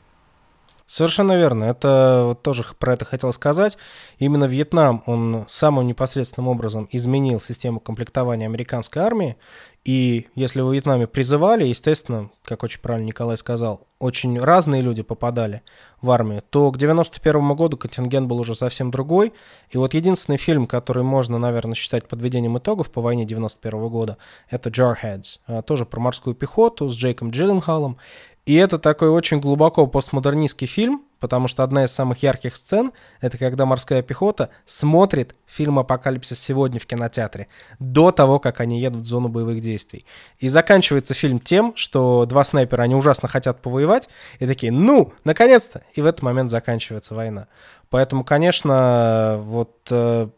Совершенно 0.86 1.36
верно. 1.36 1.64
Это 1.64 2.22
вот 2.26 2.42
тоже 2.42 2.64
про 2.78 2.92
это 2.92 3.04
хотел 3.04 3.32
сказать. 3.32 3.78
Именно 4.18 4.44
Вьетнам, 4.44 5.02
он 5.06 5.46
самым 5.48 5.86
непосредственным 5.86 6.48
образом 6.48 6.88
изменил 6.92 7.40
систему 7.40 7.80
комплектования 7.80 8.46
американской 8.46 9.02
армии. 9.02 9.36
И 9.84 10.28
если 10.34 10.60
во 10.60 10.72
Вьетнаме 10.72 11.06
призывали, 11.06 11.66
естественно, 11.66 12.30
как 12.42 12.62
очень 12.62 12.80
правильно 12.80 13.06
Николай 13.06 13.36
сказал, 13.36 13.86
очень 13.98 14.38
разные 14.38 14.80
люди 14.80 15.02
попадали 15.02 15.62
в 16.00 16.10
армию, 16.10 16.42
то 16.48 16.70
к 16.70 16.78
91 16.78 17.54
году 17.54 17.76
контингент 17.76 18.26
был 18.26 18.38
уже 18.38 18.54
совсем 18.54 18.90
другой. 18.90 19.32
И 19.70 19.78
вот 19.78 19.94
единственный 19.94 20.38
фильм, 20.38 20.66
который 20.66 21.02
можно, 21.02 21.38
наверное, 21.38 21.74
считать 21.74 22.08
подведением 22.08 22.58
итогов 22.58 22.90
по 22.90 23.02
войне 23.02 23.24
91 23.24 23.88
года, 23.88 24.16
это 24.48 24.70
Jarheads. 24.70 25.38
А, 25.46 25.62
тоже 25.62 25.84
про 25.84 26.00
морскую 26.00 26.34
пехоту 26.34 26.88
с 26.88 26.96
Джейком 26.96 27.30
Джилленхалом. 27.30 27.98
И 28.46 28.56
это 28.56 28.78
такой 28.78 29.08
очень 29.08 29.40
глубоко 29.40 29.86
постмодернистский 29.86 30.66
фильм, 30.66 31.02
потому 31.18 31.48
что 31.48 31.62
одна 31.62 31.84
из 31.84 31.92
самых 31.92 32.22
ярких 32.22 32.56
сцен— 32.56 32.92
это 33.22 33.38
когда 33.38 33.64
морская 33.64 34.02
пехота 34.02 34.50
смотрит 34.66 35.34
фильм 35.46 35.78
«Апокалипсис 35.78 36.38
сегодня» 36.38 36.78
в 36.78 36.84
кинотеатре 36.84 37.46
до 37.78 38.10
того, 38.10 38.38
как 38.38 38.60
они 38.60 38.82
едут 38.82 39.02
в 39.02 39.06
зону 39.06 39.28
боевых 39.28 39.62
действий. 39.62 40.04
И 40.38 40.48
заканчивается 40.48 41.14
фильм 41.14 41.38
тем, 41.38 41.74
что 41.74 42.26
два 42.26 42.44
снайпера, 42.44 42.82
они 42.82 42.94
ужасно 42.94 43.28
хотят 43.28 43.62
повоевать, 43.62 44.10
и 44.40 44.46
такие 44.46 44.70
«ну, 44.70 45.14
наконец-то!» 45.24 45.82
И 45.94 46.02
в 46.02 46.06
этот 46.06 46.20
момент 46.20 46.50
заканчивается 46.50 47.14
война. 47.14 47.48
Поэтому, 47.88 48.24
конечно, 48.24 49.38
вот... 49.40 49.74
Э, 49.90 50.28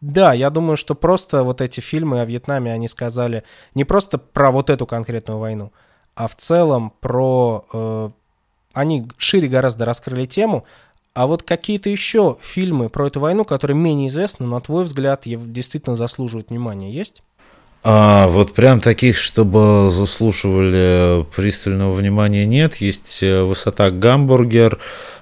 да, 0.00 0.32
я 0.32 0.48
думаю, 0.48 0.78
что 0.78 0.94
просто 0.94 1.42
вот 1.42 1.60
эти 1.60 1.80
фильмы 1.80 2.20
о 2.20 2.24
Вьетнаме, 2.24 2.72
они 2.72 2.88
сказали 2.88 3.42
не 3.74 3.84
просто 3.84 4.16
про 4.16 4.50
вот 4.50 4.70
эту 4.70 4.86
конкретную 4.86 5.38
войну, 5.38 5.72
а 6.14 6.28
в 6.28 6.36
целом 6.36 6.92
про... 7.00 7.64
Э, 7.72 8.10
они 8.72 9.08
шире 9.18 9.48
гораздо 9.48 9.84
раскрыли 9.84 10.26
тему, 10.26 10.64
а 11.14 11.28
вот 11.28 11.44
какие-то 11.44 11.88
еще 11.90 12.36
фильмы 12.40 12.88
про 12.88 13.06
эту 13.06 13.20
войну, 13.20 13.44
которые 13.44 13.76
менее 13.76 14.08
известны, 14.08 14.46
на 14.46 14.60
твой 14.60 14.84
взгляд, 14.84 15.22
действительно 15.24 15.94
заслуживают 15.94 16.50
внимания, 16.50 16.90
есть? 16.92 17.22
А, 17.86 18.28
вот 18.28 18.54
прям 18.54 18.80
таких, 18.80 19.18
чтобы 19.18 19.90
заслуживали 19.90 21.26
пристального 21.36 21.92
внимания, 21.92 22.46
нет. 22.46 22.76
Есть 22.76 23.22
э, 23.22 23.42
«Высота 23.42 23.90
Гамбургер», 23.90 24.78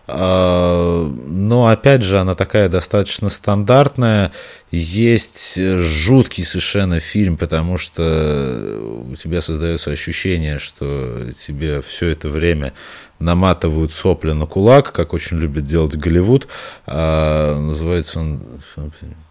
а, 0.07 1.13
но 1.27 1.67
опять 1.67 2.03
же 2.03 2.21
она 2.21 2.37
такая 2.37 2.69
достаточно 2.69 3.31
стандартная. 3.31 4.31
Есть 4.71 5.61
жуткий 5.61 6.45
совершенно 6.45 7.01
фильм, 7.01 7.37
потому 7.37 7.79
что 7.79 9.03
у 9.11 9.17
тебя 9.17 9.41
создается 9.41 9.91
ощущение, 9.91 10.61
что 10.61 11.33
тебе 11.37 11.83
все 11.83 12.09
это 12.09 12.29
время 12.29 12.75
наматывают 13.23 13.93
сопли 13.93 14.33
на 14.33 14.47
кулак, 14.47 14.93
как 14.93 15.15
очень 15.15 15.39
любит 15.39 15.65
делать 15.65 15.97
Голливуд. 15.97 16.49
А, 16.87 17.59
называется 17.59 18.21
он 18.21 18.41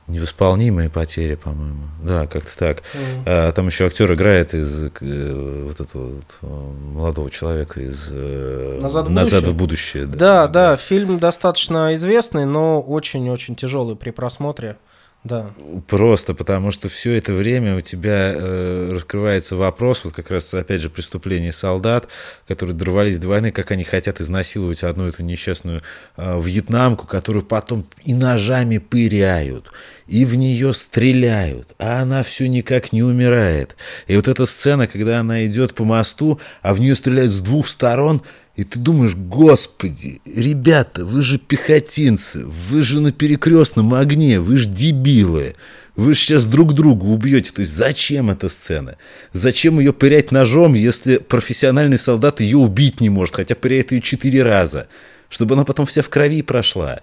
невосполнимые 0.07 0.89
потери, 0.89 1.35
по-моему. 1.35 1.83
Да, 2.03 2.27
как-то 2.27 2.57
так. 2.57 2.79
Mm-hmm. 2.79 3.23
А, 3.25 3.51
там 3.51 3.67
еще 3.67 3.85
актер 3.85 4.13
играет 4.13 4.53
из 4.53 4.83
э, 4.83 5.63
вот 5.65 5.79
этого 5.79 6.15
вот, 6.15 6.37
э, 6.41 6.47
молодого 6.93 7.29
человека 7.29 7.81
из 7.81 8.09
э, 8.11 8.79
Назад 8.81 9.07
в 9.07 9.11
Назад 9.11 9.43
будущее. 9.43 9.53
в 9.53 9.57
будущее 9.57 10.05
да. 10.05 10.17
Да, 10.17 10.47
да, 10.47 10.77
фильм 10.77 11.19
достаточно 11.19 11.95
известный, 11.95 12.45
но 12.45 12.81
очень-очень 12.81 13.55
тяжелый 13.55 13.95
при 13.95 14.11
просмотре. 14.11 14.77
Да. 15.23 15.51
Просто 15.87 16.33
потому, 16.33 16.71
что 16.71 16.89
все 16.89 17.11
это 17.11 17.31
время 17.33 17.77
у 17.77 17.81
тебя 17.81 18.33
э, 18.33 18.91
раскрывается 18.91 19.55
вопрос, 19.55 20.03
вот 20.03 20.13
как 20.13 20.31
раз, 20.31 20.51
опять 20.55 20.81
же, 20.81 20.89
преступление 20.89 21.51
солдат, 21.51 22.07
которые 22.47 22.75
дорвались 22.75 23.19
до 23.19 23.51
как 23.51 23.69
они 23.69 23.83
хотят 23.83 24.19
изнасиловать 24.19 24.83
одну 24.83 25.07
эту 25.07 25.21
несчастную 25.21 25.81
э, 26.17 26.41
вьетнамку, 26.41 27.05
которую 27.05 27.45
потом 27.45 27.85
и 28.03 28.15
ножами 28.15 28.79
пыряют, 28.79 29.71
и 30.07 30.25
в 30.25 30.35
нее 30.35 30.73
стреляют, 30.73 31.75
а 31.77 32.01
она 32.01 32.23
все 32.23 32.47
никак 32.47 32.91
не 32.91 33.03
умирает. 33.03 33.75
И 34.07 34.15
вот 34.15 34.27
эта 34.27 34.47
сцена, 34.47 34.87
когда 34.87 35.19
она 35.19 35.45
идет 35.45 35.75
по 35.75 35.85
мосту, 35.85 36.39
а 36.63 36.73
в 36.73 36.79
нее 36.79 36.95
стреляют 36.95 37.31
с 37.31 37.41
двух 37.41 37.67
сторон– 37.67 38.23
и 38.55 38.63
ты 38.63 38.79
думаешь, 38.79 39.15
господи, 39.15 40.21
ребята, 40.25 41.05
вы 41.05 41.23
же 41.23 41.37
пехотинцы, 41.37 42.45
вы 42.45 42.83
же 42.83 42.99
на 42.99 43.11
перекрестном 43.13 43.93
огне, 43.93 44.39
вы 44.41 44.57
же 44.57 44.67
дебилы. 44.67 45.55
Вы 45.95 46.13
же 46.13 46.19
сейчас 46.19 46.45
друг 46.45 46.73
друга 46.73 47.05
убьете. 47.05 47.51
То 47.53 47.61
есть 47.61 47.73
зачем 47.73 48.29
эта 48.29 48.49
сцена? 48.49 48.97
Зачем 49.33 49.79
ее 49.79 49.93
пырять 49.93 50.31
ножом, 50.31 50.73
если 50.73 51.17
профессиональный 51.17 51.97
солдат 51.97 52.39
ее 52.41 52.57
убить 52.57 53.01
не 53.01 53.09
может, 53.09 53.35
хотя 53.35 53.55
пыряет 53.55 53.91
ее 53.91 54.01
четыре 54.01 54.43
раза, 54.43 54.87
чтобы 55.29 55.55
она 55.55 55.63
потом 55.63 55.85
вся 55.85 56.01
в 56.01 56.09
крови 56.09 56.41
прошла? 56.41 57.01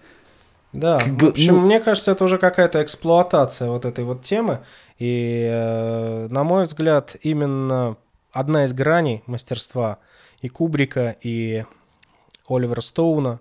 Да, 0.73 0.99
как 0.99 1.23
в 1.23 1.27
общем, 1.29 1.55
ну... 1.55 1.61
мне 1.61 1.81
кажется, 1.81 2.13
это 2.13 2.25
уже 2.25 2.37
какая-то 2.37 2.83
эксплуатация 2.83 3.69
вот 3.69 3.87
этой 3.87 4.05
вот 4.05 4.23
темы. 4.23 4.61
И, 4.99 5.47
э, 5.49 6.29
на 6.29 6.45
мой 6.45 6.65
взгляд, 6.65 7.17
именно 7.23 7.97
одна 8.33 8.67
из 8.67 8.75
граней 8.75 9.23
мастерства– 9.27 9.99
и 10.41 10.49
Кубрика, 10.49 11.17
и 11.23 11.65
Оливера 12.49 12.81
Стоуна, 12.81 13.41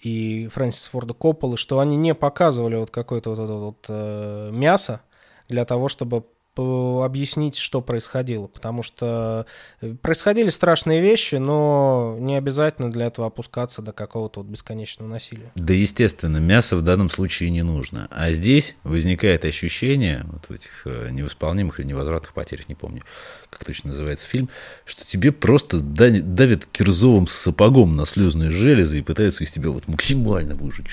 и 0.00 0.48
Фрэнсиса 0.48 0.90
Форда 0.90 1.14
Копполы, 1.14 1.56
что 1.56 1.78
они 1.78 1.96
не 1.96 2.14
показывали 2.14 2.76
вот 2.76 2.90
какое-то 2.90 3.30
вот 3.30 3.38
это 3.38 3.52
вот 3.52 3.86
э, 3.88 4.50
мясо 4.52 5.02
для 5.48 5.64
того, 5.64 5.88
чтобы 5.88 6.24
объяснить, 6.56 7.56
что 7.56 7.80
происходило, 7.80 8.46
потому 8.46 8.82
что 8.82 9.46
э, 9.80 9.94
происходили 10.02 10.50
страшные 10.50 11.00
вещи, 11.00 11.36
но 11.36 12.16
не 12.18 12.36
обязательно 12.36 12.90
для 12.90 13.06
этого 13.06 13.28
опускаться 13.28 13.80
до 13.80 13.92
какого-то 13.92 14.40
вот 14.40 14.48
бесконечного 14.48 15.08
насилия. 15.08 15.50
Да, 15.54 15.72
естественно, 15.72 16.36
мясо 16.38 16.76
в 16.76 16.82
данном 16.82 17.08
случае 17.08 17.50
не 17.50 17.62
нужно. 17.62 18.08
А 18.10 18.30
здесь 18.32 18.76
возникает 18.84 19.44
ощущение, 19.44 20.24
вот 20.24 20.46
в 20.48 20.52
этих 20.52 20.82
э, 20.86 21.08
невосполнимых 21.10 21.80
или 21.80 21.86
невозвратных 21.86 22.34
потерях, 22.34 22.68
не 22.68 22.74
помню, 22.74 23.02
как 23.48 23.64
точно 23.64 23.90
называется 23.90 24.28
фильм, 24.28 24.48
что 24.84 25.06
тебе 25.06 25.32
просто 25.32 25.80
давят 25.80 26.66
кирзовым 26.66 27.26
сапогом 27.26 27.96
на 27.96 28.06
слезные 28.06 28.50
железы 28.50 28.98
и 28.98 29.02
пытаются 29.02 29.44
из 29.44 29.52
тебя 29.52 29.70
вот 29.70 29.88
максимально 29.88 30.54
выжить, 30.54 30.86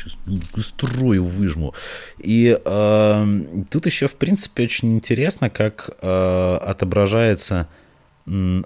строю 0.58 1.24
выжму. 1.24 1.74
И 2.18 2.58
э, 2.64 3.42
тут 3.70 3.86
еще, 3.86 4.08
в 4.08 4.16
принципе, 4.16 4.64
очень 4.64 4.96
интересно, 4.96 5.49
как 5.50 5.90
э, 6.02 6.58
отображается 6.62 7.68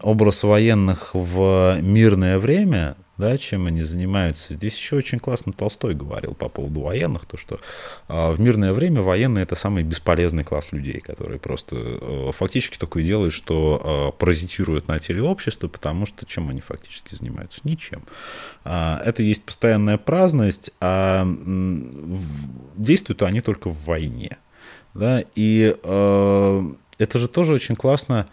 образ 0.02 0.44
военных 0.44 1.12
в 1.14 1.80
мирное 1.82 2.38
время, 2.38 2.98
да, 3.18 3.38
чем 3.38 3.68
они 3.68 3.84
занимаются. 3.84 4.54
Здесь 4.54 4.76
еще 4.76 4.96
очень 4.96 5.20
классно 5.20 5.54
Толстой 5.54 5.94
говорил 5.94 6.34
по 6.34 6.50
поводу 6.50 6.82
военных, 6.82 7.26
то 7.26 7.38
что 7.38 7.60
э, 8.10 8.32
в 8.32 8.42
мирное 8.42 8.74
время 8.74 9.02
военные 9.02 9.44
это 9.44 9.56
самый 9.56 9.84
бесполезный 9.84 10.44
класс 10.44 10.72
людей, 10.72 11.00
которые 11.00 11.40
просто 11.40 11.76
э, 11.76 12.32
фактически 12.34 12.78
только 12.78 13.00
и 13.00 13.04
делают, 13.04 13.34
что 13.34 14.12
э, 14.16 14.20
паразитируют 14.20 14.88
на 14.88 15.00
теле 15.00 15.22
общества, 15.22 15.68
потому 15.68 16.06
что 16.06 16.26
чем 16.26 16.50
они 16.50 16.62
фактически 16.62 17.14
занимаются? 17.16 17.62
Ничем. 17.64 18.04
Э, 18.66 18.98
это 19.06 19.22
есть 19.22 19.44
постоянная 19.44 19.98
праздность, 19.98 20.72
а 20.82 21.26
э, 21.26 22.18
действуют 22.76 23.22
они 23.22 23.42
только 23.42 23.70
в 23.70 23.86
войне. 23.86 24.38
Да, 24.94 25.24
и 25.36 25.76
э, 25.82 26.62
это 27.00 27.20
же 27.20 27.28
тоже 27.28 27.54
очень 27.54 27.76
классно 27.76 28.28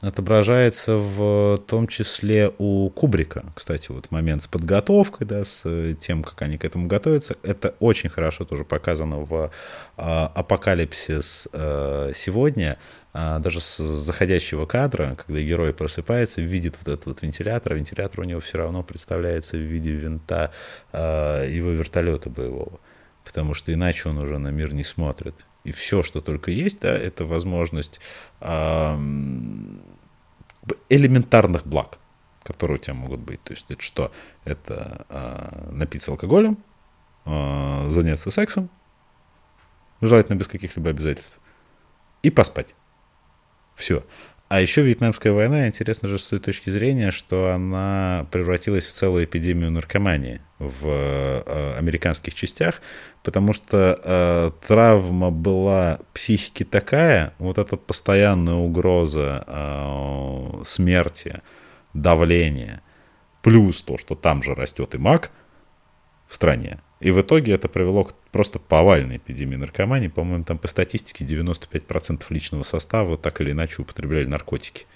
отображается 0.00 0.96
в 0.96 1.58
том 1.66 1.86
числе 1.86 2.52
у 2.58 2.90
Кубрика. 2.90 3.44
Кстати, 3.54 3.90
вот 3.90 4.10
момент 4.10 4.42
с 4.42 4.46
подготовкой, 4.46 5.26
да, 5.26 5.44
с 5.44 5.64
тем, 5.98 6.22
как 6.22 6.42
они 6.42 6.58
к 6.58 6.64
этому 6.64 6.86
готовятся, 6.86 7.36
это 7.42 7.74
очень 7.80 8.10
хорошо 8.10 8.44
тоже 8.44 8.64
показано 8.64 9.20
в 9.20 9.50
а, 9.96 10.32
«Апокалипсис 10.34 11.48
а, 11.52 12.10
сегодня», 12.14 12.78
а, 13.12 13.38
даже 13.38 13.60
с 13.60 13.78
заходящего 13.78 14.66
кадра, 14.66 15.16
когда 15.24 15.40
герой 15.40 15.72
просыпается, 15.72 16.42
видит 16.42 16.76
вот 16.78 16.92
этот 16.92 17.06
вот 17.06 17.22
вентилятор, 17.22 17.72
а 17.72 17.76
вентилятор 17.76 18.20
у 18.20 18.24
него 18.24 18.40
все 18.40 18.58
равно 18.58 18.82
представляется 18.82 19.56
в 19.56 19.60
виде 19.60 19.92
винта 19.92 20.50
а, 20.92 21.46
его 21.46 21.70
вертолета 21.70 22.28
боевого, 22.28 22.80
потому 23.24 23.54
что 23.54 23.72
иначе 23.72 24.08
он 24.08 24.18
уже 24.18 24.38
на 24.38 24.48
мир 24.48 24.74
не 24.74 24.84
смотрит 24.84 25.46
и 25.64 25.72
все, 25.72 26.02
что 26.02 26.20
только 26.20 26.50
есть, 26.50 26.80
да, 26.80 26.92
это 26.92 27.24
возможность 27.24 28.00
э, 28.40 28.96
элементарных 30.88 31.66
благ, 31.66 31.98
которые 32.42 32.76
у 32.76 32.80
тебя 32.80 32.94
могут 32.94 33.20
быть. 33.20 33.42
То 33.42 33.52
есть 33.52 33.66
это 33.68 33.82
что? 33.82 34.12
Это 34.44 35.06
э, 35.08 35.70
напиться 35.72 36.10
алкоголем, 36.10 36.58
э, 37.24 37.90
заняться 37.90 38.30
сексом, 38.30 38.68
желательно 40.00 40.36
без 40.36 40.48
каких-либо 40.48 40.90
обязательств, 40.90 41.38
и 42.22 42.30
поспать. 42.30 42.74
Все. 43.74 44.04
А 44.54 44.60
еще 44.60 44.82
Вьетнамская 44.82 45.32
война, 45.32 45.66
интересно 45.66 46.08
же 46.08 46.16
с 46.16 46.28
той 46.28 46.38
точки 46.38 46.70
зрения, 46.70 47.10
что 47.10 47.50
она 47.50 48.28
превратилась 48.30 48.86
в 48.86 48.92
целую 48.92 49.24
эпидемию 49.24 49.72
наркомании 49.72 50.40
в 50.60 50.86
э, 50.86 51.74
американских 51.76 52.36
частях, 52.36 52.80
потому 53.24 53.52
что 53.52 53.98
э, 54.00 54.52
травма 54.64 55.32
была 55.32 55.98
психики 56.12 56.62
такая, 56.62 57.34
вот 57.40 57.58
эта 57.58 57.76
постоянная 57.76 58.54
угроза 58.54 59.44
э, 59.44 60.62
смерти, 60.64 61.42
давления, 61.92 62.80
плюс 63.42 63.82
то, 63.82 63.98
что 63.98 64.14
там 64.14 64.44
же 64.44 64.54
растет 64.54 64.94
и 64.94 64.98
маг 64.98 65.32
в 66.28 66.34
стране, 66.36 66.78
и 67.00 67.10
в 67.10 67.20
итоге 67.20 67.52
это 67.52 67.68
привело 67.68 68.04
к 68.04 68.14
просто 68.30 68.58
повальной 68.58 69.18
эпидемии 69.18 69.56
наркомании. 69.56 70.08
По-моему, 70.08 70.44
там 70.44 70.58
по 70.58 70.68
статистике 70.68 71.24
95% 71.24 72.24
личного 72.30 72.62
состава 72.62 73.16
так 73.16 73.40
или 73.40 73.52
иначе 73.52 73.82
употребляли 73.82 74.26
наркотики. 74.26 74.86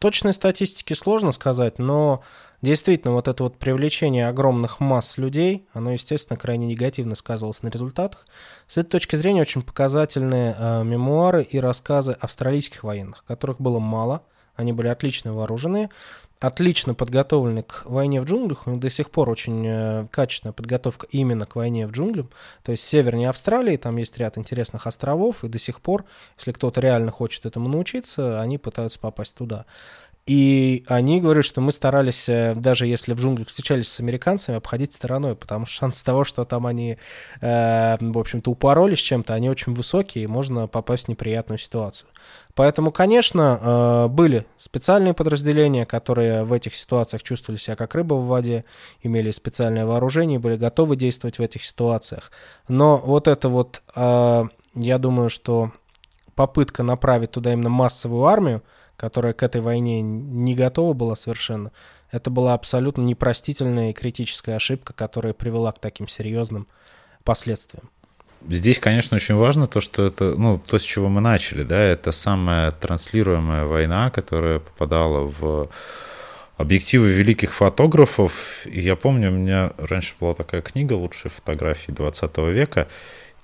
Точной 0.00 0.32
статистики 0.32 0.92
сложно 0.92 1.30
сказать, 1.30 1.78
но 1.78 2.22
действительно 2.60 3.14
вот 3.14 3.28
это 3.28 3.44
вот 3.44 3.58
привлечение 3.58 4.28
огромных 4.28 4.80
масс 4.80 5.18
людей, 5.18 5.66
оно, 5.72 5.92
естественно, 5.92 6.36
крайне 6.36 6.66
негативно 6.66 7.14
сказывалось 7.14 7.62
на 7.62 7.68
результатах. 7.68 8.26
С 8.66 8.76
этой 8.76 8.90
точки 8.90 9.16
зрения 9.16 9.42
очень 9.42 9.62
показательные 9.62 10.56
э, 10.58 10.84
мемуары 10.84 11.42
и 11.42 11.58
рассказы 11.58 12.12
австралийских 12.12 12.82
военных, 12.82 13.24
которых 13.24 13.60
было 13.60 13.78
мало, 13.78 14.24
они 14.56 14.72
были 14.72 14.88
отлично 14.88 15.32
вооружены, 15.32 15.90
отлично 16.40 16.94
подготовлены 16.94 17.62
к 17.62 17.84
войне 17.86 18.20
в 18.20 18.24
джунглях. 18.24 18.66
У 18.66 18.70
них 18.70 18.80
до 18.80 18.90
сих 18.90 19.10
пор 19.10 19.30
очень 19.30 19.66
э, 19.66 20.06
качественная 20.10 20.52
подготовка 20.52 21.06
именно 21.10 21.46
к 21.46 21.56
войне 21.56 21.86
в 21.86 21.90
джунглях. 21.90 22.26
То 22.62 22.72
есть 22.72 22.84
севернее 22.84 23.30
Австралии, 23.30 23.76
там 23.76 23.96
есть 23.96 24.18
ряд 24.18 24.36
интересных 24.38 24.86
островов, 24.86 25.44
и 25.44 25.48
до 25.48 25.58
сих 25.58 25.80
пор, 25.80 26.04
если 26.36 26.52
кто-то 26.52 26.80
реально 26.80 27.10
хочет 27.10 27.46
этому 27.46 27.68
научиться, 27.68 28.40
они 28.40 28.58
пытаются 28.58 28.98
попасть 28.98 29.36
туда. 29.36 29.64
И 30.26 30.84
они 30.88 31.20
говорят, 31.20 31.44
что 31.44 31.60
мы 31.60 31.70
старались, 31.70 32.30
э, 32.30 32.54
даже 32.56 32.86
если 32.86 33.12
в 33.12 33.20
джунглях 33.20 33.48
встречались 33.48 33.88
с 33.88 34.00
американцами, 34.00 34.56
обходить 34.56 34.94
стороной, 34.94 35.36
потому 35.36 35.66
что 35.66 35.80
шанс 35.80 36.02
того, 36.02 36.24
что 36.24 36.46
там 36.46 36.66
они, 36.66 36.96
э, 37.42 37.96
в 38.00 38.18
общем-то, 38.18 38.50
упоролись 38.50 39.00
чем-то, 39.00 39.34
они 39.34 39.50
очень 39.50 39.74
высокие, 39.74 40.24
и 40.24 40.26
можно 40.26 40.66
попасть 40.66 41.04
в 41.04 41.08
неприятную 41.08 41.58
ситуацию. 41.58 42.08
Поэтому, 42.54 42.90
конечно, 42.90 43.58
э, 43.60 44.08
были 44.08 44.46
специальные 44.56 45.12
подразделения, 45.12 45.84
которые 45.84 46.44
в 46.44 46.54
этих 46.54 46.74
ситуациях 46.74 47.22
чувствовали 47.22 47.58
себя 47.58 47.76
как 47.76 47.94
рыба 47.94 48.14
в 48.14 48.26
воде, 48.26 48.64
имели 49.02 49.30
специальное 49.30 49.84
вооружение, 49.84 50.38
были 50.38 50.56
готовы 50.56 50.96
действовать 50.96 51.38
в 51.38 51.42
этих 51.42 51.62
ситуациях. 51.62 52.32
Но 52.68 52.96
вот 52.96 53.28
это 53.28 53.50
вот, 53.50 53.82
э, 53.94 54.44
я 54.74 54.98
думаю, 54.98 55.28
что 55.28 55.72
попытка 56.34 56.82
направить 56.82 57.32
туда 57.32 57.52
именно 57.52 57.70
массовую 57.70 58.24
армию, 58.24 58.62
которая 58.96 59.32
к 59.32 59.42
этой 59.42 59.60
войне 59.60 60.02
не 60.02 60.54
готова 60.54 60.92
была 60.92 61.16
совершенно, 61.16 61.72
это 62.10 62.30
была 62.30 62.54
абсолютно 62.54 63.02
непростительная 63.02 63.90
и 63.90 63.94
критическая 63.94 64.56
ошибка, 64.56 64.92
которая 64.92 65.32
привела 65.32 65.72
к 65.72 65.80
таким 65.80 66.08
серьезным 66.08 66.68
последствиям. 67.24 67.90
Здесь, 68.46 68.78
конечно, 68.78 69.16
очень 69.16 69.36
важно 69.36 69.66
то, 69.66 69.80
что 69.80 70.06
это, 70.06 70.34
ну, 70.36 70.58
то, 70.58 70.78
с 70.78 70.82
чего 70.82 71.08
мы 71.08 71.20
начали, 71.20 71.62
да, 71.62 71.80
это 71.80 72.12
самая 72.12 72.70
транслируемая 72.72 73.64
война, 73.64 74.10
которая 74.10 74.58
попадала 74.58 75.32
в 75.38 75.70
объективы 76.56 77.08
великих 77.08 77.54
фотографов. 77.54 78.66
И 78.66 78.80
я 78.80 78.96
помню, 78.96 79.30
у 79.30 79.34
меня 79.34 79.72
раньше 79.78 80.14
была 80.20 80.34
такая 80.34 80.60
книга 80.60 80.92
«Лучшие 80.92 81.32
фотографии 81.32 81.90
20 81.90 82.36
века», 82.38 82.86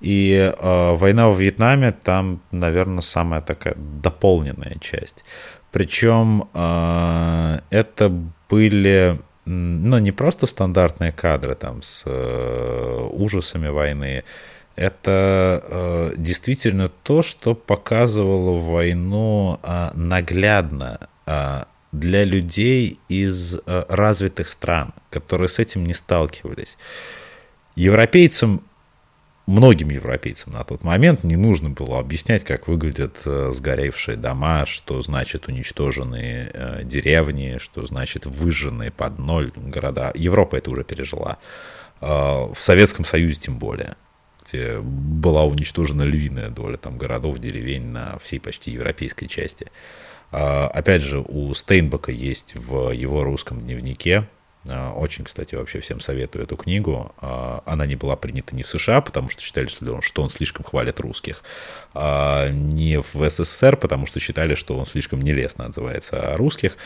и 0.01 0.53
э, 0.57 0.95
война 0.95 1.31
в 1.31 1.39
Вьетнаме 1.41 1.93
там, 1.93 2.41
наверное, 2.51 3.03
самая 3.03 3.41
такая 3.41 3.75
дополненная 3.77 4.77
часть. 4.81 5.25
Причем 5.71 6.49
э, 6.55 7.61
это 7.71 8.13
были 8.49 9.19
ну, 9.45 9.99
не 9.99 10.13
просто 10.13 10.47
стандартные 10.47 11.13
кадры 11.13 11.55
там 11.55 11.83
с 11.83 12.05
э, 12.07 13.09
ужасами 13.13 13.69
войны, 13.69 14.25
это 14.77 15.63
э, 15.63 16.13
действительно 16.17 16.89
то, 16.89 17.23
что 17.23 17.55
показывало 17.55 18.59
войну 18.59 19.59
э, 19.63 19.91
наглядно 19.95 21.09
э, 21.27 21.65
для 21.93 22.25
людей 22.25 22.99
из 23.09 23.57
э, 23.57 23.85
развитых 23.89 24.49
стран, 24.49 24.95
которые 25.11 25.49
с 25.49 25.59
этим 25.59 25.85
не 25.85 25.95
сталкивались. 25.95 26.79
Европейцам 27.75 28.63
многим 29.51 29.91
европейцам 29.91 30.53
на 30.53 30.65
тот 30.65 30.83
момент 30.85 31.25
не 31.25 31.37
нужно 31.37 31.71
было 31.71 31.99
объяснять, 31.99 32.45
как 32.45 32.69
выглядят 32.69 33.19
э, 33.27 33.51
сгоревшие 33.53 34.17
дома, 34.17 34.65
что 34.65 35.03
значит 35.03 35.49
уничтоженные 35.49 36.51
э, 36.53 36.81
деревни, 36.85 37.59
что 37.59 37.85
значит 37.85 38.27
выжженные 38.27 38.91
под 38.91 39.19
ноль 39.19 39.53
города. 39.55 40.13
Европа 40.15 40.57
это 40.57 40.71
уже 40.71 40.85
пережила. 40.85 41.39
Э, 42.01 42.07
в 42.07 42.57
Советском 42.59 43.05
Союзе 43.05 43.35
тем 43.35 43.59
более 43.59 43.97
где 44.43 44.81
была 44.81 45.45
уничтожена 45.45 46.03
львиная 46.03 46.49
доля 46.49 46.77
там, 46.77 46.99
городов, 46.99 47.39
деревень 47.39 47.87
на 47.87 48.19
всей 48.19 48.41
почти 48.41 48.73
европейской 48.73 49.27
части. 49.27 49.69
Опять 50.33 51.03
же, 51.03 51.21
у 51.21 51.55
Стейнбека 51.55 52.11
есть 52.11 52.57
в 52.57 52.91
его 52.91 53.23
русском 53.23 53.61
дневнике 53.61 54.27
очень, 54.69 55.25
кстати, 55.25 55.55
вообще 55.55 55.81
всем 55.81 56.01
советую 56.01 56.45
эту 56.45 56.55
книгу. 56.55 57.15
А, 57.21 57.63
она 57.65 57.87
не 57.87 57.97
была 57.97 58.15
принята 58.15 58.55
не 58.55 58.63
в 58.63 58.69
США, 58.69 59.01
потому 59.01 59.31
что 59.31 59.41
считали, 59.41 59.69
что 59.69 60.23
он 60.23 60.29
слишком 60.29 60.65
хвалит 60.65 61.01
русских, 61.01 61.43
а 61.95 62.49
не 62.51 63.01
в 63.01 63.31
СССР, 63.31 63.77
потому 63.79 64.07
что 64.07 64.21
считали, 64.21 64.55
что 64.55 64.77
он 64.77 64.87
слишком 64.87 65.23
нелестно 65.23 65.65
отзывается 65.65 66.35
о 66.35 66.37
русских. 66.37 66.77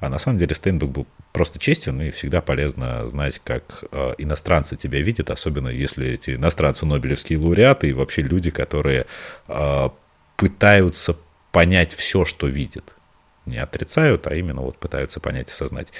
А 0.00 0.08
на 0.08 0.18
самом 0.18 0.38
деле 0.38 0.56
Стейнбек 0.56 0.88
был 0.88 1.06
просто 1.32 1.60
честен, 1.60 2.00
и 2.02 2.10
всегда 2.10 2.40
полезно 2.40 3.06
знать, 3.08 3.40
как 3.44 3.84
а, 3.92 4.14
иностранцы 4.18 4.76
тебя 4.76 5.00
видят, 5.00 5.30
особенно 5.30 5.68
если 5.68 6.08
эти 6.08 6.34
иностранцы 6.34 6.84
Нобелевские 6.84 7.38
лауреаты 7.38 7.90
и 7.90 7.92
вообще 7.92 8.22
люди, 8.22 8.50
которые 8.50 9.06
пытаются 10.36 11.16
понять 11.52 11.92
все, 11.92 12.24
что 12.24 12.48
видят 12.48 12.96
не 13.46 13.58
отрицают, 13.58 14.26
а 14.26 14.34
именно 14.34 14.60
вот 14.60 14.78
пытаются 14.78 15.20
понять 15.20 15.48
и 15.48 15.52
осознать. 15.52 15.92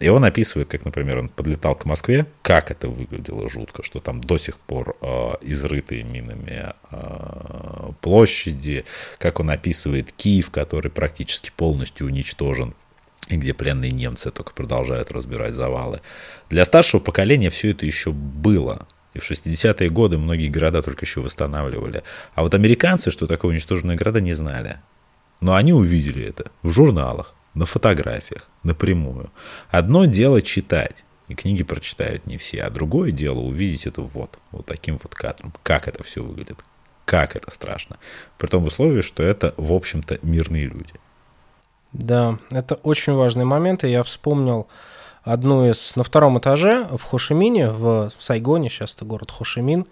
И 0.00 0.08
он 0.08 0.24
описывает, 0.24 0.68
как, 0.68 0.84
например, 0.84 1.18
он 1.18 1.28
подлетал 1.28 1.74
к 1.74 1.84
Москве, 1.84 2.26
как 2.42 2.70
это 2.70 2.88
выглядело 2.88 3.48
жутко, 3.48 3.82
что 3.82 4.00
там 4.00 4.20
до 4.20 4.38
сих 4.38 4.58
пор 4.58 4.96
э, 5.00 5.32
изрытые 5.42 6.02
минами 6.02 6.72
э, 6.90 7.90
площади, 8.00 8.84
как 9.18 9.40
он 9.40 9.50
описывает 9.50 10.12
Киев, 10.12 10.50
который 10.50 10.90
практически 10.90 11.50
полностью 11.56 12.06
уничтожен, 12.06 12.74
и 13.28 13.36
где 13.36 13.54
пленные 13.54 13.90
немцы 13.90 14.30
только 14.30 14.52
продолжают 14.52 15.10
разбирать 15.10 15.54
завалы. 15.54 16.00
Для 16.48 16.64
старшего 16.64 17.00
поколения 17.00 17.50
все 17.50 17.72
это 17.72 17.84
еще 17.86 18.12
было. 18.12 18.86
И 19.14 19.18
в 19.18 19.30
60-е 19.30 19.88
годы 19.90 20.18
многие 20.18 20.48
города 20.48 20.82
только 20.82 21.04
еще 21.04 21.20
восстанавливали. 21.20 22.02
А 22.34 22.42
вот 22.42 22.54
американцы, 22.54 23.10
что 23.10 23.26
такое 23.26 23.52
уничтоженные 23.52 23.96
города, 23.96 24.20
не 24.20 24.34
знали. 24.34 24.78
Но 25.40 25.54
они 25.54 25.72
увидели 25.72 26.24
это 26.24 26.50
в 26.62 26.70
журналах, 26.70 27.34
на 27.54 27.66
фотографиях, 27.66 28.48
напрямую. 28.62 29.30
Одно 29.70 30.04
дело 30.04 30.42
читать, 30.42 31.04
и 31.28 31.34
книги 31.34 31.62
прочитают 31.62 32.26
не 32.26 32.36
все, 32.36 32.62
а 32.62 32.70
другое 32.70 33.10
дело 33.10 33.40
увидеть 33.40 33.86
это 33.86 34.02
вот, 34.02 34.38
вот 34.52 34.66
таким 34.66 34.98
вот 35.02 35.14
кадром, 35.14 35.52
как 35.62 35.88
это 35.88 36.02
все 36.02 36.22
выглядит, 36.22 36.58
как 37.04 37.34
это 37.34 37.50
страшно. 37.50 37.96
При 38.38 38.46
том 38.46 38.64
условии, 38.64 39.00
что 39.00 39.22
это, 39.22 39.54
в 39.56 39.72
общем-то, 39.72 40.18
мирные 40.22 40.66
люди. 40.66 40.94
Да, 41.92 42.38
это 42.50 42.74
очень 42.76 43.14
важный 43.14 43.44
момент, 43.44 43.84
и 43.84 43.88
я 43.88 44.02
вспомнил 44.02 44.68
одну 45.22 45.68
из... 45.68 45.96
На 45.96 46.04
втором 46.04 46.38
этаже 46.38 46.86
в 46.90 47.02
Хошимине, 47.02 47.70
в 47.70 48.12
Сайгоне, 48.18 48.68
сейчас 48.68 48.94
это 48.94 49.04
город 49.04 49.30
Хошимин, 49.30 49.86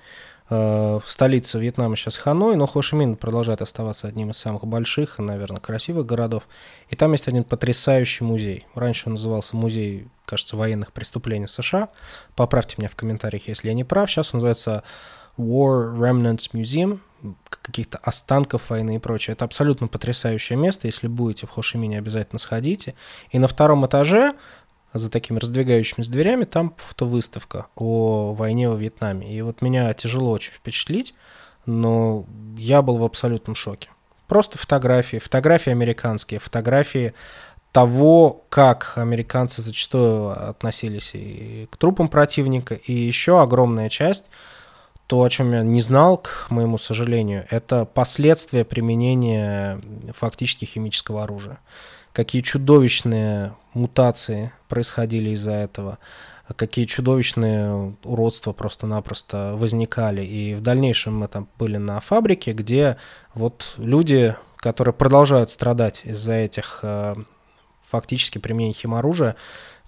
столица 0.46 1.58
Вьетнама 1.58 1.96
сейчас 1.96 2.18
Ханой, 2.18 2.56
но 2.56 2.66
Хошимин 2.66 3.16
продолжает 3.16 3.62
оставаться 3.62 4.08
одним 4.08 4.30
из 4.30 4.36
самых 4.36 4.66
больших 4.66 5.18
и, 5.18 5.22
наверное, 5.22 5.60
красивых 5.60 6.04
городов. 6.04 6.46
И 6.90 6.96
там 6.96 7.12
есть 7.12 7.28
один 7.28 7.44
потрясающий 7.44 8.24
музей. 8.24 8.66
Раньше 8.74 9.04
он 9.06 9.14
назывался 9.14 9.56
музей, 9.56 10.06
кажется, 10.26 10.56
военных 10.56 10.92
преступлений 10.92 11.46
США. 11.46 11.88
Поправьте 12.36 12.76
меня 12.78 12.88
в 12.88 12.96
комментариях, 12.96 13.48
если 13.48 13.68
я 13.68 13.74
не 13.74 13.84
прав. 13.84 14.10
Сейчас 14.10 14.34
он 14.34 14.38
называется 14.38 14.82
War 15.38 15.96
Remnants 15.96 16.50
Museum, 16.52 17.00
каких-то 17.48 17.98
останков 18.02 18.68
войны 18.68 18.96
и 18.96 18.98
прочее. 18.98 19.32
Это 19.32 19.46
абсолютно 19.46 19.88
потрясающее 19.88 20.58
место. 20.58 20.86
Если 20.86 21.08
будете 21.08 21.46
в 21.46 21.50
Хошимине, 21.50 21.98
обязательно 21.98 22.38
сходите. 22.38 22.94
И 23.30 23.38
на 23.38 23.48
втором 23.48 23.86
этаже 23.86 24.34
за 24.94 25.10
такими 25.10 25.38
раздвигающимися 25.38 26.10
дверями, 26.10 26.44
там 26.44 26.72
фотовыставка 26.76 27.66
о 27.74 28.32
войне 28.32 28.68
во 28.68 28.76
Вьетнаме. 28.76 29.36
И 29.36 29.42
вот 29.42 29.60
меня 29.60 29.92
тяжело 29.94 30.30
очень 30.30 30.52
впечатлить, 30.52 31.14
но 31.66 32.24
я 32.56 32.80
был 32.80 32.98
в 32.98 33.04
абсолютном 33.04 33.54
шоке. 33.54 33.90
Просто 34.28 34.56
фотографии, 34.56 35.18
фотографии 35.18 35.70
американские, 35.70 36.40
фотографии 36.40 37.12
того, 37.72 38.44
как 38.50 38.92
американцы 38.96 39.60
зачастую 39.60 40.48
относились 40.48 41.10
и 41.14 41.68
к 41.70 41.76
трупам 41.76 42.08
противника, 42.08 42.74
и 42.74 42.92
еще 42.92 43.42
огромная 43.42 43.88
часть, 43.88 44.30
то, 45.08 45.22
о 45.22 45.28
чем 45.28 45.52
я 45.52 45.62
не 45.62 45.82
знал, 45.82 46.18
к 46.18 46.46
моему 46.50 46.78
сожалению, 46.78 47.44
это 47.50 47.84
последствия 47.84 48.64
применения 48.64 49.80
фактически 50.14 50.64
химического 50.64 51.24
оружия 51.24 51.58
какие 52.14 52.42
чудовищные 52.42 53.54
мутации 53.74 54.52
происходили 54.68 55.30
из-за 55.30 55.52
этого, 55.52 55.98
какие 56.56 56.86
чудовищные 56.86 57.96
уродства 58.04 58.52
просто-напросто 58.52 59.54
возникали. 59.56 60.24
И 60.24 60.54
в 60.54 60.60
дальнейшем 60.62 61.18
мы 61.18 61.28
там 61.28 61.48
были 61.58 61.76
на 61.76 62.00
фабрике, 62.00 62.52
где 62.52 62.96
вот 63.34 63.74
люди, 63.76 64.36
которые 64.56 64.94
продолжают 64.94 65.50
страдать 65.50 66.02
из-за 66.04 66.34
этих 66.34 66.80
э, 66.82 67.16
фактически 67.84 68.38
применения 68.38 68.74
химоружия, 68.74 69.34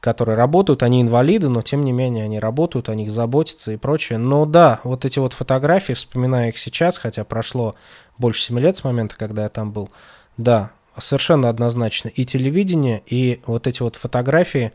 которые 0.00 0.36
работают, 0.36 0.82
они 0.82 1.02
инвалиды, 1.02 1.48
но 1.48 1.62
тем 1.62 1.84
не 1.84 1.92
менее 1.92 2.24
они 2.24 2.40
работают, 2.40 2.88
о 2.88 2.94
них 2.96 3.12
заботятся 3.12 3.70
и 3.70 3.76
прочее. 3.76 4.18
Но 4.18 4.46
да, 4.46 4.80
вот 4.82 5.04
эти 5.04 5.20
вот 5.20 5.32
фотографии, 5.32 5.92
вспоминая 5.92 6.48
их 6.48 6.58
сейчас, 6.58 6.98
хотя 6.98 7.24
прошло 7.24 7.76
больше 8.18 8.42
7 8.42 8.58
лет 8.58 8.76
с 8.76 8.84
момента, 8.84 9.14
когда 9.16 9.44
я 9.44 9.48
там 9.48 9.70
был, 9.70 9.90
да, 10.36 10.72
совершенно 11.00 11.48
однозначно. 11.48 12.08
И 12.08 12.24
телевидение, 12.24 13.02
и 13.06 13.40
вот 13.46 13.66
эти 13.66 13.82
вот 13.82 13.96
фотографии, 13.96 14.72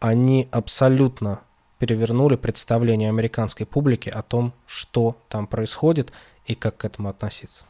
они 0.00 0.48
абсолютно 0.50 1.40
перевернули 1.78 2.36
представление 2.36 3.08
американской 3.08 3.66
публики 3.66 4.08
о 4.08 4.22
том, 4.22 4.54
что 4.66 5.16
там 5.28 5.46
происходит 5.46 6.12
и 6.46 6.54
как 6.54 6.78
к 6.78 6.84
этому 6.84 7.08
относиться. 7.08 7.64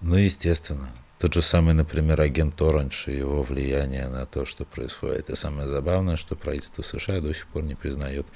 Ну, 0.00 0.16
естественно. 0.16 0.88
Тот 1.18 1.34
же 1.34 1.42
самый, 1.42 1.72
например, 1.72 2.20
агент 2.20 2.60
Оранж 2.60 3.06
и 3.06 3.16
его 3.16 3.44
влияние 3.44 4.08
на 4.08 4.26
то, 4.26 4.44
что 4.44 4.64
происходит. 4.64 5.30
И 5.30 5.36
самое 5.36 5.68
забавное, 5.68 6.16
что 6.16 6.34
правительство 6.34 6.82
США 6.82 7.20
до 7.20 7.32
сих 7.32 7.46
пор 7.46 7.62
не 7.62 7.76
признает, 7.76 8.26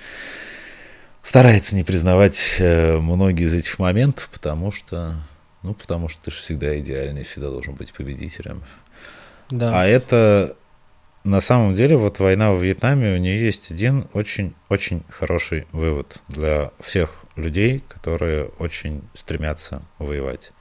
старается 1.20 1.74
не 1.74 1.82
признавать 1.82 2.56
э, 2.60 2.98
многие 2.98 3.46
из 3.46 3.54
этих 3.54 3.80
моментов, 3.80 4.30
потому 4.32 4.70
что 4.70 5.16
ну, 5.62 5.74
потому 5.74 6.08
что 6.08 6.22
ты 6.24 6.30
же 6.30 6.38
всегда 6.38 6.78
идеальный, 6.78 7.24
всегда 7.24 7.50
должен 7.50 7.74
быть 7.74 7.92
победителем. 7.92 8.62
Да. 9.50 9.82
А 9.82 9.86
это 9.86 10.56
на 11.24 11.40
самом 11.40 11.74
деле 11.74 11.96
вот 11.96 12.20
война 12.20 12.52
в 12.52 12.62
Вьетнаме, 12.62 13.14
у 13.14 13.16
нее 13.18 13.44
есть 13.44 13.70
один 13.70 14.06
очень-очень 14.12 15.02
хороший 15.08 15.66
вывод 15.72 16.22
для 16.28 16.70
всех 16.80 17.24
людей, 17.34 17.82
которые 17.88 18.44
очень 18.58 19.02
стремятся 19.14 19.82
воевать. 19.98 20.52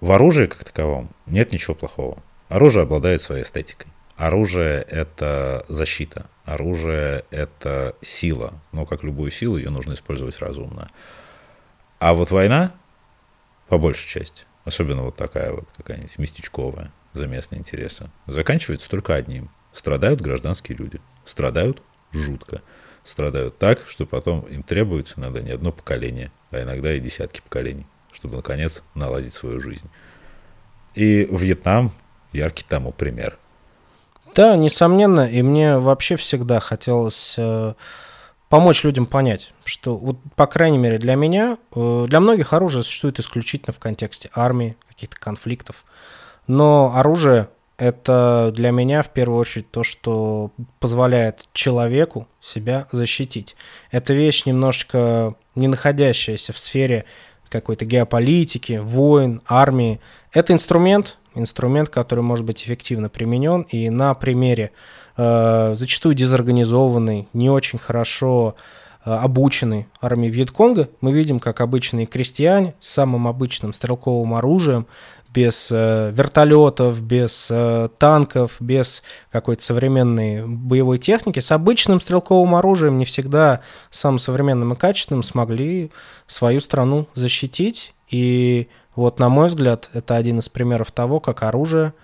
В 0.00 0.10
оружии 0.12 0.46
как 0.46 0.64
таковом 0.64 1.10
нет 1.26 1.52
ничего 1.52 1.74
плохого. 1.74 2.22
Оружие 2.48 2.84
обладает 2.84 3.20
своей 3.20 3.42
эстетикой. 3.42 3.92
Оружие— 4.16 4.82
это 4.88 5.64
защита. 5.68 6.26
Оружие— 6.44 7.24
это 7.30 7.94
сила. 8.00 8.54
Но 8.72 8.86
как 8.86 9.04
любую 9.04 9.30
силу, 9.30 9.58
ее 9.58 9.70
нужно 9.70 9.94
использовать 9.94 10.38
разумно. 10.40 10.88
А 11.98 12.14
вот 12.14 12.30
война 12.30 12.72
по 13.68 13.78
большей 13.78 14.08
части. 14.08 14.44
Особенно 14.64 15.02
вот 15.02 15.16
такая 15.16 15.52
вот 15.52 15.68
какая-нибудь 15.76 16.18
местечковая 16.18 16.92
за 17.12 17.26
местные 17.26 17.60
интересы. 17.60 18.10
Заканчивается 18.26 18.88
только 18.88 19.14
одним. 19.14 19.50
Страдают 19.72 20.20
гражданские 20.20 20.76
люди. 20.76 21.00
Страдают 21.24 21.82
жутко. 22.12 22.62
Страдают 23.04 23.58
так, 23.58 23.84
что 23.86 24.06
потом 24.06 24.40
им 24.40 24.62
требуется 24.62 25.18
иногда 25.18 25.40
не 25.40 25.50
одно 25.50 25.72
поколение, 25.72 26.30
а 26.50 26.62
иногда 26.62 26.92
и 26.92 27.00
десятки 27.00 27.40
поколений, 27.40 27.86
чтобы 28.12 28.36
наконец 28.36 28.82
наладить 28.94 29.32
свою 29.32 29.60
жизнь. 29.60 29.88
И 30.94 31.26
Вьетнам 31.30 31.90
яркий 32.32 32.64
тому 32.68 32.92
пример. 32.92 33.38
Да, 34.34 34.56
несомненно, 34.56 35.28
и 35.28 35.42
мне 35.42 35.78
вообще 35.78 36.16
всегда 36.16 36.60
хотелось 36.60 37.36
э, 37.38 37.74
помочь 38.48 38.84
людям 38.84 39.06
понять, 39.06 39.52
что, 39.64 39.96
вот, 39.96 40.16
по 40.36 40.46
крайней 40.46 40.78
мере, 40.78 40.98
для 40.98 41.14
меня, 41.14 41.58
э, 41.74 42.06
для 42.08 42.20
многих 42.20 42.52
оружие 42.52 42.84
существует 42.84 43.18
исключительно 43.20 43.72
в 43.72 43.78
контексте 43.78 44.30
армии, 44.34 44.76
каких-то 44.88 45.18
конфликтов. 45.18 45.84
Но 46.46 46.92
оружие 46.94 47.48
это 47.78 48.50
для 48.52 48.72
меня 48.72 49.02
в 49.02 49.10
первую 49.10 49.38
очередь 49.38 49.70
то, 49.70 49.84
что 49.84 50.50
позволяет 50.80 51.48
человеку 51.52 52.26
себя 52.40 52.88
защитить. 52.90 53.54
Это 53.92 54.12
вещь 54.12 54.46
немножечко 54.46 55.36
не 55.54 55.68
находящаяся 55.68 56.52
в 56.52 56.58
сфере 56.58 57.04
какой-то 57.48 57.84
геополитики, 57.84 58.78
войн, 58.82 59.40
армии. 59.46 60.00
Это 60.32 60.52
инструмент, 60.52 61.18
инструмент, 61.38 61.88
который 61.88 62.24
может 62.24 62.44
быть 62.44 62.62
эффективно 62.62 63.08
применен, 63.08 63.62
и 63.62 63.90
на 63.90 64.14
примере 64.14 64.72
э, 65.16 65.74
зачастую 65.76 66.14
дезорганизованной, 66.14 67.28
не 67.32 67.50
очень 67.50 67.78
хорошо 67.78 68.54
э, 69.04 69.10
обученной 69.10 69.88
армии 70.00 70.28
Вьетконга 70.28 70.88
мы 71.00 71.12
видим, 71.12 71.40
как 71.40 71.60
обычные 71.60 72.06
крестьяне 72.06 72.74
с 72.80 72.88
самым 72.88 73.26
обычным 73.26 73.72
стрелковым 73.72 74.34
оружием 74.34 74.86
без 75.32 75.70
э, 75.70 76.10
вертолетов, 76.14 77.00
без 77.02 77.48
э, 77.50 77.88
танков, 77.98 78.56
без 78.60 79.02
какой-то 79.30 79.62
современной 79.62 80.46
боевой 80.46 80.98
техники, 80.98 81.40
с 81.40 81.52
обычным 81.52 82.00
стрелковым 82.00 82.54
оружием, 82.54 82.98
не 82.98 83.04
всегда 83.04 83.60
самым 83.90 84.18
современным 84.18 84.72
и 84.72 84.76
качественным, 84.76 85.22
смогли 85.22 85.90
свою 86.26 86.60
страну 86.60 87.06
защитить. 87.14 87.94
И 88.10 88.68
вот, 88.98 89.20
на 89.20 89.28
мой 89.28 89.46
взгляд, 89.46 89.90
это 89.92 90.16
один 90.16 90.40
из 90.40 90.48
примеров 90.48 90.90
того, 90.90 91.20
как 91.20 91.44
оружие, 91.44 91.94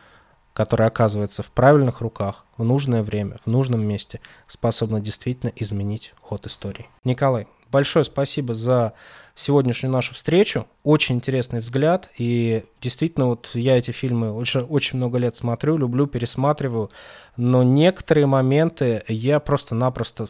которое 0.53 0.86
оказывается 0.86 1.42
в 1.42 1.51
правильных 1.51 2.01
руках, 2.01 2.47
в 2.57 2.62
нужное 2.62 3.03
время, 3.03 3.38
в 3.45 3.51
нужном 3.51 3.84
месте, 3.84 4.20
способно 4.47 5.01
действительно 5.01 5.53
изменить 5.57 6.14
ход 6.20 6.47
истории. 6.47 6.86
Николай, 7.03 7.49
большое 7.72 8.05
спасибо 8.05 8.55
за 8.55 8.92
сегодняшнюю 9.34 9.90
нашу 9.90 10.14
встречу. 10.14 10.68
Очень 10.84 11.16
интересный 11.16 11.59
взгляд. 11.59 12.11
И 12.16 12.62
действительно, 12.80 13.26
вот 13.26 13.51
я 13.55 13.76
эти 13.76 13.90
фильмы 13.90 14.32
очень, 14.32 14.61
очень 14.61 14.99
много 14.99 15.18
лет 15.18 15.34
смотрю, 15.34 15.76
люблю, 15.76 16.07
пересматриваю. 16.07 16.92
Но 17.36 17.64
некоторые 17.64 18.26
моменты 18.26 19.03
я 19.09 19.40
просто-напросто 19.40 20.28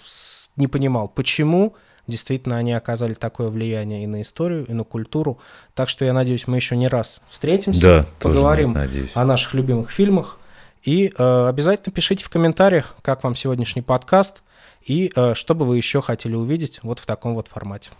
не 0.56 0.66
понимал, 0.66 1.08
почему 1.08 1.74
действительно 2.06 2.56
они 2.56 2.72
оказали 2.72 3.14
такое 3.14 3.48
влияние 3.48 4.04
и 4.04 4.06
на 4.06 4.22
историю, 4.22 4.66
и 4.66 4.72
на 4.72 4.84
культуру. 4.84 5.38
Так 5.74 5.88
что 5.88 6.04
я 6.04 6.12
надеюсь, 6.12 6.46
мы 6.46 6.56
еще 6.56 6.76
не 6.76 6.88
раз 6.88 7.20
встретимся, 7.28 7.80
да, 7.80 8.06
поговорим 8.20 8.76
о 9.14 9.24
наших 9.24 9.54
любимых 9.54 9.90
фильмах. 9.90 10.38
И 10.82 11.12
э, 11.16 11.48
обязательно 11.48 11.92
пишите 11.92 12.24
в 12.24 12.28
комментариях, 12.28 12.94
как 13.02 13.24
вам 13.24 13.34
сегодняшний 13.34 13.82
подкаст 13.82 14.42
и 14.84 15.10
э, 15.16 15.34
что 15.34 15.54
бы 15.54 15.64
вы 15.64 15.78
еще 15.78 16.02
хотели 16.02 16.34
увидеть 16.34 16.80
вот 16.82 16.98
в 16.98 17.06
таком 17.06 17.34
вот 17.34 17.48
формате. 17.48 17.90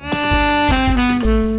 Música 0.00 1.57